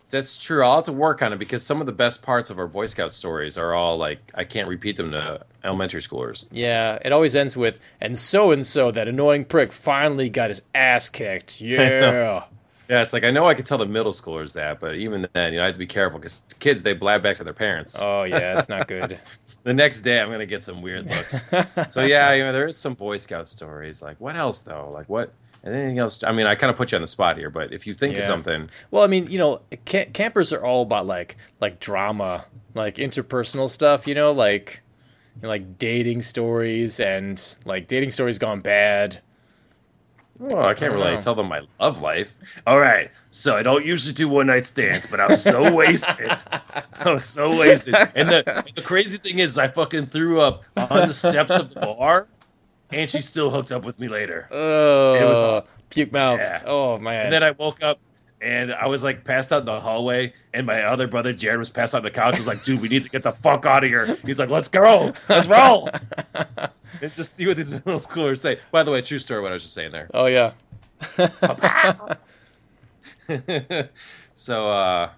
That's 0.09 0.43
true. 0.43 0.63
I'll 0.63 0.75
have 0.75 0.83
to 0.85 0.91
work 0.91 1.21
on 1.21 1.31
it 1.31 1.39
because 1.39 1.63
some 1.65 1.79
of 1.79 1.85
the 1.85 1.93
best 1.93 2.21
parts 2.21 2.49
of 2.49 2.59
our 2.59 2.67
Boy 2.67 2.87
Scout 2.87 3.13
stories 3.13 3.57
are 3.57 3.73
all 3.73 3.97
like 3.97 4.19
I 4.35 4.43
can't 4.43 4.67
repeat 4.67 4.97
them 4.97 5.11
to 5.11 5.45
elementary 5.63 6.01
schoolers. 6.01 6.45
yeah, 6.51 6.97
it 7.05 7.11
always 7.13 7.35
ends 7.35 7.55
with 7.55 7.79
and 8.01 8.19
so 8.19 8.51
and 8.51 8.65
so 8.67 8.91
that 8.91 9.07
annoying 9.07 9.45
prick 9.45 9.71
finally 9.71 10.27
got 10.27 10.49
his 10.49 10.63
ass 10.75 11.07
kicked. 11.09 11.61
Yeah. 11.61 12.43
Yeah, 12.89 13.03
it's 13.03 13.13
like 13.13 13.23
I 13.23 13.31
know 13.31 13.47
I 13.47 13.53
could 13.53 13.65
tell 13.65 13.77
the 13.77 13.85
middle 13.85 14.11
schoolers 14.11 14.51
that, 14.53 14.81
but 14.81 14.95
even 14.95 15.25
then, 15.31 15.53
you 15.53 15.59
know, 15.59 15.63
I 15.63 15.67
have 15.67 15.75
to 15.75 15.79
be 15.79 15.87
careful 15.87 16.19
because 16.19 16.43
kids 16.59 16.83
they 16.83 16.91
blab 16.91 17.23
back 17.23 17.37
to 17.37 17.45
their 17.45 17.53
parents. 17.53 17.97
oh 18.01 18.23
yeah, 18.23 18.59
it's 18.59 18.67
not 18.67 18.87
good. 18.89 19.17
The 19.63 19.73
next 19.73 20.01
day, 20.01 20.19
I'm 20.19 20.31
gonna 20.31 20.45
get 20.45 20.63
some 20.63 20.81
weird 20.81 21.05
looks. 21.09 21.45
so 21.93 22.03
yeah, 22.03 22.33
you 22.33 22.43
know, 22.43 22.51
there 22.51 22.67
is 22.67 22.77
some 22.77 22.95
Boy 22.95 23.17
Scout 23.17 23.47
stories. 23.47 24.01
Like 24.01 24.19
what 24.19 24.35
else 24.35 24.59
though? 24.59 24.89
Like 24.91 25.07
what? 25.09 25.33
Anything 25.63 25.99
else? 25.99 26.23
I 26.23 26.31
mean, 26.31 26.47
I 26.47 26.55
kind 26.55 26.71
of 26.71 26.75
put 26.77 26.91
you 26.91 26.95
on 26.95 27.03
the 27.03 27.07
spot 27.07 27.37
here, 27.37 27.51
but 27.51 27.71
if 27.71 27.85
you 27.85 27.93
think 27.93 28.17
of 28.17 28.23
something, 28.23 28.67
Well, 28.89 29.03
I 29.03 29.07
mean, 29.07 29.29
you 29.29 29.37
know, 29.37 29.61
ca- 29.85 30.07
campers 30.11 30.51
are 30.51 30.65
all 30.65 30.81
about 30.81 31.05
like 31.05 31.37
like 31.59 31.79
drama, 31.79 32.45
like 32.73 32.95
interpersonal 32.95 33.69
stuff. 33.69 34.07
You 34.07 34.15
know, 34.15 34.31
like 34.31 34.81
you 35.35 35.43
know, 35.43 35.49
like 35.49 35.77
dating 35.77 36.23
stories 36.23 36.99
and 36.99 37.39
like 37.63 37.87
dating 37.87 38.09
stories 38.11 38.39
gone 38.39 38.61
bad. 38.61 39.21
Well, 40.41 40.65
I 40.65 40.73
can't 40.73 40.91
I 40.93 40.95
really 40.95 41.11
know. 41.13 41.21
tell 41.21 41.35
them 41.35 41.47
my 41.47 41.61
love 41.79 42.01
life. 42.01 42.33
All 42.65 42.79
right, 42.79 43.11
so 43.29 43.55
I 43.55 43.63
don't 43.63 43.85
usually 43.85 44.13
do 44.13 44.27
one 44.27 44.47
night 44.47 44.65
stands, 44.65 45.05
but 45.05 45.19
I 45.19 45.27
was 45.27 45.41
so 45.43 45.71
wasted. 45.75 46.31
I 46.99 47.09
was 47.11 47.23
so 47.25 47.55
wasted. 47.55 47.95
And 48.15 48.27
the, 48.29 48.63
the 48.75 48.81
crazy 48.81 49.17
thing 49.17 49.39
is, 49.39 49.57
I 49.57 49.67
fucking 49.67 50.07
threw 50.07 50.41
up 50.41 50.63
on 50.75 51.07
the 51.07 51.13
steps 51.13 51.51
of 51.51 51.73
the 51.73 51.79
bar, 51.81 52.27
and 52.89 53.09
she 53.09 53.21
still 53.21 53.49
hooked 53.51 53.71
up 53.71 53.83
with 53.85 53.99
me 53.99 54.07
later. 54.07 54.47
Oh, 54.51 55.13
It 55.13 55.23
was 55.25 55.39
oh, 55.39 55.55
awesome. 55.57 55.81
Puke 55.89 56.11
mouth. 56.11 56.39
Yeah. 56.39 56.63
Oh 56.65 56.97
man. 56.97 57.25
And 57.25 57.33
then 57.33 57.43
I 57.43 57.51
woke 57.51 57.81
up 57.83 57.99
and 58.41 58.73
I 58.73 58.87
was 58.87 59.03
like 59.03 59.23
passed 59.23 59.51
out 59.53 59.59
in 59.59 59.65
the 59.65 59.79
hallway, 59.79 60.33
and 60.53 60.65
my 60.65 60.81
other 60.81 61.07
brother 61.07 61.31
Jared 61.31 61.59
was 61.59 61.69
passed 61.69 61.93
out 61.93 61.99
on 61.99 62.03
the 62.05 62.09
couch. 62.11 62.35
I 62.35 62.37
was 62.39 62.47
like, 62.47 62.63
dude, 62.63 62.81
we 62.81 62.89
need 62.89 63.03
to 63.03 63.09
get 63.09 63.21
the 63.21 63.33
fuck 63.33 63.67
out 63.67 63.83
of 63.83 63.89
here. 63.89 64.17
He's 64.25 64.39
like, 64.39 64.49
let's 64.49 64.67
go, 64.67 65.13
let's 65.29 65.47
roll, 65.47 65.89
and 67.03 67.13
just 67.13 67.33
see 67.33 67.47
what 67.47 67.57
these 67.57 67.71
middle 67.85 67.99
schoolers 67.99 68.39
say. 68.39 68.59
By 68.71 68.83
the 68.83 68.91
way, 68.91 69.01
true 69.01 69.19
story. 69.19 69.41
What 69.41 69.51
I 69.51 69.53
was 69.53 69.63
just 69.63 69.73
saying 69.73 69.91
there. 69.91 70.09
oh 70.13 70.25
yeah. 70.27 70.53
so, 74.35 74.69
uh, 74.69 75.09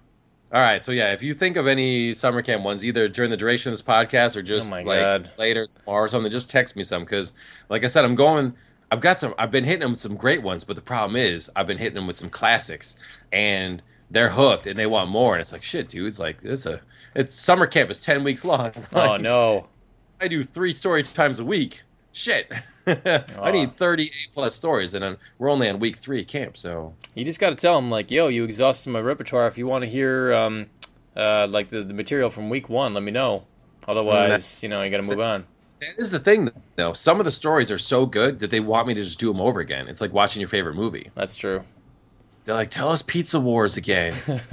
all 0.53 0.61
right. 0.61 0.83
So 0.83 0.91
yeah, 0.91 1.13
if 1.13 1.23
you 1.23 1.33
think 1.33 1.57
of 1.57 1.67
any 1.67 2.13
summer 2.13 2.41
camp 2.41 2.63
ones, 2.63 2.85
either 2.85 3.07
during 3.07 3.31
the 3.31 3.37
duration 3.37 3.71
of 3.71 3.73
this 3.73 3.81
podcast 3.81 4.35
or 4.35 4.41
just 4.41 4.71
Oh 4.71 4.75
like 4.75 4.85
God. 4.85 5.31
later 5.37 5.65
tomorrow 5.65 6.03
or 6.05 6.07
something, 6.07 6.31
just 6.31 6.49
text 6.49 6.75
me 6.75 6.83
some 6.83 7.03
because, 7.03 7.33
like 7.69 7.83
I 7.83 7.87
said, 7.87 8.05
I'm 8.05 8.15
going. 8.15 8.53
I've 8.91 9.01
got 9.01 9.19
some. 9.19 9.33
I've 9.39 9.49
been 9.51 9.63
hitting 9.63 9.81
them 9.81 9.91
with 9.91 9.99
some 9.99 10.15
great 10.15 10.43
ones, 10.43 10.63
but 10.63 10.75
the 10.75 10.81
problem 10.81 11.15
is 11.15 11.49
I've 11.55 11.65
been 11.65 11.79
hitting 11.79 11.95
them 11.95 12.05
with 12.05 12.15
some 12.17 12.29
classics, 12.29 12.95
and 13.31 13.81
they're 14.11 14.29
hooked 14.29 14.67
and 14.67 14.77
they 14.77 14.85
want 14.85 15.09
more. 15.09 15.33
And 15.33 15.41
it's 15.41 15.51
like 15.51 15.63
shit, 15.63 15.89
dude. 15.89 16.07
It's 16.07 16.19
like 16.19 16.37
it's 16.43 16.65
a. 16.67 16.81
It's 17.15 17.39
summer 17.39 17.65
camp 17.65 17.89
is 17.89 17.99
ten 17.99 18.23
weeks 18.23 18.45
long. 18.45 18.71
Oh 18.93 19.17
no. 19.17 19.67
I 20.23 20.29
do 20.29 20.41
three 20.41 20.71
story 20.71 21.03
times 21.03 21.37
a 21.37 21.43
week. 21.43 21.83
Shit. 22.13 22.49
I 22.87 23.51
need 23.51 23.73
38 23.73 24.11
plus 24.33 24.55
stories, 24.55 24.93
and 24.93 25.03
then 25.03 25.17
we're 25.37 25.49
only 25.51 25.67
on 25.67 25.79
week 25.79 25.97
three 25.97 26.23
camp. 26.23 26.55
So 26.55 26.93
You 27.13 27.25
just 27.25 27.41
got 27.41 27.49
to 27.49 27.55
tell 27.57 27.75
them 27.75 27.91
like, 27.91 28.09
yo, 28.09 28.29
you 28.29 28.45
exhausted 28.45 28.89
my 28.91 29.01
repertoire. 29.01 29.47
If 29.47 29.57
you 29.57 29.67
want 29.67 29.83
to 29.83 29.89
hear 29.89 30.33
um, 30.33 30.67
uh, 31.13 31.47
like 31.47 31.67
the, 31.69 31.83
the 31.83 31.93
material 31.93 32.29
from 32.29 32.49
week 32.49 32.69
one, 32.69 32.93
let 32.93 33.03
me 33.03 33.11
know. 33.11 33.43
Otherwise, 33.85 34.63
you 34.63 34.69
know, 34.69 34.81
you 34.81 34.89
got 34.89 34.97
to 34.97 35.03
move 35.03 35.19
on. 35.19 35.43
that 35.81 35.99
is 35.99 36.09
the 36.11 36.19
thing, 36.19 36.51
though. 36.77 36.93
Some 36.93 37.19
of 37.19 37.25
the 37.25 37.31
stories 37.31 37.69
are 37.69 37.77
so 37.77 38.05
good 38.05 38.39
that 38.39 38.49
they 38.49 38.61
want 38.61 38.87
me 38.87 38.93
to 38.93 39.03
just 39.03 39.19
do 39.19 39.27
them 39.27 39.41
over 39.41 39.59
again. 39.59 39.89
It's 39.89 39.99
like 39.99 40.13
watching 40.13 40.39
your 40.39 40.47
favorite 40.47 40.75
movie. 40.75 41.11
That's 41.15 41.35
true. 41.35 41.63
They're 42.45 42.55
like, 42.55 42.69
"Tell 42.69 42.89
us 42.89 43.01
Pizza 43.01 43.39
Wars 43.39 43.77
again." 43.77 44.15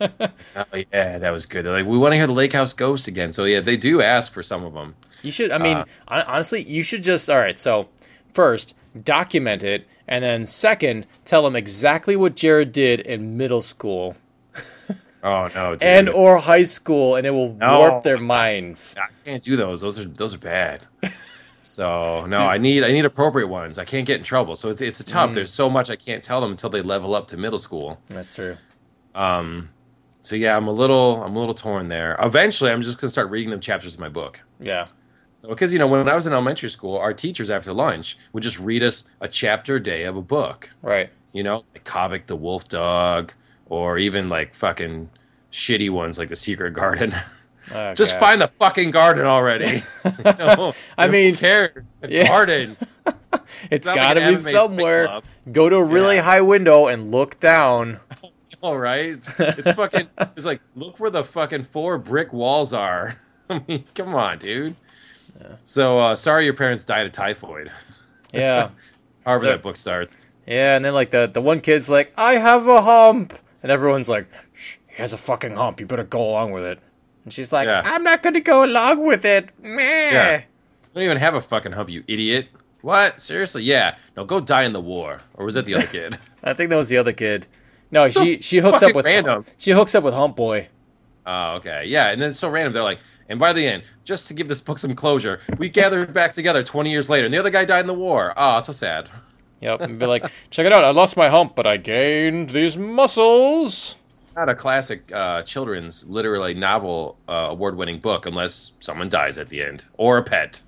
oh 0.00 0.64
yeah, 0.92 1.18
that 1.18 1.30
was 1.30 1.46
good. 1.46 1.64
They're 1.64 1.72
like, 1.72 1.86
"We 1.86 1.98
want 1.98 2.12
to 2.12 2.16
hear 2.16 2.26
the 2.26 2.32
Lake 2.32 2.52
House 2.52 2.72
Ghost 2.72 3.06
again." 3.08 3.32
So 3.32 3.44
yeah, 3.44 3.60
they 3.60 3.76
do 3.76 4.02
ask 4.02 4.32
for 4.32 4.42
some 4.42 4.64
of 4.64 4.72
them. 4.74 4.94
You 5.22 5.30
should. 5.32 5.52
I 5.52 5.58
mean, 5.58 5.76
Uh, 6.08 6.22
honestly, 6.26 6.62
you 6.62 6.82
should 6.82 7.02
just. 7.04 7.28
All 7.30 7.38
right. 7.38 7.58
So, 7.58 7.88
first, 8.34 8.74
document 9.04 9.62
it, 9.62 9.86
and 10.08 10.24
then 10.24 10.46
second, 10.46 11.06
tell 11.24 11.42
them 11.42 11.54
exactly 11.56 12.16
what 12.16 12.34
Jared 12.36 12.72
did 12.72 13.00
in 13.00 13.36
middle 13.36 13.62
school 13.62 14.16
Oh 15.22 15.48
no, 15.54 15.72
dude. 15.76 15.82
and 15.82 16.08
or 16.08 16.38
high 16.38 16.64
school, 16.64 17.14
and 17.16 17.26
it 17.26 17.30
will 17.30 17.52
No. 17.54 17.78
warp 17.78 18.02
their 18.02 18.18
minds. 18.18 18.96
I 18.98 19.06
can't 19.24 19.42
do 19.42 19.56
those. 19.56 19.82
Those 19.82 19.98
are 19.98 20.04
those 20.04 20.34
are 20.34 20.38
bad. 20.38 20.80
So 21.62 22.26
no, 22.26 22.38
I 22.38 22.58
need 22.58 22.84
I 22.84 22.92
need 22.92 23.04
appropriate 23.04 23.48
ones. 23.48 23.78
I 23.78 23.84
can't 23.84 24.06
get 24.06 24.18
in 24.18 24.24
trouble. 24.24 24.56
So 24.56 24.70
it's 24.70 24.80
it's 24.80 25.02
tough. 25.04 25.34
There's 25.34 25.52
so 25.52 25.68
much 25.68 25.90
I 25.90 25.96
can't 25.96 26.22
tell 26.22 26.40
them 26.40 26.52
until 26.52 26.70
they 26.70 26.82
level 26.82 27.14
up 27.14 27.28
to 27.28 27.36
middle 27.36 27.58
school. 27.58 28.00
That's 28.08 28.34
true. 28.34 28.56
Um, 29.14 29.70
so 30.20 30.36
yeah, 30.36 30.56
I'm 30.56 30.66
a 30.66 30.72
little 30.72 31.22
I'm 31.22 31.36
a 31.36 31.38
little 31.38 31.54
torn 31.54 31.88
there. 31.88 32.16
Eventually, 32.20 32.70
I'm 32.70 32.82
just 32.82 32.98
gonna 32.98 33.10
start 33.10 33.30
reading 33.30 33.50
them 33.50 33.60
chapters 33.60 33.94
of 33.94 34.00
my 34.00 34.08
book. 34.08 34.42
Yeah. 34.58 34.86
Because 35.46 35.72
you 35.72 35.78
know, 35.78 35.86
when 35.86 36.08
I 36.08 36.14
was 36.14 36.26
in 36.26 36.32
elementary 36.32 36.68
school, 36.68 36.96
our 36.96 37.14
teachers 37.14 37.50
after 37.50 37.72
lunch 37.72 38.18
would 38.32 38.42
just 38.42 38.58
read 38.58 38.82
us 38.82 39.04
a 39.20 39.28
chapter 39.28 39.76
a 39.76 39.82
day 39.82 40.04
of 40.04 40.16
a 40.16 40.22
book. 40.22 40.70
Right. 40.82 41.10
You 41.32 41.42
know, 41.42 41.64
like 41.72 41.84
Kavik 41.84 42.26
the 42.26 42.36
Wolf 42.36 42.68
Dog, 42.68 43.32
or 43.66 43.98
even 43.98 44.28
like 44.28 44.54
fucking 44.54 45.10
shitty 45.50 45.90
ones 45.90 46.18
like 46.18 46.28
the 46.28 46.36
Secret 46.36 46.72
Garden. 46.72 47.14
Oh, 47.72 47.94
Just 47.94 48.12
God. 48.14 48.20
find 48.20 48.40
the 48.40 48.48
fucking 48.48 48.90
garden 48.90 49.26
already. 49.26 49.82
I 50.98 51.08
mean, 51.08 51.34
cares? 51.36 51.70
The 52.00 52.10
yeah. 52.10 52.28
garden. 52.28 52.76
It's 53.70 53.86
like 53.86 53.96
got 53.96 54.14
to 54.14 54.22
an 54.22 54.34
be 54.36 54.40
somewhere. 54.40 55.20
Go 55.52 55.68
to 55.68 55.76
a 55.76 55.84
really 55.84 56.16
Yeah. 56.16 56.22
high 56.22 56.40
window 56.40 56.86
and 56.86 57.10
look 57.12 57.38
down. 57.40 58.00
All 58.62 58.76
right, 58.78 59.06
it's, 59.10 59.32
it's 59.38 59.70
fucking. 59.72 60.08
It's 60.36 60.46
like 60.46 60.60
look 60.74 60.98
where 60.98 61.10
the 61.10 61.24
fucking 61.24 61.64
four 61.64 61.98
brick 61.98 62.32
walls 62.32 62.72
are. 62.72 63.20
I 63.50 63.62
mean, 63.68 63.84
come 63.94 64.14
on, 64.14 64.38
dude. 64.38 64.76
So 65.64 65.98
uh, 65.98 66.16
sorry, 66.16 66.44
your 66.44 66.54
parents 66.54 66.84
died 66.84 67.06
of 67.06 67.12
typhoid. 67.12 67.70
Yeah. 68.32 68.70
However 69.26 69.44
So- 69.44 69.50
that 69.50 69.62
book 69.62 69.76
starts. 69.76 70.26
Yeah, 70.46 70.74
and 70.74 70.84
then 70.84 70.94
like 70.94 71.10
the 71.10 71.30
the 71.32 71.42
one 71.42 71.60
kid's 71.60 71.88
like, 71.90 72.12
"I 72.16 72.34
have 72.36 72.66
a 72.66 72.82
hump," 72.82 73.34
and 73.62 73.70
everyone's 73.70 74.08
like, 74.08 74.26
Shh, 74.54 74.76
"He 74.88 74.96
has 74.96 75.12
a 75.12 75.18
fucking 75.18 75.54
hump. 75.54 75.78
You 75.80 75.86
better 75.86 76.04
go 76.04 76.20
along 76.22 76.52
with 76.52 76.64
it." 76.64 76.78
And 77.24 77.32
she's 77.32 77.52
like, 77.52 77.66
Yeah. 77.66 77.82
"I'm 77.84 78.02
not 78.02 78.22
going 78.22 78.34
to 78.34 78.40
go 78.40 78.64
along 78.64 79.04
with 79.06 79.24
it." 79.24 79.50
Meh. 79.62 80.10
Yeah. 80.12 80.36
You 80.38 80.42
don't 80.94 81.04
even 81.04 81.16
have 81.18 81.34
a 81.34 81.40
fucking 81.40 81.72
hub, 81.72 81.88
you 81.90 82.02
idiot. 82.08 82.48
What? 82.82 83.20
Seriously? 83.20 83.62
Yeah. 83.62 83.96
No, 84.16 84.24
go 84.24 84.40
die 84.40 84.62
in 84.64 84.72
the 84.72 84.80
war. 84.80 85.20
Or 85.34 85.44
was 85.44 85.54
that 85.54 85.66
the 85.66 85.74
other 85.74 85.86
kid? 85.98 86.18
I 86.42 86.54
think 86.54 86.70
that 86.70 86.76
was 86.76 86.88
the 86.88 86.96
other 86.96 87.12
kid. 87.12 87.46
No, 87.90 88.06
So 88.08 88.24
she 88.24 88.40
she 88.40 88.58
hooks 88.58 88.82
up 88.82 88.94
with 88.94 89.04
random. 89.06 89.44
she 89.58 89.72
hooks 89.72 89.94
up 89.94 90.02
with 90.04 90.14
Hump 90.14 90.36
Boy. 90.36 90.68
Oh, 91.26 91.54
okay. 91.56 91.84
Yeah, 91.86 92.08
and 92.10 92.20
then 92.20 92.30
it's 92.30 92.38
so 92.38 92.48
random. 92.48 92.72
They're 92.72 92.82
like, 92.82 93.00
and 93.28 93.38
by 93.38 93.52
the 93.52 93.66
end, 93.66 93.82
just 94.04 94.26
to 94.28 94.34
give 94.34 94.48
this 94.48 94.60
book 94.60 94.78
some 94.78 94.94
closure, 94.94 95.40
we 95.58 95.68
gathered 95.68 96.12
back 96.20 96.32
together 96.32 96.62
20 96.62 96.90
years 96.90 97.10
later, 97.10 97.26
and 97.26 97.34
the 97.34 97.38
other 97.38 97.50
guy 97.50 97.64
died 97.64 97.80
in 97.80 97.86
the 97.86 97.94
war. 97.94 98.32
Ah, 98.36 98.58
so 98.60 98.72
sad. 98.72 99.10
Yep, 99.60 99.80
and 99.82 99.98
be 99.98 100.06
like, 100.06 100.24
"Check 100.50 100.64
it 100.66 100.72
out. 100.72 100.84
I 100.84 100.90
lost 100.90 101.16
my 101.18 101.28
hump, 101.28 101.54
but 101.54 101.66
I 101.66 101.76
gained 101.76 102.50
these 102.50 102.78
muscles." 102.78 103.96
It's 104.30 104.36
not 104.36 104.48
a 104.48 104.54
classic 104.54 105.10
uh, 105.12 105.42
children's 105.42 106.08
literary 106.08 106.54
novel 106.54 107.18
uh, 107.28 107.48
award-winning 107.50 107.98
book 107.98 108.26
unless 108.26 108.72
someone 108.78 109.08
dies 109.08 109.36
at 109.36 109.48
the 109.48 109.60
end 109.60 109.86
or 109.94 110.18
a 110.18 110.22
pet. 110.22 110.62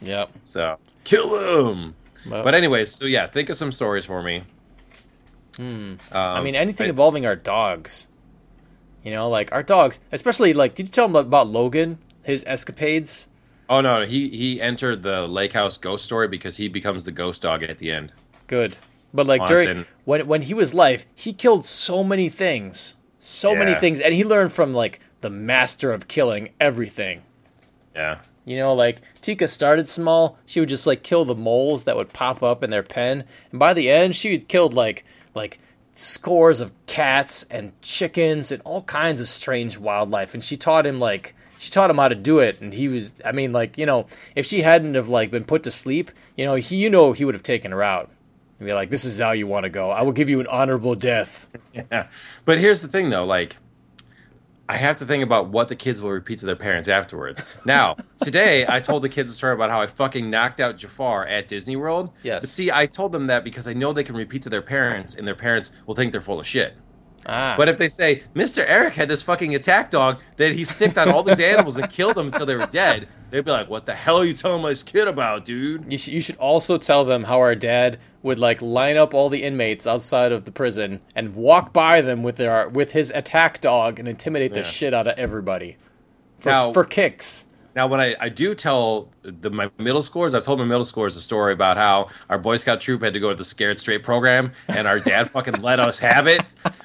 Yep. 0.00 0.30
So 0.44 0.78
kill 1.02 1.70
him. 1.72 1.96
Well, 2.28 2.44
But 2.44 2.54
anyways, 2.54 2.92
so 2.94 3.06
yeah, 3.06 3.26
think 3.26 3.48
of 3.48 3.56
some 3.56 3.72
stories 3.72 4.04
for 4.04 4.22
me. 4.22 4.44
hmm. 5.56 5.62
Um, 5.62 5.98
I 6.12 6.40
mean, 6.40 6.54
anything 6.54 6.86
I- 6.86 6.90
involving 6.90 7.26
our 7.26 7.36
dogs. 7.36 8.06
You 9.02 9.10
know, 9.10 9.28
like 9.30 9.50
our 9.52 9.62
dogs, 9.62 9.98
especially 10.12 10.52
like, 10.52 10.74
did 10.74 10.86
you 10.86 10.92
tell 10.92 11.06
him 11.06 11.16
about 11.16 11.48
Logan, 11.48 11.98
his 12.22 12.44
escapades? 12.46 13.28
Oh 13.68 13.80
no, 13.80 14.04
he 14.04 14.28
he 14.28 14.60
entered 14.60 15.02
the 15.02 15.26
lake 15.26 15.54
house 15.54 15.78
ghost 15.78 16.04
story 16.04 16.28
because 16.28 16.58
he 16.58 16.68
becomes 16.68 17.06
the 17.06 17.12
ghost 17.12 17.40
dog 17.42 17.62
at 17.62 17.78
the 17.78 17.90
end. 17.92 18.12
Good, 18.46 18.76
but 19.14 19.26
like 19.26 19.40
Honestly, 19.40 19.64
during 19.64 19.86
when 20.04 20.26
when 20.26 20.42
he 20.42 20.52
was 20.54 20.74
live, 20.74 21.06
he 21.14 21.32
killed 21.32 21.64
so 21.64 22.04
many 22.04 22.28
things, 22.28 22.94
so 23.20 23.54
many 23.54 23.74
things, 23.74 24.00
and 24.00 24.14
he 24.14 24.24
learned 24.24 24.52
from 24.52 24.72
like 24.72 24.98
the 25.20 25.30
master 25.30 25.92
of 25.92 26.08
killing 26.08 26.48
everything. 26.58 27.22
Yeah. 27.94 28.20
You 28.46 28.56
know, 28.56 28.74
like 28.74 29.02
Tika 29.20 29.46
started 29.46 29.88
small. 29.88 30.38
She 30.46 30.58
would 30.58 30.70
just 30.70 30.86
like 30.86 31.02
kill 31.02 31.24
the 31.24 31.34
moles 31.34 31.84
that 31.84 31.96
would 31.96 32.12
pop 32.12 32.42
up 32.42 32.64
in 32.64 32.70
their 32.70 32.82
pen, 32.82 33.24
and 33.50 33.60
by 33.60 33.74
the 33.74 33.90
end, 33.90 34.16
she 34.16 34.32
had 34.32 34.48
killed 34.48 34.74
like 34.74 35.04
like 35.34 35.60
scores 35.94 36.60
of 36.60 36.72
cats 36.86 37.44
and 37.50 37.78
chickens 37.82 38.50
and 38.50 38.62
all 38.62 38.82
kinds 38.82 39.20
of 39.20 39.28
strange 39.28 39.76
wildlife. 39.76 40.32
And 40.32 40.42
she 40.42 40.56
taught 40.56 40.86
him 40.86 40.98
like 40.98 41.34
she 41.58 41.70
taught 41.70 41.90
him 41.90 41.98
how 41.98 42.08
to 42.08 42.14
do 42.14 42.38
it. 42.38 42.58
And 42.62 42.72
he 42.72 42.88
was, 42.88 43.20
I 43.22 43.32
mean, 43.32 43.52
like 43.52 43.76
you 43.76 43.84
know, 43.84 44.06
if 44.34 44.46
she 44.46 44.62
hadn't 44.62 44.94
have 44.94 45.08
like 45.08 45.30
been 45.30 45.44
put 45.44 45.62
to 45.64 45.70
sleep, 45.70 46.10
you 46.36 46.46
know, 46.46 46.54
he 46.54 46.76
you 46.76 46.88
know 46.88 47.12
he 47.12 47.26
would 47.26 47.34
have 47.34 47.42
taken 47.42 47.70
her 47.70 47.82
out 47.82 48.10
and 48.60 48.66
be 48.66 48.72
like, 48.72 48.90
"This 48.90 49.04
is 49.04 49.18
how 49.18 49.32
you 49.32 49.48
want 49.48 49.64
to 49.64 49.70
go. 49.70 49.90
I 49.90 50.02
will 50.02 50.12
give 50.12 50.30
you 50.30 50.38
an 50.38 50.46
honorable 50.46 50.94
death." 50.94 51.48
Yeah. 51.74 52.06
But 52.44 52.58
here's 52.58 52.82
the 52.82 52.88
thing 52.88 53.10
though, 53.10 53.24
like 53.24 53.56
I 54.68 54.76
have 54.76 54.94
to 54.96 55.04
think 55.06 55.24
about 55.24 55.48
what 55.48 55.68
the 55.68 55.74
kids 55.74 56.00
will 56.00 56.10
repeat 56.12 56.38
to 56.40 56.46
their 56.46 56.54
parents 56.54 56.88
afterwards. 56.88 57.42
Now, 57.64 57.96
today 58.22 58.64
I 58.68 58.78
told 58.78 59.02
the 59.02 59.08
kids 59.08 59.28
a 59.28 59.32
story 59.32 59.54
about 59.54 59.70
how 59.70 59.80
I 59.80 59.88
fucking 59.88 60.30
knocked 60.30 60.60
out 60.60 60.76
Jafar 60.76 61.26
at 61.26 61.48
Disney 61.48 61.74
World. 61.74 62.10
Yes. 62.22 62.42
But 62.42 62.50
see, 62.50 62.70
I 62.70 62.86
told 62.86 63.10
them 63.10 63.26
that 63.26 63.42
because 63.42 63.66
I 63.66 63.72
know 63.72 63.92
they 63.92 64.04
can 64.04 64.14
repeat 64.14 64.42
to 64.42 64.48
their 64.48 64.62
parents 64.62 65.12
and 65.14 65.26
their 65.26 65.34
parents 65.34 65.72
will 65.86 65.96
think 65.96 66.12
they're 66.12 66.20
full 66.20 66.38
of 66.38 66.46
shit. 66.46 66.76
Ah, 67.26 67.54
But 67.56 67.68
if 67.68 67.78
they 67.78 67.88
say, 67.88 68.22
Mr. 68.34 68.64
Eric 68.66 68.94
had 68.94 69.08
this 69.08 69.22
fucking 69.22 69.54
attack 69.54 69.90
dog 69.90 70.20
that 70.36 70.52
he 70.52 70.62
sicked 70.64 70.96
on 70.96 71.08
all 71.10 71.22
these 71.22 71.40
animals 71.52 71.76
and 71.76 71.90
killed 71.90 72.14
them 72.14 72.26
until 72.26 72.46
they 72.46 72.54
were 72.54 72.66
dead, 72.66 73.08
they'd 73.30 73.44
be 73.44 73.50
like, 73.50 73.68
What 73.68 73.86
the 73.86 73.94
hell 73.94 74.18
are 74.18 74.24
you 74.24 74.34
telling 74.34 74.62
this 74.62 74.82
kid 74.82 75.08
about, 75.08 75.44
dude? 75.44 75.90
You 75.90 75.98
should, 75.98 76.12
you 76.14 76.20
should 76.20 76.36
also 76.36 76.76
tell 76.76 77.04
them 77.04 77.24
how 77.24 77.38
our 77.38 77.54
dad 77.54 77.98
would 78.22 78.38
like 78.38 78.60
line 78.60 78.96
up 78.96 79.14
all 79.14 79.28
the 79.28 79.42
inmates 79.42 79.86
outside 79.86 80.32
of 80.32 80.44
the 80.44 80.52
prison 80.52 81.00
and 81.14 81.34
walk 81.34 81.72
by 81.72 82.00
them 82.00 82.22
with 82.22 82.36
their 82.36 82.68
with 82.68 82.92
his 82.92 83.10
attack 83.12 83.60
dog 83.60 83.98
and 83.98 84.06
intimidate 84.08 84.52
the 84.52 84.60
Yeah. 84.60 84.64
shit 84.64 84.94
out 84.94 85.06
of 85.06 85.18
everybody 85.18 85.76
for, 86.40 86.48
Now- 86.50 86.72
for 86.72 86.84
kicks. 86.84 87.46
Now, 87.76 87.86
when 87.86 88.00
I, 88.00 88.16
I 88.18 88.28
do 88.30 88.52
tell 88.56 89.10
the, 89.22 89.48
my 89.48 89.70
middle 89.78 90.02
scores, 90.02 90.34
I've 90.34 90.42
told 90.42 90.58
my 90.58 90.64
middle 90.64 90.84
scores 90.84 91.14
a 91.14 91.20
story 91.20 91.52
about 91.52 91.76
how 91.76 92.08
our 92.28 92.36
Boy 92.36 92.56
Scout 92.56 92.80
troop 92.80 93.00
had 93.00 93.12
to 93.14 93.20
go 93.20 93.30
to 93.30 93.36
the 93.36 93.44
Scared 93.44 93.78
Straight 93.78 94.02
program, 94.02 94.50
and 94.66 94.88
our 94.88 94.98
dad 94.98 95.30
fucking 95.32 95.62
let 95.62 95.78
us 95.78 96.00
have 96.00 96.26
it, 96.26 96.40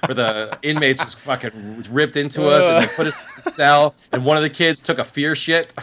where 0.05 0.13
the 0.13 0.59
inmates 0.61 1.01
just 1.01 1.19
fucking 1.19 1.85
ripped 1.89 2.15
into 2.15 2.47
us 2.47 2.67
and 2.67 2.83
they 2.83 2.95
put 2.95 3.07
us 3.07 3.19
in 3.19 3.25
the 3.43 3.49
cell, 3.49 3.95
and 4.11 4.23
one 4.23 4.37
of 4.37 4.43
the 4.43 4.49
kids 4.49 4.79
took 4.79 4.99
a 4.99 5.03
fear 5.03 5.33
shit 5.33 5.73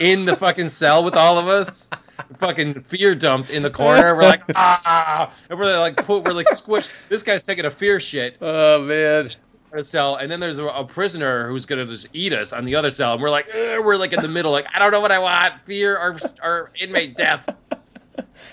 in 0.00 0.24
the 0.24 0.36
fucking 0.36 0.70
cell 0.70 1.04
with 1.04 1.16
all 1.16 1.38
of 1.38 1.48
us. 1.48 1.90
Fucking 2.38 2.82
fear 2.82 3.14
dumped 3.14 3.50
in 3.50 3.62
the 3.62 3.70
corner. 3.70 4.14
We're 4.14 4.22
like, 4.22 4.42
ah, 4.54 5.32
and 5.48 5.58
we're 5.58 5.78
like, 5.78 5.96
put, 5.96 6.24
we're 6.24 6.32
like 6.32 6.46
squished. 6.46 6.90
This 7.08 7.22
guy's 7.22 7.42
taking 7.42 7.64
a 7.64 7.70
fear 7.70 8.00
shit 8.00 8.36
Oh 8.40 8.82
man, 8.82 9.30
a 9.72 9.84
cell, 9.84 10.16
and 10.16 10.30
then 10.30 10.40
there's 10.40 10.58
a, 10.58 10.66
a 10.66 10.84
prisoner 10.84 11.48
who's 11.48 11.66
gonna 11.66 11.86
just 11.86 12.08
eat 12.12 12.32
us 12.32 12.52
on 12.52 12.64
the 12.64 12.74
other 12.74 12.90
cell, 12.90 13.14
and 13.14 13.22
we're 13.22 13.30
like, 13.30 13.48
we're 13.54 13.96
like 13.96 14.12
in 14.12 14.20
the 14.20 14.28
middle, 14.28 14.52
like 14.52 14.66
I 14.74 14.78
don't 14.78 14.92
know 14.92 15.00
what 15.00 15.12
I 15.12 15.18
want, 15.18 15.54
fear 15.64 15.96
or 15.96 16.18
or 16.42 16.70
inmate 16.80 17.16
death. 17.16 17.48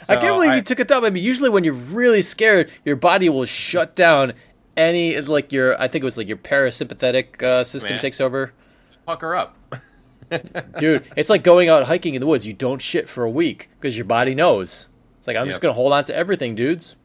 I 0.07 0.15
can't 0.15 0.35
believe 0.35 0.55
you 0.55 0.61
took 0.61 0.79
a 0.79 0.85
dump. 0.85 1.05
I 1.05 1.09
mean, 1.09 1.23
usually 1.23 1.49
when 1.49 1.63
you're 1.63 1.73
really 1.73 2.21
scared, 2.21 2.71
your 2.85 2.95
body 2.95 3.29
will 3.29 3.45
shut 3.45 3.95
down 3.95 4.33
any 4.77 5.19
like 5.19 5.51
your 5.51 5.79
I 5.79 5.87
think 5.87 6.03
it 6.03 6.05
was 6.05 6.17
like 6.17 6.27
your 6.27 6.37
parasympathetic 6.37 7.43
uh, 7.43 7.63
system 7.63 7.91
Man. 7.91 8.01
takes 8.01 8.21
over. 8.21 8.53
pucker 9.05 9.35
up. 9.35 9.55
Dude, 10.79 11.03
it's 11.15 11.29
like 11.29 11.43
going 11.43 11.69
out 11.69 11.85
hiking 11.85 12.15
in 12.15 12.21
the 12.21 12.27
woods. 12.27 12.45
You 12.45 12.53
don't 12.53 12.81
shit 12.81 13.09
for 13.09 13.23
a 13.23 13.29
week 13.29 13.69
because 13.79 13.97
your 13.97 14.05
body 14.05 14.35
knows. 14.35 14.87
It's 15.17 15.27
like 15.27 15.37
I'm 15.37 15.47
just 15.47 15.61
gonna 15.61 15.73
hold 15.73 15.93
on 15.93 16.03
to 16.05 16.15
everything, 16.15 16.55
dudes. 16.55 16.95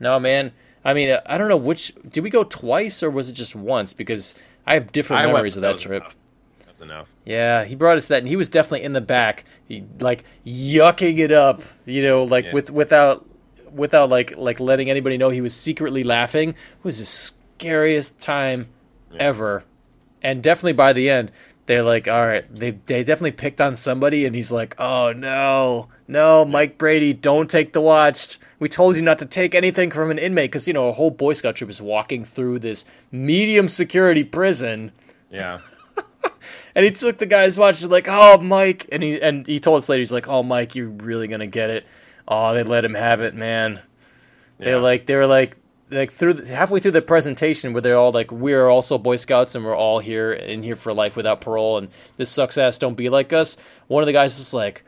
No, 0.00 0.18
man. 0.20 0.52
I 0.84 0.94
mean, 0.94 1.10
uh, 1.10 1.20
I 1.26 1.36
don't 1.38 1.48
know 1.48 1.56
which. 1.56 1.92
Did 2.08 2.22
we 2.22 2.30
go 2.30 2.44
twice 2.44 3.02
or 3.02 3.10
was 3.10 3.28
it 3.28 3.32
just 3.32 3.56
once? 3.56 3.92
Because 3.92 4.34
I 4.66 4.74
have 4.74 4.92
different 4.92 5.22
I 5.24 5.26
memories 5.26 5.56
of 5.56 5.62
that 5.62 5.76
that 5.76 5.82
trip. 5.82 6.02
enough. 6.02 6.16
That's 6.64 6.80
enough. 6.80 7.08
Yeah, 7.24 7.64
he 7.64 7.74
brought 7.74 7.96
us 7.96 8.06
that, 8.08 8.18
and 8.18 8.28
he 8.28 8.36
was 8.36 8.48
definitely 8.48 8.84
in 8.84 8.92
the 8.92 9.00
back, 9.00 9.44
he, 9.66 9.82
like 10.00 10.24
yucking 10.46 11.18
it 11.18 11.32
up. 11.32 11.62
You 11.86 12.02
know, 12.02 12.24
like 12.24 12.44
Yeah. 12.46 12.52
with 12.52 12.70
without 12.70 13.26
without 13.72 14.08
like 14.10 14.36
like 14.36 14.60
letting 14.60 14.88
anybody 14.90 15.18
know 15.18 15.30
he 15.30 15.40
was 15.40 15.54
secretly 15.54 16.04
laughing. 16.04 16.50
It 16.50 16.56
was 16.84 16.98
the 17.00 17.04
scariest 17.06 18.18
time 18.20 18.68
ever, 19.18 19.64
and 20.22 20.42
definitely 20.42 20.74
by 20.74 20.92
the 20.92 21.08
end, 21.10 21.32
they're 21.66 21.82
like, 21.82 22.08
all 22.08 22.26
right, 22.26 22.44
they 22.54 22.72
they 22.86 23.04
definitely 23.04 23.32
picked 23.32 23.60
on 23.60 23.76
somebody, 23.76 24.24
and 24.24 24.34
he's 24.34 24.52
like, 24.52 24.78
oh 24.78 25.12
no, 25.12 25.88
no, 26.08 26.44
Mike 26.44 26.78
Brady, 26.78 27.12
don't 27.12 27.50
take 27.50 27.72
the 27.72 27.80
watch. 27.80 28.38
We 28.58 28.68
told 28.68 28.96
you 28.96 29.02
not 29.02 29.18
to 29.18 29.26
take 29.26 29.54
anything 29.54 29.90
from 29.90 30.10
an 30.10 30.18
inmate 30.18 30.50
because 30.50 30.66
you 30.66 30.74
know 30.74 30.88
a 30.88 30.92
whole 30.92 31.10
Boy 31.10 31.34
Scout 31.34 31.56
troop 31.56 31.70
is 31.70 31.82
walking 31.82 32.24
through 32.24 32.60
this 32.60 32.84
medium 33.10 33.68
security 33.68 34.24
prison. 34.24 34.92
Yeah. 35.30 35.60
And 36.74 36.84
he 36.84 36.90
took 36.90 37.16
the 37.16 37.24
guy's 37.24 37.58
watch. 37.58 37.80
He's 37.80 37.88
like, 37.88 38.06
"Oh, 38.06 38.36
Mike," 38.36 38.86
and 38.92 39.02
he 39.02 39.18
and 39.18 39.46
he 39.46 39.58
told 39.58 39.82
us 39.82 39.88
later, 39.88 40.00
he's 40.00 40.12
like, 40.12 40.28
"Oh, 40.28 40.42
Mike, 40.42 40.74
you're 40.74 40.90
really 40.90 41.26
gonna 41.26 41.46
get 41.46 41.70
it." 41.70 41.86
Oh, 42.28 42.52
they 42.52 42.64
let 42.64 42.84
him 42.84 42.92
have 42.92 43.22
it, 43.22 43.34
man. 43.34 43.80
They 44.58 44.74
like 44.74 45.06
they 45.06 45.16
were 45.16 45.26
like 45.26 45.56
like 45.90 46.10
through 46.10 46.34
the, 46.34 46.54
halfway 46.54 46.80
through 46.80 46.92
the 46.92 47.02
presentation 47.02 47.72
where 47.72 47.82
they're 47.82 47.96
all 47.96 48.12
like, 48.12 48.32
"We're 48.32 48.68
also 48.68 48.98
Boy 48.98 49.16
Scouts 49.16 49.54
and 49.54 49.64
we're 49.64 49.76
all 49.76 49.98
here 49.98 50.32
in 50.32 50.62
here 50.62 50.76
for 50.76 50.92
life 50.92 51.16
without 51.16 51.40
parole." 51.40 51.78
And 51.78 51.88
this 52.16 52.30
sucks 52.30 52.58
ass 52.58 52.78
don't 52.78 52.94
be 52.94 53.08
like 53.08 53.32
us. 53.32 53.56
One 53.86 54.02
of 54.02 54.06
the 54.06 54.12
guys 54.12 54.38
is 54.38 54.52
like, 54.54 54.84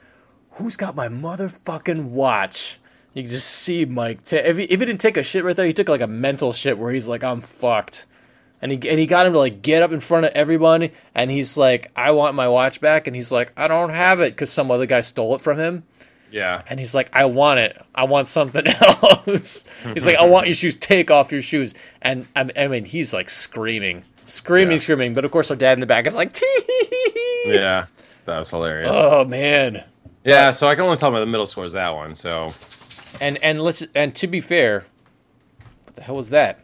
"Who's 0.52 0.76
got 0.76 0.96
my 0.96 1.08
motherfucking 1.08 2.04
watch?" 2.04 2.78
You 3.14 3.22
can 3.22 3.30
just 3.30 3.48
see 3.48 3.84
Mike. 3.84 4.20
if, 4.32 4.56
he, 4.56 4.64
if 4.64 4.80
he 4.80 4.86
didn't 4.86 5.00
take 5.00 5.16
a 5.16 5.22
shit 5.22 5.42
right 5.42 5.56
there, 5.56 5.66
he 5.66 5.72
took 5.72 5.88
like 5.88 6.00
a 6.00 6.06
mental 6.06 6.52
shit 6.52 6.78
where 6.78 6.92
he's 6.92 7.08
like, 7.08 7.24
"I'm 7.24 7.40
fucked." 7.40 8.04
and 8.60 8.72
he 8.72 8.88
and 8.88 8.98
he 8.98 9.06
got 9.06 9.26
him 9.26 9.32
to 9.32 9.38
like 9.38 9.62
get 9.62 9.82
up 9.82 9.92
in 9.92 10.00
front 10.00 10.26
of 10.26 10.32
everyone, 10.34 10.90
and 11.14 11.30
he's 11.30 11.56
like, 11.56 11.90
"I 11.94 12.10
want 12.10 12.34
my 12.34 12.48
watch 12.48 12.80
back," 12.80 13.06
and 13.06 13.14
he's 13.14 13.30
like, 13.30 13.52
"I 13.56 13.68
don't 13.68 13.90
have 13.90 14.20
it" 14.20 14.32
because 14.34 14.50
some 14.50 14.70
other 14.70 14.86
guy 14.86 15.00
stole 15.00 15.34
it 15.34 15.40
from 15.40 15.58
him, 15.58 15.84
Yeah. 16.30 16.62
and 16.68 16.78
he's 16.80 16.94
like, 16.94 17.08
"I 17.12 17.24
want 17.26 17.60
it. 17.60 17.80
I 17.94 18.04
want 18.04 18.28
something 18.28 18.66
else." 18.80 19.64
he's 19.94 20.06
like, 20.06 20.16
"I 20.16 20.24
want 20.24 20.46
your 20.46 20.54
shoes. 20.54 20.76
Take 20.76 21.10
off 21.10 21.32
your 21.32 21.42
shoes." 21.42 21.74
And 22.02 22.26
I 22.36 22.50
I 22.56 22.66
mean, 22.68 22.84
he's 22.84 23.12
like 23.12 23.30
screaming, 23.30 24.04
screaming, 24.24 24.72
Yeah. 24.72 24.78
screaming. 24.78 25.14
But 25.14 25.24
of 25.24 25.30
course, 25.30 25.50
our 25.50 25.56
dad 25.56 25.74
in 25.74 25.80
the 25.80 25.86
back 25.86 26.06
is 26.06 26.14
like, 26.14 26.32
"Tee." 26.32 26.44
Yeah. 27.46 27.86
That 28.26 28.38
was 28.38 28.50
hilarious. 28.50 28.90
Oh 28.94 29.24
man. 29.24 29.84
yeah. 30.24 30.50
So 30.50 30.68
I 30.68 30.74
can 30.74 30.84
only 30.84 30.98
tell 30.98 31.10
my 31.10 31.20
the 31.20 31.26
middle 31.26 31.46
scores 31.46 31.72
that 31.72 31.94
one. 31.94 32.14
So 32.14 32.50
And 33.22 33.38
and 33.42 33.60
let's 33.62 33.82
and 33.94 34.14
to 34.16 34.26
be 34.26 34.40
fair, 34.42 34.84
what 35.84 35.96
the 35.96 36.02
hell 36.02 36.16
was 36.16 36.28
that? 36.30 36.60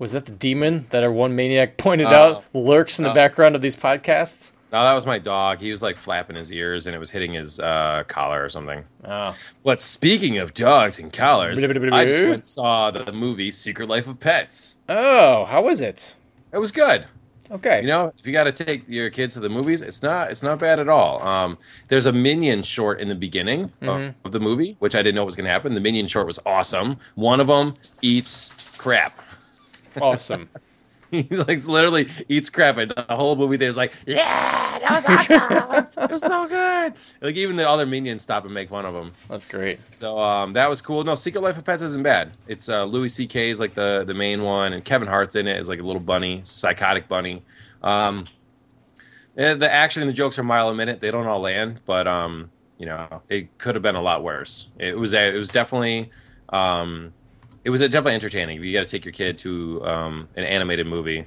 Was 0.00 0.10
that 0.10 0.26
the 0.26 0.32
demon 0.32 0.86
that 0.90 1.04
our 1.04 1.12
one 1.12 1.36
maniac 1.36 1.76
pointed 1.76 2.08
Oh. 2.08 2.10
out 2.10 2.44
lurks 2.52 2.98
in 2.98 3.04
the 3.04 3.12
Oh. 3.12 3.14
background 3.14 3.54
of 3.54 3.62
these 3.62 3.76
podcasts? 3.76 4.50
No, 4.74 4.82
that 4.82 4.94
was 4.94 5.06
my 5.06 5.20
dog. 5.20 5.60
He 5.60 5.70
was 5.70 5.82
like 5.84 5.96
flapping 5.96 6.34
his 6.34 6.50
ears 6.52 6.86
and 6.88 6.96
it 6.96 6.98
was 6.98 7.12
hitting 7.12 7.34
his 7.34 7.60
uh, 7.60 8.02
collar 8.08 8.44
or 8.44 8.48
something. 8.48 8.82
Oh, 9.04 9.36
But 9.62 9.80
speaking 9.80 10.36
of 10.38 10.52
dogs 10.52 10.98
and 10.98 11.12
collars, 11.12 11.62
I 11.62 12.04
just 12.04 12.20
went 12.22 12.34
and 12.34 12.44
saw 12.44 12.90
the 12.90 13.12
movie 13.12 13.52
Secret 13.52 13.88
Life 13.88 14.08
of 14.08 14.18
Pets. 14.18 14.76
oh, 14.88 15.44
how 15.44 15.62
was 15.62 15.80
it? 15.80 16.16
It 16.52 16.58
was 16.58 16.72
good. 16.72 17.06
Okay. 17.52 17.82
You 17.82 17.86
know, 17.86 18.12
if 18.18 18.26
you 18.26 18.32
got 18.32 18.44
to 18.44 18.52
take 18.52 18.88
your 18.88 19.10
kids 19.10 19.34
to 19.34 19.40
the 19.40 19.48
movies, 19.48 19.80
it's 19.80 20.02
not 20.02 20.30
it's 20.32 20.42
not 20.42 20.58
bad 20.58 20.80
at 20.80 20.88
all. 20.88 21.22
Um, 21.22 21.56
there's 21.86 22.06
a 22.06 22.12
Minion 22.12 22.62
short 22.64 23.00
in 23.00 23.06
the 23.08 23.14
beginning 23.14 23.64
of- 23.64 23.70
Mm-hmm. 23.88 24.26
of 24.26 24.32
the 24.32 24.40
movie, 24.40 24.74
which 24.80 24.96
I 24.96 25.02
didn't 25.02 25.14
know 25.14 25.24
was 25.24 25.36
going 25.36 25.44
to 25.44 25.50
happen. 25.52 25.74
The 25.74 25.80
Minion 25.80 26.08
short 26.08 26.26
was 26.26 26.40
awesome. 26.44 26.96
One 27.14 27.38
of 27.38 27.46
them 27.46 27.74
eats 28.02 28.76
crap. 28.78 29.12
awesome. 30.00 30.48
he 31.28 31.36
like 31.36 31.64
literally 31.66 32.08
eats 32.28 32.50
crap, 32.50 32.76
and 32.76 32.90
the 32.90 33.14
whole 33.14 33.36
movie 33.36 33.56
there's 33.56 33.76
like, 33.76 33.92
yeah, 34.06 34.78
that 34.80 34.90
was 34.90 35.30
awesome. 35.30 36.04
it 36.04 36.10
was 36.10 36.22
so 36.22 36.48
good. 36.48 36.94
Like 37.20 37.36
even 37.36 37.56
the 37.56 37.68
other 37.68 37.86
minions 37.86 38.22
stop 38.22 38.44
and 38.44 38.52
make 38.52 38.68
fun 38.68 38.84
of 38.84 38.94
him. 38.94 39.12
That's 39.28 39.46
great. 39.46 39.80
So 39.92 40.18
um, 40.18 40.54
that 40.54 40.68
was 40.68 40.82
cool. 40.82 41.04
No, 41.04 41.14
Secret 41.14 41.40
Life 41.42 41.56
of 41.56 41.64
Pets 41.64 41.82
isn't 41.82 42.02
bad. 42.02 42.32
It's 42.48 42.68
uh, 42.68 42.84
Louis 42.84 43.08
C.K. 43.08 43.50
is 43.50 43.60
like 43.60 43.74
the 43.74 44.04
the 44.04 44.14
main 44.14 44.42
one, 44.42 44.72
and 44.72 44.84
Kevin 44.84 45.08
Hart's 45.08 45.36
in 45.36 45.46
it 45.46 45.58
is 45.58 45.68
like 45.68 45.80
a 45.80 45.84
little 45.84 46.02
bunny, 46.02 46.40
psychotic 46.44 47.08
bunny. 47.08 47.42
Um, 47.82 48.26
and 49.36 49.60
the 49.60 49.72
action 49.72 50.02
and 50.02 50.08
the 50.08 50.14
jokes 50.14 50.38
are 50.38 50.44
mile 50.44 50.68
a 50.68 50.74
minute. 50.74 51.00
They 51.00 51.10
don't 51.10 51.26
all 51.26 51.40
land, 51.40 51.80
but 51.86 52.08
um, 52.08 52.50
you 52.78 52.86
know, 52.86 53.22
it 53.28 53.56
could 53.58 53.74
have 53.74 53.82
been 53.82 53.96
a 53.96 54.02
lot 54.02 54.24
worse. 54.24 54.68
It 54.78 54.98
was 54.98 55.12
it 55.12 55.34
was 55.34 55.48
definitely 55.50 56.10
um, 56.48 57.12
it 57.64 57.70
was 57.70 57.80
a 57.80 57.88
definitely 57.88 58.14
entertaining. 58.14 58.62
You 58.62 58.72
got 58.72 58.84
to 58.84 58.90
take 58.90 59.04
your 59.04 59.12
kid 59.12 59.38
to 59.38 59.84
um, 59.86 60.28
an 60.36 60.44
animated 60.44 60.86
movie. 60.86 61.26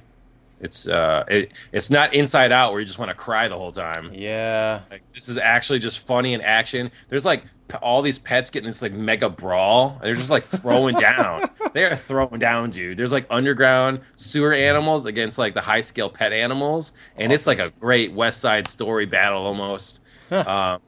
It's 0.60 0.88
uh, 0.88 1.24
it, 1.28 1.52
it's 1.72 1.90
not 1.90 2.14
Inside 2.14 2.50
Out 2.50 2.72
where 2.72 2.80
you 2.80 2.86
just 2.86 2.98
want 2.98 3.10
to 3.10 3.14
cry 3.14 3.48
the 3.48 3.56
whole 3.56 3.70
time. 3.72 4.10
Yeah. 4.12 4.80
Like 4.90 5.02
this 5.12 5.28
is 5.28 5.38
actually 5.38 5.78
just 5.78 6.00
funny 6.00 6.34
and 6.34 6.42
action. 6.42 6.90
There's 7.08 7.24
like 7.24 7.44
p- 7.68 7.76
all 7.80 8.02
these 8.02 8.18
pets 8.18 8.50
getting 8.50 8.66
this 8.66 8.82
like 8.82 8.92
mega 8.92 9.28
brawl. 9.28 10.00
They're 10.02 10.16
just 10.16 10.30
like 10.30 10.44
throwing 10.44 10.96
down. 10.98 11.48
They 11.74 11.84
are 11.84 11.94
throwing 11.94 12.40
down, 12.40 12.70
dude. 12.70 12.98
There's 12.98 13.12
like 13.12 13.26
underground 13.30 14.00
sewer 14.16 14.52
animals 14.52 15.06
against 15.06 15.38
like 15.38 15.54
the 15.54 15.60
high 15.60 15.82
scale 15.82 16.10
pet 16.10 16.32
animals, 16.32 16.92
and 17.16 17.32
it's 17.32 17.46
like 17.46 17.60
a 17.60 17.70
great 17.78 18.12
West 18.12 18.40
Side 18.40 18.66
Story 18.66 19.06
battle 19.06 19.46
almost. 19.46 20.00
Huh. 20.28 20.44
Um, 20.46 20.82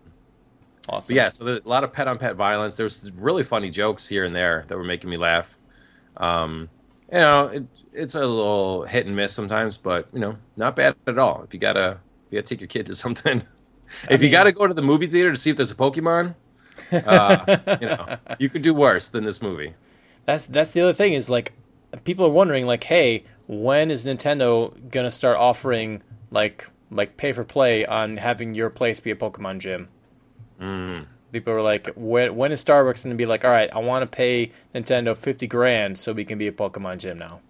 Awesome. 0.89 1.15
but 1.15 1.17
yeah, 1.17 1.29
so 1.29 1.45
there's 1.45 1.65
a 1.65 1.69
lot 1.69 1.85
of 1.85 1.93
pet 1.93 2.09
on 2.09 2.19
pet 2.19 2.37
violence. 2.37 2.77
There 2.77 2.85
was 2.85 3.11
really 3.15 3.45
funny 3.45 3.71
jokes 3.71 4.09
here 4.09 4.25
and 4.25 4.35
there 4.35 4.65
that 4.69 4.77
were 4.77 4.85
making 4.85 5.11
me 5.11 5.17
laugh. 5.17 5.57
Um, 6.17 6.69
you 7.13 7.19
know, 7.19 7.47
it, 7.47 7.65
it's 7.93 8.15
a 8.15 8.21
little 8.21 8.85
hit 8.85 9.07
and 9.07 9.15
miss 9.15 9.33
sometimes, 9.33 9.77
but 9.77 10.09
you 10.13 10.21
know, 10.21 10.39
not 10.57 10.77
bad 10.77 10.97
at 11.07 11.19
all. 11.19 11.43
If 11.43 11.53
you 11.55 11.61
gotta, 11.61 12.01
you 12.31 12.39
gotta 12.39 12.49
take 12.49 12.61
your 12.61 12.69
kid 12.69 12.87
to 12.87 12.95
something. 12.97 13.43
if 14.09 14.23
you 14.23 14.31
gotta 14.31 14.53
go 14.53 14.67
to 14.67 14.75
the 14.75 14.83
movie 14.83 15.07
theater 15.07 15.31
to 15.31 15.37
see 15.37 15.51
if 15.51 15.57
there's 15.57 15.71
a 15.71 15.77
Pokemon, 15.77 16.35
uh, 16.93 17.77
you 17.81 17.87
know, 17.87 18.17
you 18.39 18.49
could 18.49 18.63
do 18.63 18.75
worse 18.75 19.09
than 19.09 19.25
this 19.25 19.43
movie. 19.43 19.75
That's 20.27 20.47
that's 20.47 20.73
the 20.73 20.81
other 20.81 20.93
thing 20.93 21.13
is 21.13 21.29
like 21.29 21.53
people 22.05 22.25
are 22.27 22.31
wondering 22.31 22.67
like, 22.67 22.85
hey, 22.85 23.25
when 23.47 23.91
is 23.91 24.07
Nintendo 24.07 24.73
gonna 24.91 25.11
start 25.11 25.37
offering 25.37 26.03
like 26.31 26.69
like 26.91 27.17
pay 27.17 27.33
for 27.33 27.45
play 27.45 27.85
on 27.87 28.17
having 28.17 28.55
your 28.55 28.71
place 28.71 29.01
be 29.01 29.11
a 29.11 29.17
Pokemon 29.17 29.59
gym? 29.59 29.89
Mm. 30.61 31.07
People 31.33 31.53
are 31.55 31.63
like, 31.63 31.91
when 31.97 32.35
when 32.37 32.53
is 32.53 32.65
Starbucks 32.65 33.05
gonna 33.05 33.15
be 33.15 33.27
like, 33.27 33.45
all 33.45 33.51
right, 33.51 33.71
I 33.73 33.79
want 33.79 34.03
to 34.03 34.07
pay 34.07 34.51
Nintendo 34.75 35.17
fifty 35.17 35.47
grand 35.47 35.97
so 35.97 36.13
we 36.13 36.25
can 36.25 36.39
be 36.39 36.49
a 36.49 36.53
Pokemon 36.53 36.99
gym 36.99 37.19
now, 37.19 37.41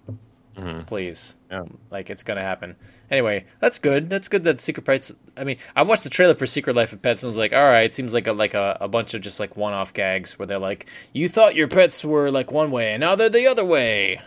Mhm. 0.56 0.86
please. 0.86 1.36
Yeah. 1.50 1.62
Like 1.90 2.10
it's 2.10 2.22
gonna 2.22 2.42
happen. 2.42 2.76
Anyway, 3.10 3.46
that's 3.58 3.78
good. 3.78 4.10
That's 4.10 4.28
good 4.28 4.44
that 4.44 4.60
Secret 4.60 4.84
Pets. 4.84 5.12
I 5.36 5.44
mean, 5.44 5.56
I 5.74 5.82
watched 5.82 6.04
the 6.04 6.10
trailer 6.10 6.34
for 6.34 6.46
Secret 6.46 6.76
Life 6.76 6.92
of 6.92 7.00
Pets 7.02 7.22
and 7.22 7.28
was 7.28 7.38
like, 7.38 7.52
all 7.54 7.64
right, 7.64 7.84
it 7.84 7.94
seems 7.94 8.12
like 8.12 8.26
a 8.26 8.32
like 8.32 8.52
a, 8.54 8.76
a 8.82 8.86
bunch 8.86 9.14
of 9.14 9.22
just 9.22 9.40
like 9.40 9.56
one 9.56 9.72
off 9.72 9.94
gags 9.94 10.38
where 10.38 10.46
they're 10.46 10.58
like, 10.58 10.86
you 11.14 11.28
thought 11.28 11.54
your 11.56 11.66
pets 11.66 12.04
were 12.04 12.30
like 12.30 12.52
one 12.52 12.70
way 12.70 12.92
and 12.92 13.00
now 13.00 13.14
they're 13.16 13.30
the 13.30 13.46
other 13.46 13.64
way. 13.64 14.20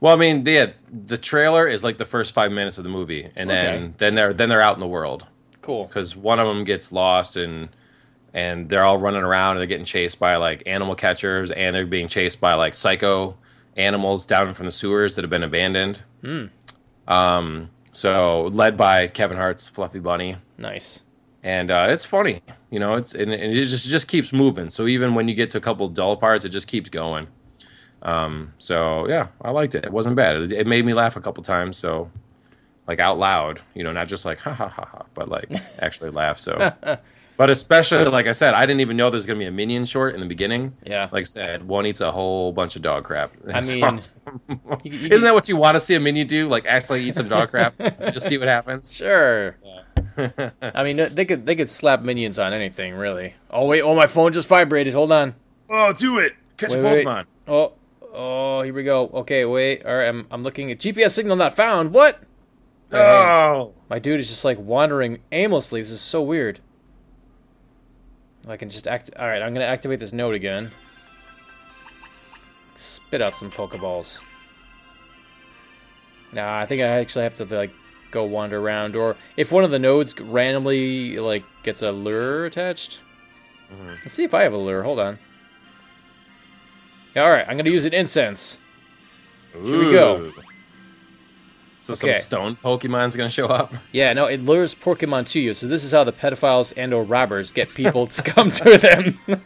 Well, 0.00 0.12
I 0.14 0.16
mean, 0.18 0.44
yeah, 0.46 0.72
the 0.90 1.18
trailer 1.18 1.66
is 1.68 1.84
like 1.84 1.98
the 1.98 2.04
first 2.06 2.34
five 2.34 2.50
minutes 2.50 2.78
of 2.78 2.84
the 2.84 2.90
movie, 2.90 3.28
and 3.36 3.48
then 3.48 3.74
Okay. 3.84 3.92
then 3.98 4.14
they're 4.16 4.32
then 4.34 4.48
they're 4.48 4.60
out 4.60 4.74
in 4.74 4.80
the 4.80 4.88
world. 4.88 5.26
Cool. 5.62 5.84
because 5.86 6.16
one 6.16 6.38
of 6.40 6.46
them 6.46 6.64
gets 6.64 6.90
lost 6.92 7.36
and 7.36 7.68
and 8.32 8.68
they're 8.68 8.84
all 8.84 8.96
running 8.98 9.22
around 9.22 9.52
and 9.52 9.60
they're 9.60 9.66
getting 9.66 9.84
chased 9.84 10.18
by 10.20 10.36
like 10.36 10.62
animal 10.64 10.94
catchers 10.94 11.50
and 11.50 11.74
they're 11.74 11.84
being 11.86 12.06
chased 12.08 12.40
by 12.40 12.54
like 12.54 12.74
psycho 12.74 13.36
animals 13.76 14.24
down 14.26 14.54
from 14.54 14.66
the 14.66 14.72
sewers 14.72 15.16
that 15.16 15.22
have 15.24 15.30
been 15.30 15.42
abandoned. 15.42 16.02
Hmm. 16.22 16.46
Um, 17.08 17.70
so 17.92 18.44
led 18.52 18.76
by 18.76 19.08
Kevin 19.08 19.36
Hart's 19.36 19.68
Fluffy 19.68 19.98
Bunny, 19.98 20.36
Nice. 20.56 21.02
and 21.42 21.70
uh, 21.70 21.86
it's 21.90 22.04
funny, 22.04 22.40
you 22.70 22.78
know. 22.78 22.94
It's 22.94 23.14
and, 23.14 23.32
and 23.32 23.52
it 23.52 23.64
just 23.64 23.86
it 23.86 23.90
just 23.90 24.06
keeps 24.06 24.32
moving. 24.32 24.70
So 24.70 24.86
even 24.86 25.14
when 25.14 25.28
you 25.28 25.34
get 25.34 25.50
to 25.50 25.58
a 25.58 25.60
couple 25.60 25.88
dull 25.88 26.16
parts, 26.16 26.44
it 26.44 26.50
just 26.50 26.68
keeps 26.68 26.88
going. 26.88 27.26
Um, 28.02 28.52
so 28.58 29.08
yeah, 29.08 29.28
I 29.42 29.50
liked 29.50 29.74
it. 29.74 29.84
It 29.84 29.92
wasn't 29.92 30.14
bad. 30.16 30.36
It, 30.36 30.52
it 30.52 30.66
made 30.68 30.86
me 30.86 30.94
laugh 30.94 31.16
a 31.16 31.20
couple 31.20 31.42
times. 31.42 31.76
So 31.78 32.10
like 32.90 32.98
out 32.98 33.18
loud, 33.20 33.60
you 33.74 33.84
know, 33.84 33.92
not 33.92 34.08
just 34.08 34.24
like 34.24 34.38
ha 34.40 34.52
ha 34.52 34.66
ha 34.68 34.84
ha, 34.84 35.02
but 35.14 35.28
like 35.28 35.48
actually 35.78 36.10
laugh. 36.10 36.40
So, 36.40 36.72
but 37.36 37.48
especially 37.50 38.04
like 38.06 38.26
I 38.26 38.32
said, 38.32 38.54
I 38.54 38.66
didn't 38.66 38.80
even 38.80 38.96
know 38.96 39.10
there's 39.10 39.26
gonna 39.26 39.38
be 39.38 39.44
a 39.44 39.52
minion 39.52 39.84
short 39.84 40.14
in 40.14 40.20
the 40.20 40.26
beginning. 40.26 40.74
Yeah. 40.84 41.04
Like 41.12 41.20
I 41.20 41.30
said, 41.38 41.68
one 41.68 41.86
eats 41.86 42.00
a 42.00 42.10
whole 42.10 42.52
bunch 42.52 42.74
of 42.74 42.82
dog 42.82 43.04
crap. 43.04 43.30
It's 43.46 43.74
mean, 43.74 43.84
awesome. 43.84 44.40
you- 44.82 44.90
you- 44.92 45.08
isn't 45.12 45.24
that 45.24 45.34
what 45.34 45.48
you 45.48 45.56
want 45.56 45.76
to 45.76 45.80
see 45.80 45.94
a 45.94 46.00
minion 46.00 46.26
do? 46.26 46.48
Like 46.48 46.66
actually 46.66 47.04
eat 47.04 47.14
some 47.14 47.28
dog 47.28 47.50
crap, 47.50 47.78
just 48.12 48.26
see 48.26 48.38
what 48.38 48.48
happens. 48.48 48.92
Sure. 48.92 49.54
I 50.60 50.82
mean, 50.82 51.14
they 51.14 51.24
could 51.24 51.46
they 51.46 51.54
could 51.54 51.68
slap 51.68 52.02
minions 52.02 52.38
on 52.40 52.52
anything, 52.52 52.94
really. 52.94 53.34
Oh 53.50 53.66
wait, 53.66 53.82
oh 53.82 53.94
my 53.94 54.06
phone 54.06 54.32
just 54.32 54.48
vibrated. 54.48 54.92
Hold 54.94 55.12
on. 55.12 55.34
oh, 55.68 55.92
do 55.92 56.18
it! 56.18 56.34
Catch 56.56 56.70
Wait, 56.72 56.80
a 56.80 56.82
wait, 56.82 56.92
wait. 56.92 57.06
Pokemon. 57.06 57.24
Oh, 57.48 57.72
oh, 58.12 58.62
here 58.62 58.74
we 58.74 58.82
go. 58.82 59.06
Okay, 59.14 59.44
wait. 59.44 59.86
All 59.86 59.96
right, 59.96 60.08
I'm 60.08 60.26
I'm 60.30 60.42
looking 60.42 60.70
at 60.70 60.78
GPS 60.78 61.12
signal 61.12 61.36
not 61.36 61.54
found. 61.54 61.92
What? 61.94 62.18
Hey. 62.90 62.98
Oh, 62.98 63.74
My 63.88 63.98
dude 63.98 64.20
is 64.20 64.28
just 64.28 64.44
like 64.44 64.58
wandering 64.58 65.20
aimlessly. 65.30 65.80
This 65.80 65.90
is 65.90 66.00
so 66.00 66.20
weird. 66.22 66.60
I 68.48 68.56
can 68.56 68.68
just 68.68 68.88
act. 68.88 69.10
All 69.18 69.26
right, 69.26 69.42
I'm 69.42 69.52
gonna 69.52 69.66
activate 69.66 70.00
this 70.00 70.12
node 70.12 70.34
again. 70.34 70.72
Spit 72.76 73.20
out 73.20 73.34
some 73.34 73.50
Pokeballs. 73.50 74.20
Nah, 76.32 76.58
I 76.58 76.66
think 76.66 76.80
I 76.82 76.86
actually 76.86 77.24
have 77.24 77.34
to 77.36 77.44
like 77.44 77.72
go 78.10 78.24
wander 78.24 78.58
around, 78.58 78.96
or 78.96 79.16
if 79.36 79.52
one 79.52 79.62
of 79.62 79.70
the 79.70 79.78
nodes 79.78 80.18
randomly 80.18 81.18
like 81.18 81.44
gets 81.62 81.82
a 81.82 81.92
lure 81.92 82.46
attached. 82.46 83.00
Mm-hmm. 83.72 83.86
Let's 83.86 84.14
see 84.14 84.24
if 84.24 84.34
I 84.34 84.42
have 84.42 84.52
a 84.52 84.58
lure. 84.58 84.82
Hold 84.82 84.98
on. 84.98 85.18
All 87.16 87.30
right, 87.30 87.46
I'm 87.48 87.56
gonna 87.56 87.70
use 87.70 87.84
an 87.84 87.92
incense. 87.92 88.58
Here 89.52 89.78
we 89.78 89.92
go. 89.92 90.32
So 91.80 91.94
some 91.94 92.14
stone 92.14 92.56
Pokemon's 92.56 93.16
gonna 93.16 93.30
show 93.30 93.46
up. 93.46 93.72
Yeah, 93.92 94.12
no, 94.12 94.26
it 94.26 94.42
lures 94.42 94.74
Pokemon 94.74 95.26
to 95.30 95.40
you. 95.40 95.54
So 95.54 95.66
this 95.66 95.82
is 95.82 95.92
how 95.92 96.04
the 96.04 96.12
pedophiles 96.12 96.74
and 96.76 96.92
or 96.92 97.02
robbers 97.02 97.52
get 97.52 97.74
people 97.74 98.06
to 98.06 98.22
come 98.22 98.50
to 98.62 98.76
them. 98.76 99.18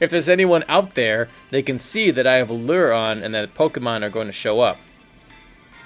if 0.00 0.08
there's 0.08 0.28
anyone 0.28 0.64
out 0.68 0.94
there, 0.94 1.28
they 1.50 1.62
can 1.62 1.78
see 1.78 2.10
that 2.10 2.26
I 2.26 2.36
have 2.36 2.48
a 2.48 2.54
lure 2.54 2.92
on 2.94 3.22
and 3.22 3.34
that 3.34 3.54
Pokemon 3.54 4.02
are 4.02 4.08
going 4.10 4.26
to 4.26 4.32
show 4.32 4.60
up. 4.60 4.78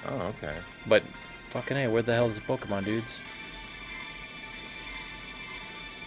Oh, 0.07 0.33
okay. 0.37 0.55
But 0.87 1.03
fucking 1.49 1.75
hey, 1.75 1.87
where 1.87 2.01
the 2.01 2.13
hell 2.13 2.29
is 2.29 2.35
the 2.35 2.41
Pokemon, 2.41 2.85
dudes? 2.85 3.19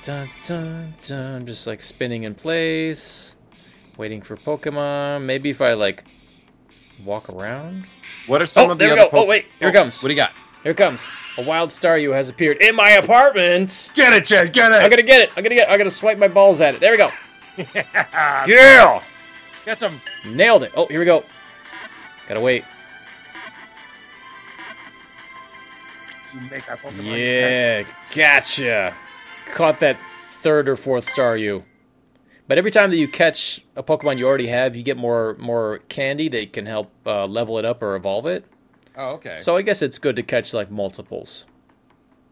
Dun 0.02 0.30
dun 0.46 0.94
dun, 1.06 1.46
just 1.46 1.66
like 1.66 1.82
spinning 1.82 2.22
in 2.22 2.34
place, 2.34 3.36
waiting 3.98 4.22
for 4.22 4.36
Pokemon. 4.36 5.24
Maybe 5.24 5.50
if 5.50 5.60
I 5.60 5.74
like 5.74 6.04
walk 7.04 7.28
around. 7.28 7.84
What 8.28 8.40
are 8.42 8.46
some 8.46 8.68
Oh, 8.68 8.72
of 8.72 8.78
the 8.78 8.84
there 8.84 8.94
we 8.94 9.00
other 9.00 9.10
go. 9.10 9.18
Oh, 9.22 9.26
wait, 9.26 9.46
here 9.58 9.68
it 9.68 9.74
oh, 9.74 9.80
comes. 9.80 10.00
What 10.02 10.08
do 10.08 10.14
you 10.14 10.20
got? 10.20 10.32
Here 10.62 10.72
it 10.72 10.76
comes. 10.76 11.10
A 11.36 11.42
wild 11.42 11.70
Staryu 11.70 12.12
has 12.14 12.28
appeared 12.28 12.58
in 12.58 12.74
my 12.76 12.90
apartment. 12.90 13.90
Get 13.94 14.12
it, 14.12 14.24
Chad. 14.24 14.52
Get 14.52 14.70
it. 14.72 14.76
I'm 14.76 14.90
gonna 14.90 15.02
get 15.02 15.22
it. 15.22 15.30
I'm 15.36 15.42
gonna 15.42 15.54
get. 15.54 15.68
It. 15.68 15.72
I'm 15.72 15.78
gonna 15.78 15.90
swipe 15.90 16.18
my 16.18 16.28
balls 16.28 16.60
at 16.60 16.74
it. 16.74 16.80
There 16.80 16.92
we 16.92 16.98
go. 16.98 17.10
yeah. 17.74 18.44
Yeah, 18.46 19.02
Get 19.64 19.80
some. 19.80 20.00
nailed 20.26 20.62
it. 20.62 20.72
Oh, 20.76 20.86
here 20.86 20.98
we 21.00 21.04
go. 21.04 21.24
Gotta 22.26 22.40
wait. 22.40 22.64
You 26.34 26.40
make 26.50 26.68
our 26.70 26.76
Pokemon 26.76 27.04
Yeah, 27.18 27.82
gotcha. 28.14 28.94
Caught 29.46 29.80
that 29.80 29.96
third 30.28 30.68
or 30.68 30.76
fourth 30.76 31.06
Staryu. 31.08 31.62
But 32.48 32.58
every 32.58 32.70
time 32.70 32.90
that 32.90 32.96
you 32.96 33.06
catch 33.06 33.60
a 33.76 33.82
Pokemon 33.82 34.18
you 34.18 34.26
already 34.26 34.48
have, 34.48 34.74
you 34.74 34.82
get 34.82 34.96
more 34.96 35.36
more 35.38 35.78
candy 35.88 36.28
that 36.30 36.52
can 36.52 36.66
help 36.66 36.90
uh, 37.06 37.26
level 37.26 37.58
it 37.58 37.64
up 37.64 37.82
or 37.82 37.94
evolve 37.94 38.26
it. 38.26 38.44
Oh, 38.96 39.10
okay. 39.10 39.36
So 39.36 39.56
I 39.56 39.62
guess 39.62 39.82
it's 39.82 39.98
good 39.98 40.16
to 40.16 40.22
catch 40.22 40.52
like 40.54 40.70
multiples. 40.70 41.44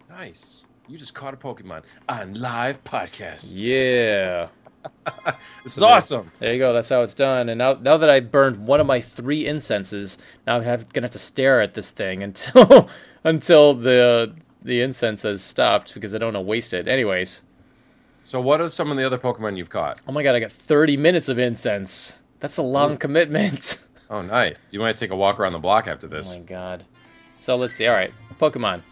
nice. 0.08 0.64
You 0.88 0.96
just 0.96 1.14
caught 1.14 1.34
a 1.34 1.36
Pokemon 1.36 1.82
on 2.08 2.34
live 2.34 2.82
podcast. 2.84 3.60
Yeah. 3.60 4.48
This 5.64 5.76
is 5.76 5.82
awesome. 5.82 6.30
There 6.38 6.52
you 6.52 6.60
go. 6.60 6.72
That's 6.72 6.88
how 6.88 7.02
it's 7.02 7.12
done. 7.12 7.48
And 7.48 7.58
now, 7.58 7.72
now 7.72 7.96
that 7.96 8.08
I 8.08 8.20
burned 8.20 8.68
one 8.68 8.78
of 8.78 8.86
my 8.86 9.00
three 9.00 9.44
incenses, 9.44 10.16
now 10.46 10.56
I'm 10.56 10.62
have, 10.62 10.92
gonna 10.92 11.06
have 11.06 11.12
to 11.12 11.18
stare 11.18 11.60
at 11.60 11.74
this 11.74 11.90
thing 11.90 12.22
until 12.22 12.88
until 13.24 13.74
the 13.74 14.32
the 14.62 14.80
incense 14.80 15.22
has 15.22 15.42
stopped 15.42 15.92
because 15.92 16.14
I 16.14 16.18
don't 16.18 16.34
want 16.34 16.44
to 16.44 16.48
waste 16.48 16.72
it. 16.72 16.86
Anyways, 16.86 17.42
So, 18.26 18.40
what 18.40 18.60
are 18.60 18.68
some 18.68 18.90
of 18.90 18.96
the 18.96 19.06
other 19.06 19.18
Pokemon 19.18 19.56
you've 19.56 19.70
caught? 19.70 20.00
oh 20.08 20.10
my 20.10 20.24
god, 20.24 20.34
I 20.34 20.40
got 20.40 20.50
30 20.50 20.96
minutes 20.96 21.28
of 21.28 21.38
incense. 21.38 22.18
That's 22.40 22.56
a 22.56 22.62
long 22.62 22.96
commitment. 22.96 23.78
Oh, 24.08 24.22
nice. 24.22 24.60
Do 24.60 24.66
you 24.70 24.78
want 24.78 24.96
to 24.96 25.04
take 25.04 25.10
a 25.10 25.16
walk 25.16 25.40
around 25.40 25.52
the 25.52 25.58
block 25.58 25.88
after 25.88 26.06
this? 26.06 26.32
oh 26.32 26.38
my 26.38 26.44
god. 26.44 26.84
So 27.40 27.56
let's 27.56 27.74
see. 27.74 27.88
All 27.88 27.94
right, 27.94 28.12
Pokemon. 28.38 28.82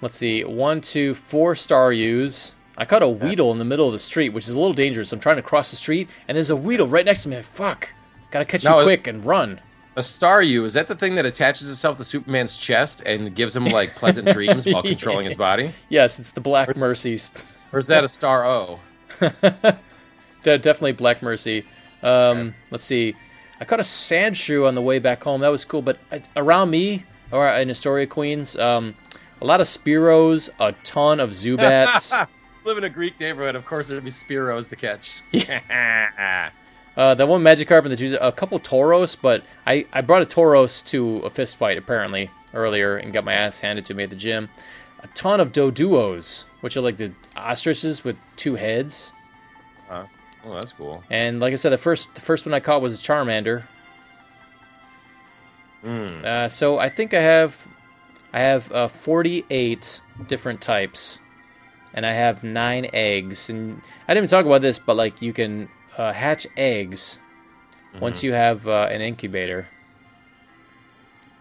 Let's 0.00 0.16
see. 0.16 0.44
One, 0.44 0.80
two, 0.80 1.14
four 1.14 1.54
Staryus. 1.54 2.52
I 2.76 2.84
caught 2.84 3.02
a 3.02 3.08
Weedle 3.08 3.50
in 3.50 3.58
the 3.58 3.64
middle 3.64 3.86
of 3.88 3.92
the 3.92 3.98
street, 3.98 4.28
which 4.28 4.46
is 4.48 4.54
a 4.54 4.58
little 4.60 4.74
dangerous. 4.74 5.12
I'm 5.12 5.18
trying 5.18 5.36
to 5.36 5.42
cross 5.42 5.72
the 5.72 5.76
street, 5.76 6.08
and 6.28 6.36
there's 6.36 6.50
a 6.50 6.56
Weedle 6.56 6.86
right 6.86 7.04
next 7.04 7.24
to 7.24 7.30
me. 7.30 7.42
Fuck. 7.42 7.92
Gotta 8.30 8.44
catch 8.44 8.62
No, 8.62 8.78
you 8.78 8.84
quick 8.84 9.08
and 9.08 9.24
run. 9.24 9.60
A 9.96 10.02
Staryu, 10.02 10.64
is 10.64 10.74
that 10.74 10.86
the 10.86 10.94
thing 10.94 11.16
that 11.16 11.26
attaches 11.26 11.68
itself 11.68 11.96
to 11.96 12.04
Superman's 12.04 12.56
chest 12.56 13.02
and 13.04 13.34
gives 13.34 13.56
him 13.56 13.64
like 13.64 13.96
pleasant 13.96 14.28
dreams 14.32 14.66
while 14.66 14.84
controlling 14.84 15.26
his 15.26 15.34
body? 15.48 15.72
Yes, 15.88 16.20
it's 16.20 16.30
the 16.30 16.40
Black 16.40 16.76
Mercies. 16.76 17.32
Or 17.72 17.78
is 17.78 17.86
that 17.88 18.04
a 18.04 18.06
Starro? 18.06 18.78
De- 20.42 20.58
definitely 20.58 20.92
Black 20.92 21.22
Mercy. 21.22 21.64
Um, 22.02 22.54
Let's 22.70 22.84
see. 22.84 23.14
I 23.60 23.64
caught 23.64 23.80
a 23.80 23.82
Sandshrew 23.82 24.66
on 24.66 24.74
the 24.74 24.82
way 24.82 24.98
back 24.98 25.22
home. 25.24 25.40
That 25.40 25.48
was 25.48 25.64
cool. 25.64 25.82
But 25.82 25.98
I, 26.12 26.22
around 26.36 26.70
me, 26.70 27.04
or 27.32 27.48
in 27.48 27.70
Astoria, 27.70 28.06
Queens, 28.06 28.56
um, 28.56 28.94
a 29.40 29.44
lot 29.44 29.60
of 29.60 29.66
Spearows, 29.66 30.48
a 30.60 30.72
ton 30.84 31.20
of 31.20 31.30
Zubats. 31.32 32.26
Live 32.64 32.78
in 32.78 32.84
a 32.84 32.90
Greek 32.90 33.18
neighborhood, 33.18 33.54
of 33.54 33.64
course 33.64 33.88
there'd 33.88 34.04
be 34.04 34.10
Spiros 34.10 34.68
to 34.68 34.76
catch. 34.76 35.22
uh, 36.96 37.14
that 37.14 37.26
one 37.28 37.42
Magikarp 37.42 37.82
and 37.84 37.90
the 37.92 37.96
two, 37.96 38.16
a 38.20 38.30
couple 38.32 38.58
Tauros. 38.60 39.16
But 39.20 39.42
I, 39.66 39.86
I 39.92 40.00
brought 40.02 40.22
a 40.22 40.26
Tauros 40.26 40.84
to 40.86 41.18
a 41.18 41.30
fist 41.30 41.56
fight 41.56 41.78
apparently 41.78 42.30
earlier 42.52 42.96
and 42.96 43.12
got 43.12 43.24
my 43.24 43.32
ass 43.32 43.60
handed 43.60 43.86
to 43.86 43.94
me 43.94 44.04
at 44.04 44.10
the 44.10 44.16
gym. 44.16 44.48
A 45.02 45.06
ton 45.08 45.40
of 45.40 45.52
Doduos, 45.52 46.44
which 46.60 46.76
are 46.76 46.80
like 46.80 46.96
the 46.96 47.12
ostriches 47.36 48.04
with 48.04 48.16
two 48.36 48.56
heads. 48.56 49.12
oh, 50.44 50.54
that's 50.54 50.72
cool. 50.72 51.02
And 51.10 51.40
like 51.40 51.52
I 51.52 51.56
said, 51.56 51.70
the 51.70 51.78
first 51.78 52.14
the 52.14 52.20
first 52.20 52.46
one 52.46 52.54
I 52.54 52.60
caught 52.60 52.82
was 52.82 52.98
a 52.98 53.02
Charmander. 53.02 53.64
Mm. 55.84 56.24
Uh, 56.24 56.48
so 56.48 56.78
I 56.78 56.88
think 56.88 57.14
I 57.14 57.20
have 57.20 57.66
I 58.32 58.40
have 58.40 58.70
uh, 58.72 58.88
48 58.88 60.00
different 60.26 60.60
types, 60.60 61.20
and 61.94 62.04
I 62.04 62.12
have 62.12 62.42
nine 62.42 62.88
eggs. 62.92 63.48
And 63.48 63.80
I 64.06 64.14
didn't 64.14 64.24
even 64.24 64.30
talk 64.30 64.46
about 64.46 64.62
this, 64.62 64.78
but 64.78 64.96
like 64.96 65.22
you 65.22 65.32
can 65.32 65.68
uh, 65.96 66.12
hatch 66.12 66.46
eggs 66.56 67.18
once 68.00 68.22
you 68.22 68.32
have 68.32 68.66
uh, 68.66 68.88
an 68.90 69.00
incubator. 69.00 69.68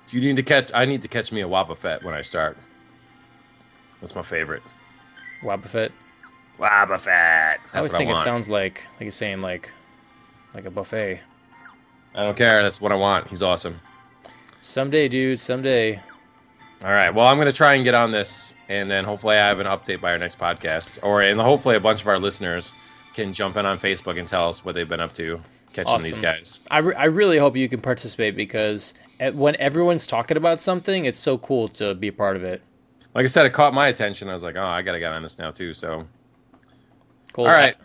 You 0.09 0.21
need 0.21 0.37
to 0.37 0.43
catch. 0.43 0.71
I 0.73 0.85
need 0.85 1.01
to 1.01 1.07
catch 1.07 1.31
me 1.31 1.41
a 1.41 1.47
Wobbuffet 1.47 2.03
when 2.03 2.13
I 2.13 2.21
start. 2.21 2.57
That's 3.99 4.15
my 4.15 4.21
favorite. 4.21 4.63
Wobbuffet. 5.41 5.91
Wobbuffet. 6.59 7.07
I 7.11 7.57
always 7.75 7.91
what 7.91 7.95
I 7.95 8.05
think 8.05 8.17
it 8.17 8.23
sounds 8.23 8.49
like 8.49 8.85
like 8.93 9.01
you're 9.01 9.11
saying 9.11 9.41
like 9.41 9.71
like 10.53 10.65
a 10.65 10.71
buffet. 10.71 11.19
I 12.15 12.23
don't 12.23 12.37
care. 12.37 12.63
That's 12.63 12.81
what 12.81 12.91
I 12.91 12.95
want. 12.95 13.27
He's 13.27 13.43
awesome. 13.43 13.79
Someday, 14.59 15.07
dude. 15.07 15.39
Someday. 15.39 16.01
All 16.83 16.91
right. 16.91 17.11
Well, 17.11 17.27
I'm 17.27 17.37
going 17.37 17.47
to 17.47 17.53
try 17.53 17.75
and 17.75 17.83
get 17.83 17.93
on 17.93 18.11
this, 18.11 18.53
and 18.69 18.89
then 18.89 19.05
hopefully 19.05 19.35
I 19.35 19.47
have 19.47 19.59
an 19.59 19.67
update 19.67 20.01
by 20.01 20.11
our 20.11 20.17
next 20.17 20.39
podcast, 20.39 20.99
or 21.03 21.21
and 21.21 21.39
hopefully 21.39 21.75
a 21.75 21.79
bunch 21.79 22.01
of 22.01 22.07
our 22.07 22.19
listeners 22.19 22.73
can 23.13 23.33
jump 23.33 23.55
in 23.55 23.65
on 23.65 23.79
Facebook 23.79 24.19
and 24.19 24.27
tell 24.27 24.49
us 24.49 24.63
what 24.63 24.75
they've 24.75 24.89
been 24.89 24.99
up 24.99 25.13
to 25.15 25.41
catching 25.73 26.01
these 26.01 26.17
guys. 26.17 26.59
I, 26.69 26.79
re- 26.79 26.95
I 26.95 27.05
really 27.05 27.37
hope 27.37 27.55
you 27.55 27.67
can 27.67 27.81
participate 27.81 28.35
because 28.35 28.93
at, 29.19 29.33
when 29.35 29.55
everyone's 29.57 30.05
talking 30.05 30.37
about 30.37 30.61
something, 30.61 31.05
it's 31.05 31.19
so 31.19 31.37
cool 31.37 31.67
to 31.69 31.95
be 31.95 32.09
a 32.09 32.13
part 32.13 32.35
of 32.35 32.43
it. 32.43 32.61
Like 33.17 33.23
I 33.23 33.27
said, 33.27 33.47
it 33.47 33.49
caught 33.53 33.73
my 33.73 33.87
attention. 33.87 34.29
I 34.29 34.33
was 34.33 34.43
like, 34.43 34.55
oh, 34.55 34.63
I 34.63 34.83
got 34.83 34.91
to 34.91 34.99
get 34.99 35.11
on 35.11 35.23
this 35.23 35.39
now 35.39 35.49
too. 35.49 35.73
So, 35.73 36.05
Cool. 37.33 37.47
all 37.47 37.51
right. 37.51 37.75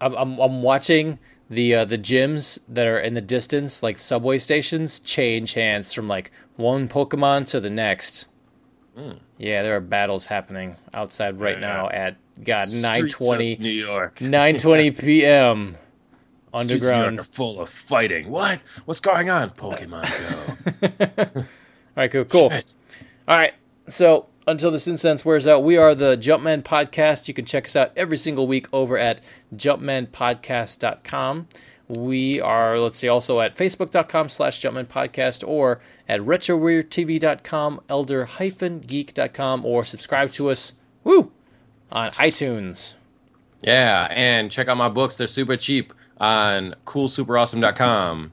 I'm, 0.00 0.14
I'm, 0.14 0.38
I'm 0.38 0.62
watching 0.62 1.18
the 1.50 1.74
uh, 1.74 1.84
the 1.84 1.98
gyms 1.98 2.60
that 2.68 2.86
are 2.86 3.00
in 3.00 3.14
the 3.14 3.20
distance, 3.20 3.82
like 3.82 3.98
subway 3.98 4.38
stations, 4.38 5.00
change 5.00 5.54
hands 5.54 5.92
from 5.92 6.06
like 6.06 6.30
one 6.54 6.86
Pokemon 6.86 7.48
to 7.50 7.58
the 7.58 7.70
next. 7.70 8.26
Yeah, 9.36 9.64
there 9.64 9.74
are 9.74 9.80
battles 9.80 10.26
happening 10.26 10.76
outside 10.94 11.40
right. 11.40 11.56
Yeah. 11.56 11.60
now 11.60 11.88
at 11.88 12.16
God 12.44 12.68
nine 12.72 13.08
twenty 13.08 13.56
New 13.56 13.68
York. 13.68 14.20
nine 14.20 14.58
twenty 14.58 14.92
p.m. 14.92 15.76
Streets 16.54 16.54
of 16.54 16.68
New 16.68 16.74
York 16.86 16.94
underground. 16.94 17.18
are 17.18 17.24
full 17.24 17.60
of 17.60 17.68
fighting. 17.68 18.30
What? 18.30 18.60
What's 18.84 19.00
going 19.00 19.28
on? 19.28 19.50
Pokemon 19.50 20.06
Go. 20.80 21.40
All 21.40 21.44
right, 21.96 22.12
cool, 22.12 22.24
cool. 22.26 22.50
Shit. 22.50 22.72
All 23.26 23.36
right. 23.36 23.54
So 23.88 24.28
until 24.46 24.70
this 24.70 24.86
incense 24.86 25.24
wears 25.24 25.46
out, 25.46 25.62
we 25.62 25.76
are 25.76 25.94
the 25.94 26.16
Jumpman 26.16 26.62
Podcast. 26.62 27.28
You 27.28 27.34
can 27.34 27.44
check 27.44 27.66
us 27.66 27.76
out 27.76 27.92
every 27.96 28.16
single 28.16 28.46
week 28.46 28.66
over 28.72 28.98
at 28.98 29.20
jumpmanpodcast.com. 29.54 31.48
We 31.88 32.40
are, 32.40 32.78
let's 32.78 32.96
see, 32.96 33.08
also 33.08 33.40
at 33.40 33.56
facebook.com 33.56 34.28
slash 34.30 34.60
jumpmanpodcast 34.60 35.46
or 35.46 35.80
at 36.08 36.20
retroweirdtv.com, 36.20 37.80
elder-geek.com, 37.88 39.64
or 39.66 39.82
subscribe 39.82 40.28
to 40.30 40.50
us, 40.50 40.96
woo, 41.04 41.30
on 41.90 42.10
iTunes. 42.12 42.94
yeah, 43.60 44.08
and 44.10 44.50
check 44.50 44.68
out 44.68 44.76
my 44.78 44.88
books. 44.88 45.16
They're 45.18 45.26
super 45.26 45.56
cheap 45.56 45.92
on 46.18 46.74
coolsuperawesome.com. 46.86 48.32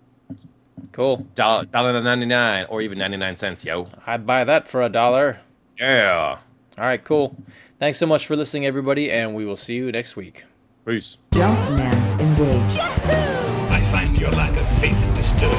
Cool. 0.92 1.28
Dollar 1.36 1.66
dollar 1.66 2.02
ninety 2.02 2.26
nine 2.26 2.66
or 2.70 2.82
even 2.82 2.98
ninety 2.98 3.18
nine 3.18 3.36
cents, 3.36 3.64
yo. 3.66 3.90
I'd 4.08 4.26
buy 4.26 4.44
that 4.44 4.68
for 4.68 4.82
a 4.82 4.90
dollar. 4.90 5.40
Yeah. 5.80 6.40
All 6.78 6.86
right, 6.86 7.04
cool. 7.04 7.36
Thanks 7.80 7.98
so 7.98 8.06
much 8.06 8.28
for 8.28 8.36
listening, 8.36 8.66
everybody, 8.66 9.10
and 9.12 9.34
we 9.34 9.46
will 9.46 9.58
see 9.58 9.76
you 9.76 9.92
next 9.92 10.16
week. 10.16 10.44
Peace. 10.86 11.18
Jumpman 11.32 12.20
engage. 12.20 12.80
I 12.80 13.88
find 13.92 14.20
your 14.20 14.32
lack 14.32 14.58
of 14.60 14.68
faith 14.80 15.16
disturbing. 15.16 15.58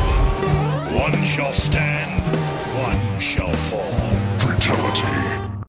One 0.98 1.24
shall 1.24 1.52
stand, 1.52 2.22
one 2.84 3.20
shall 3.20 3.52
fall. 3.54 3.90
Fatality. 4.38 5.39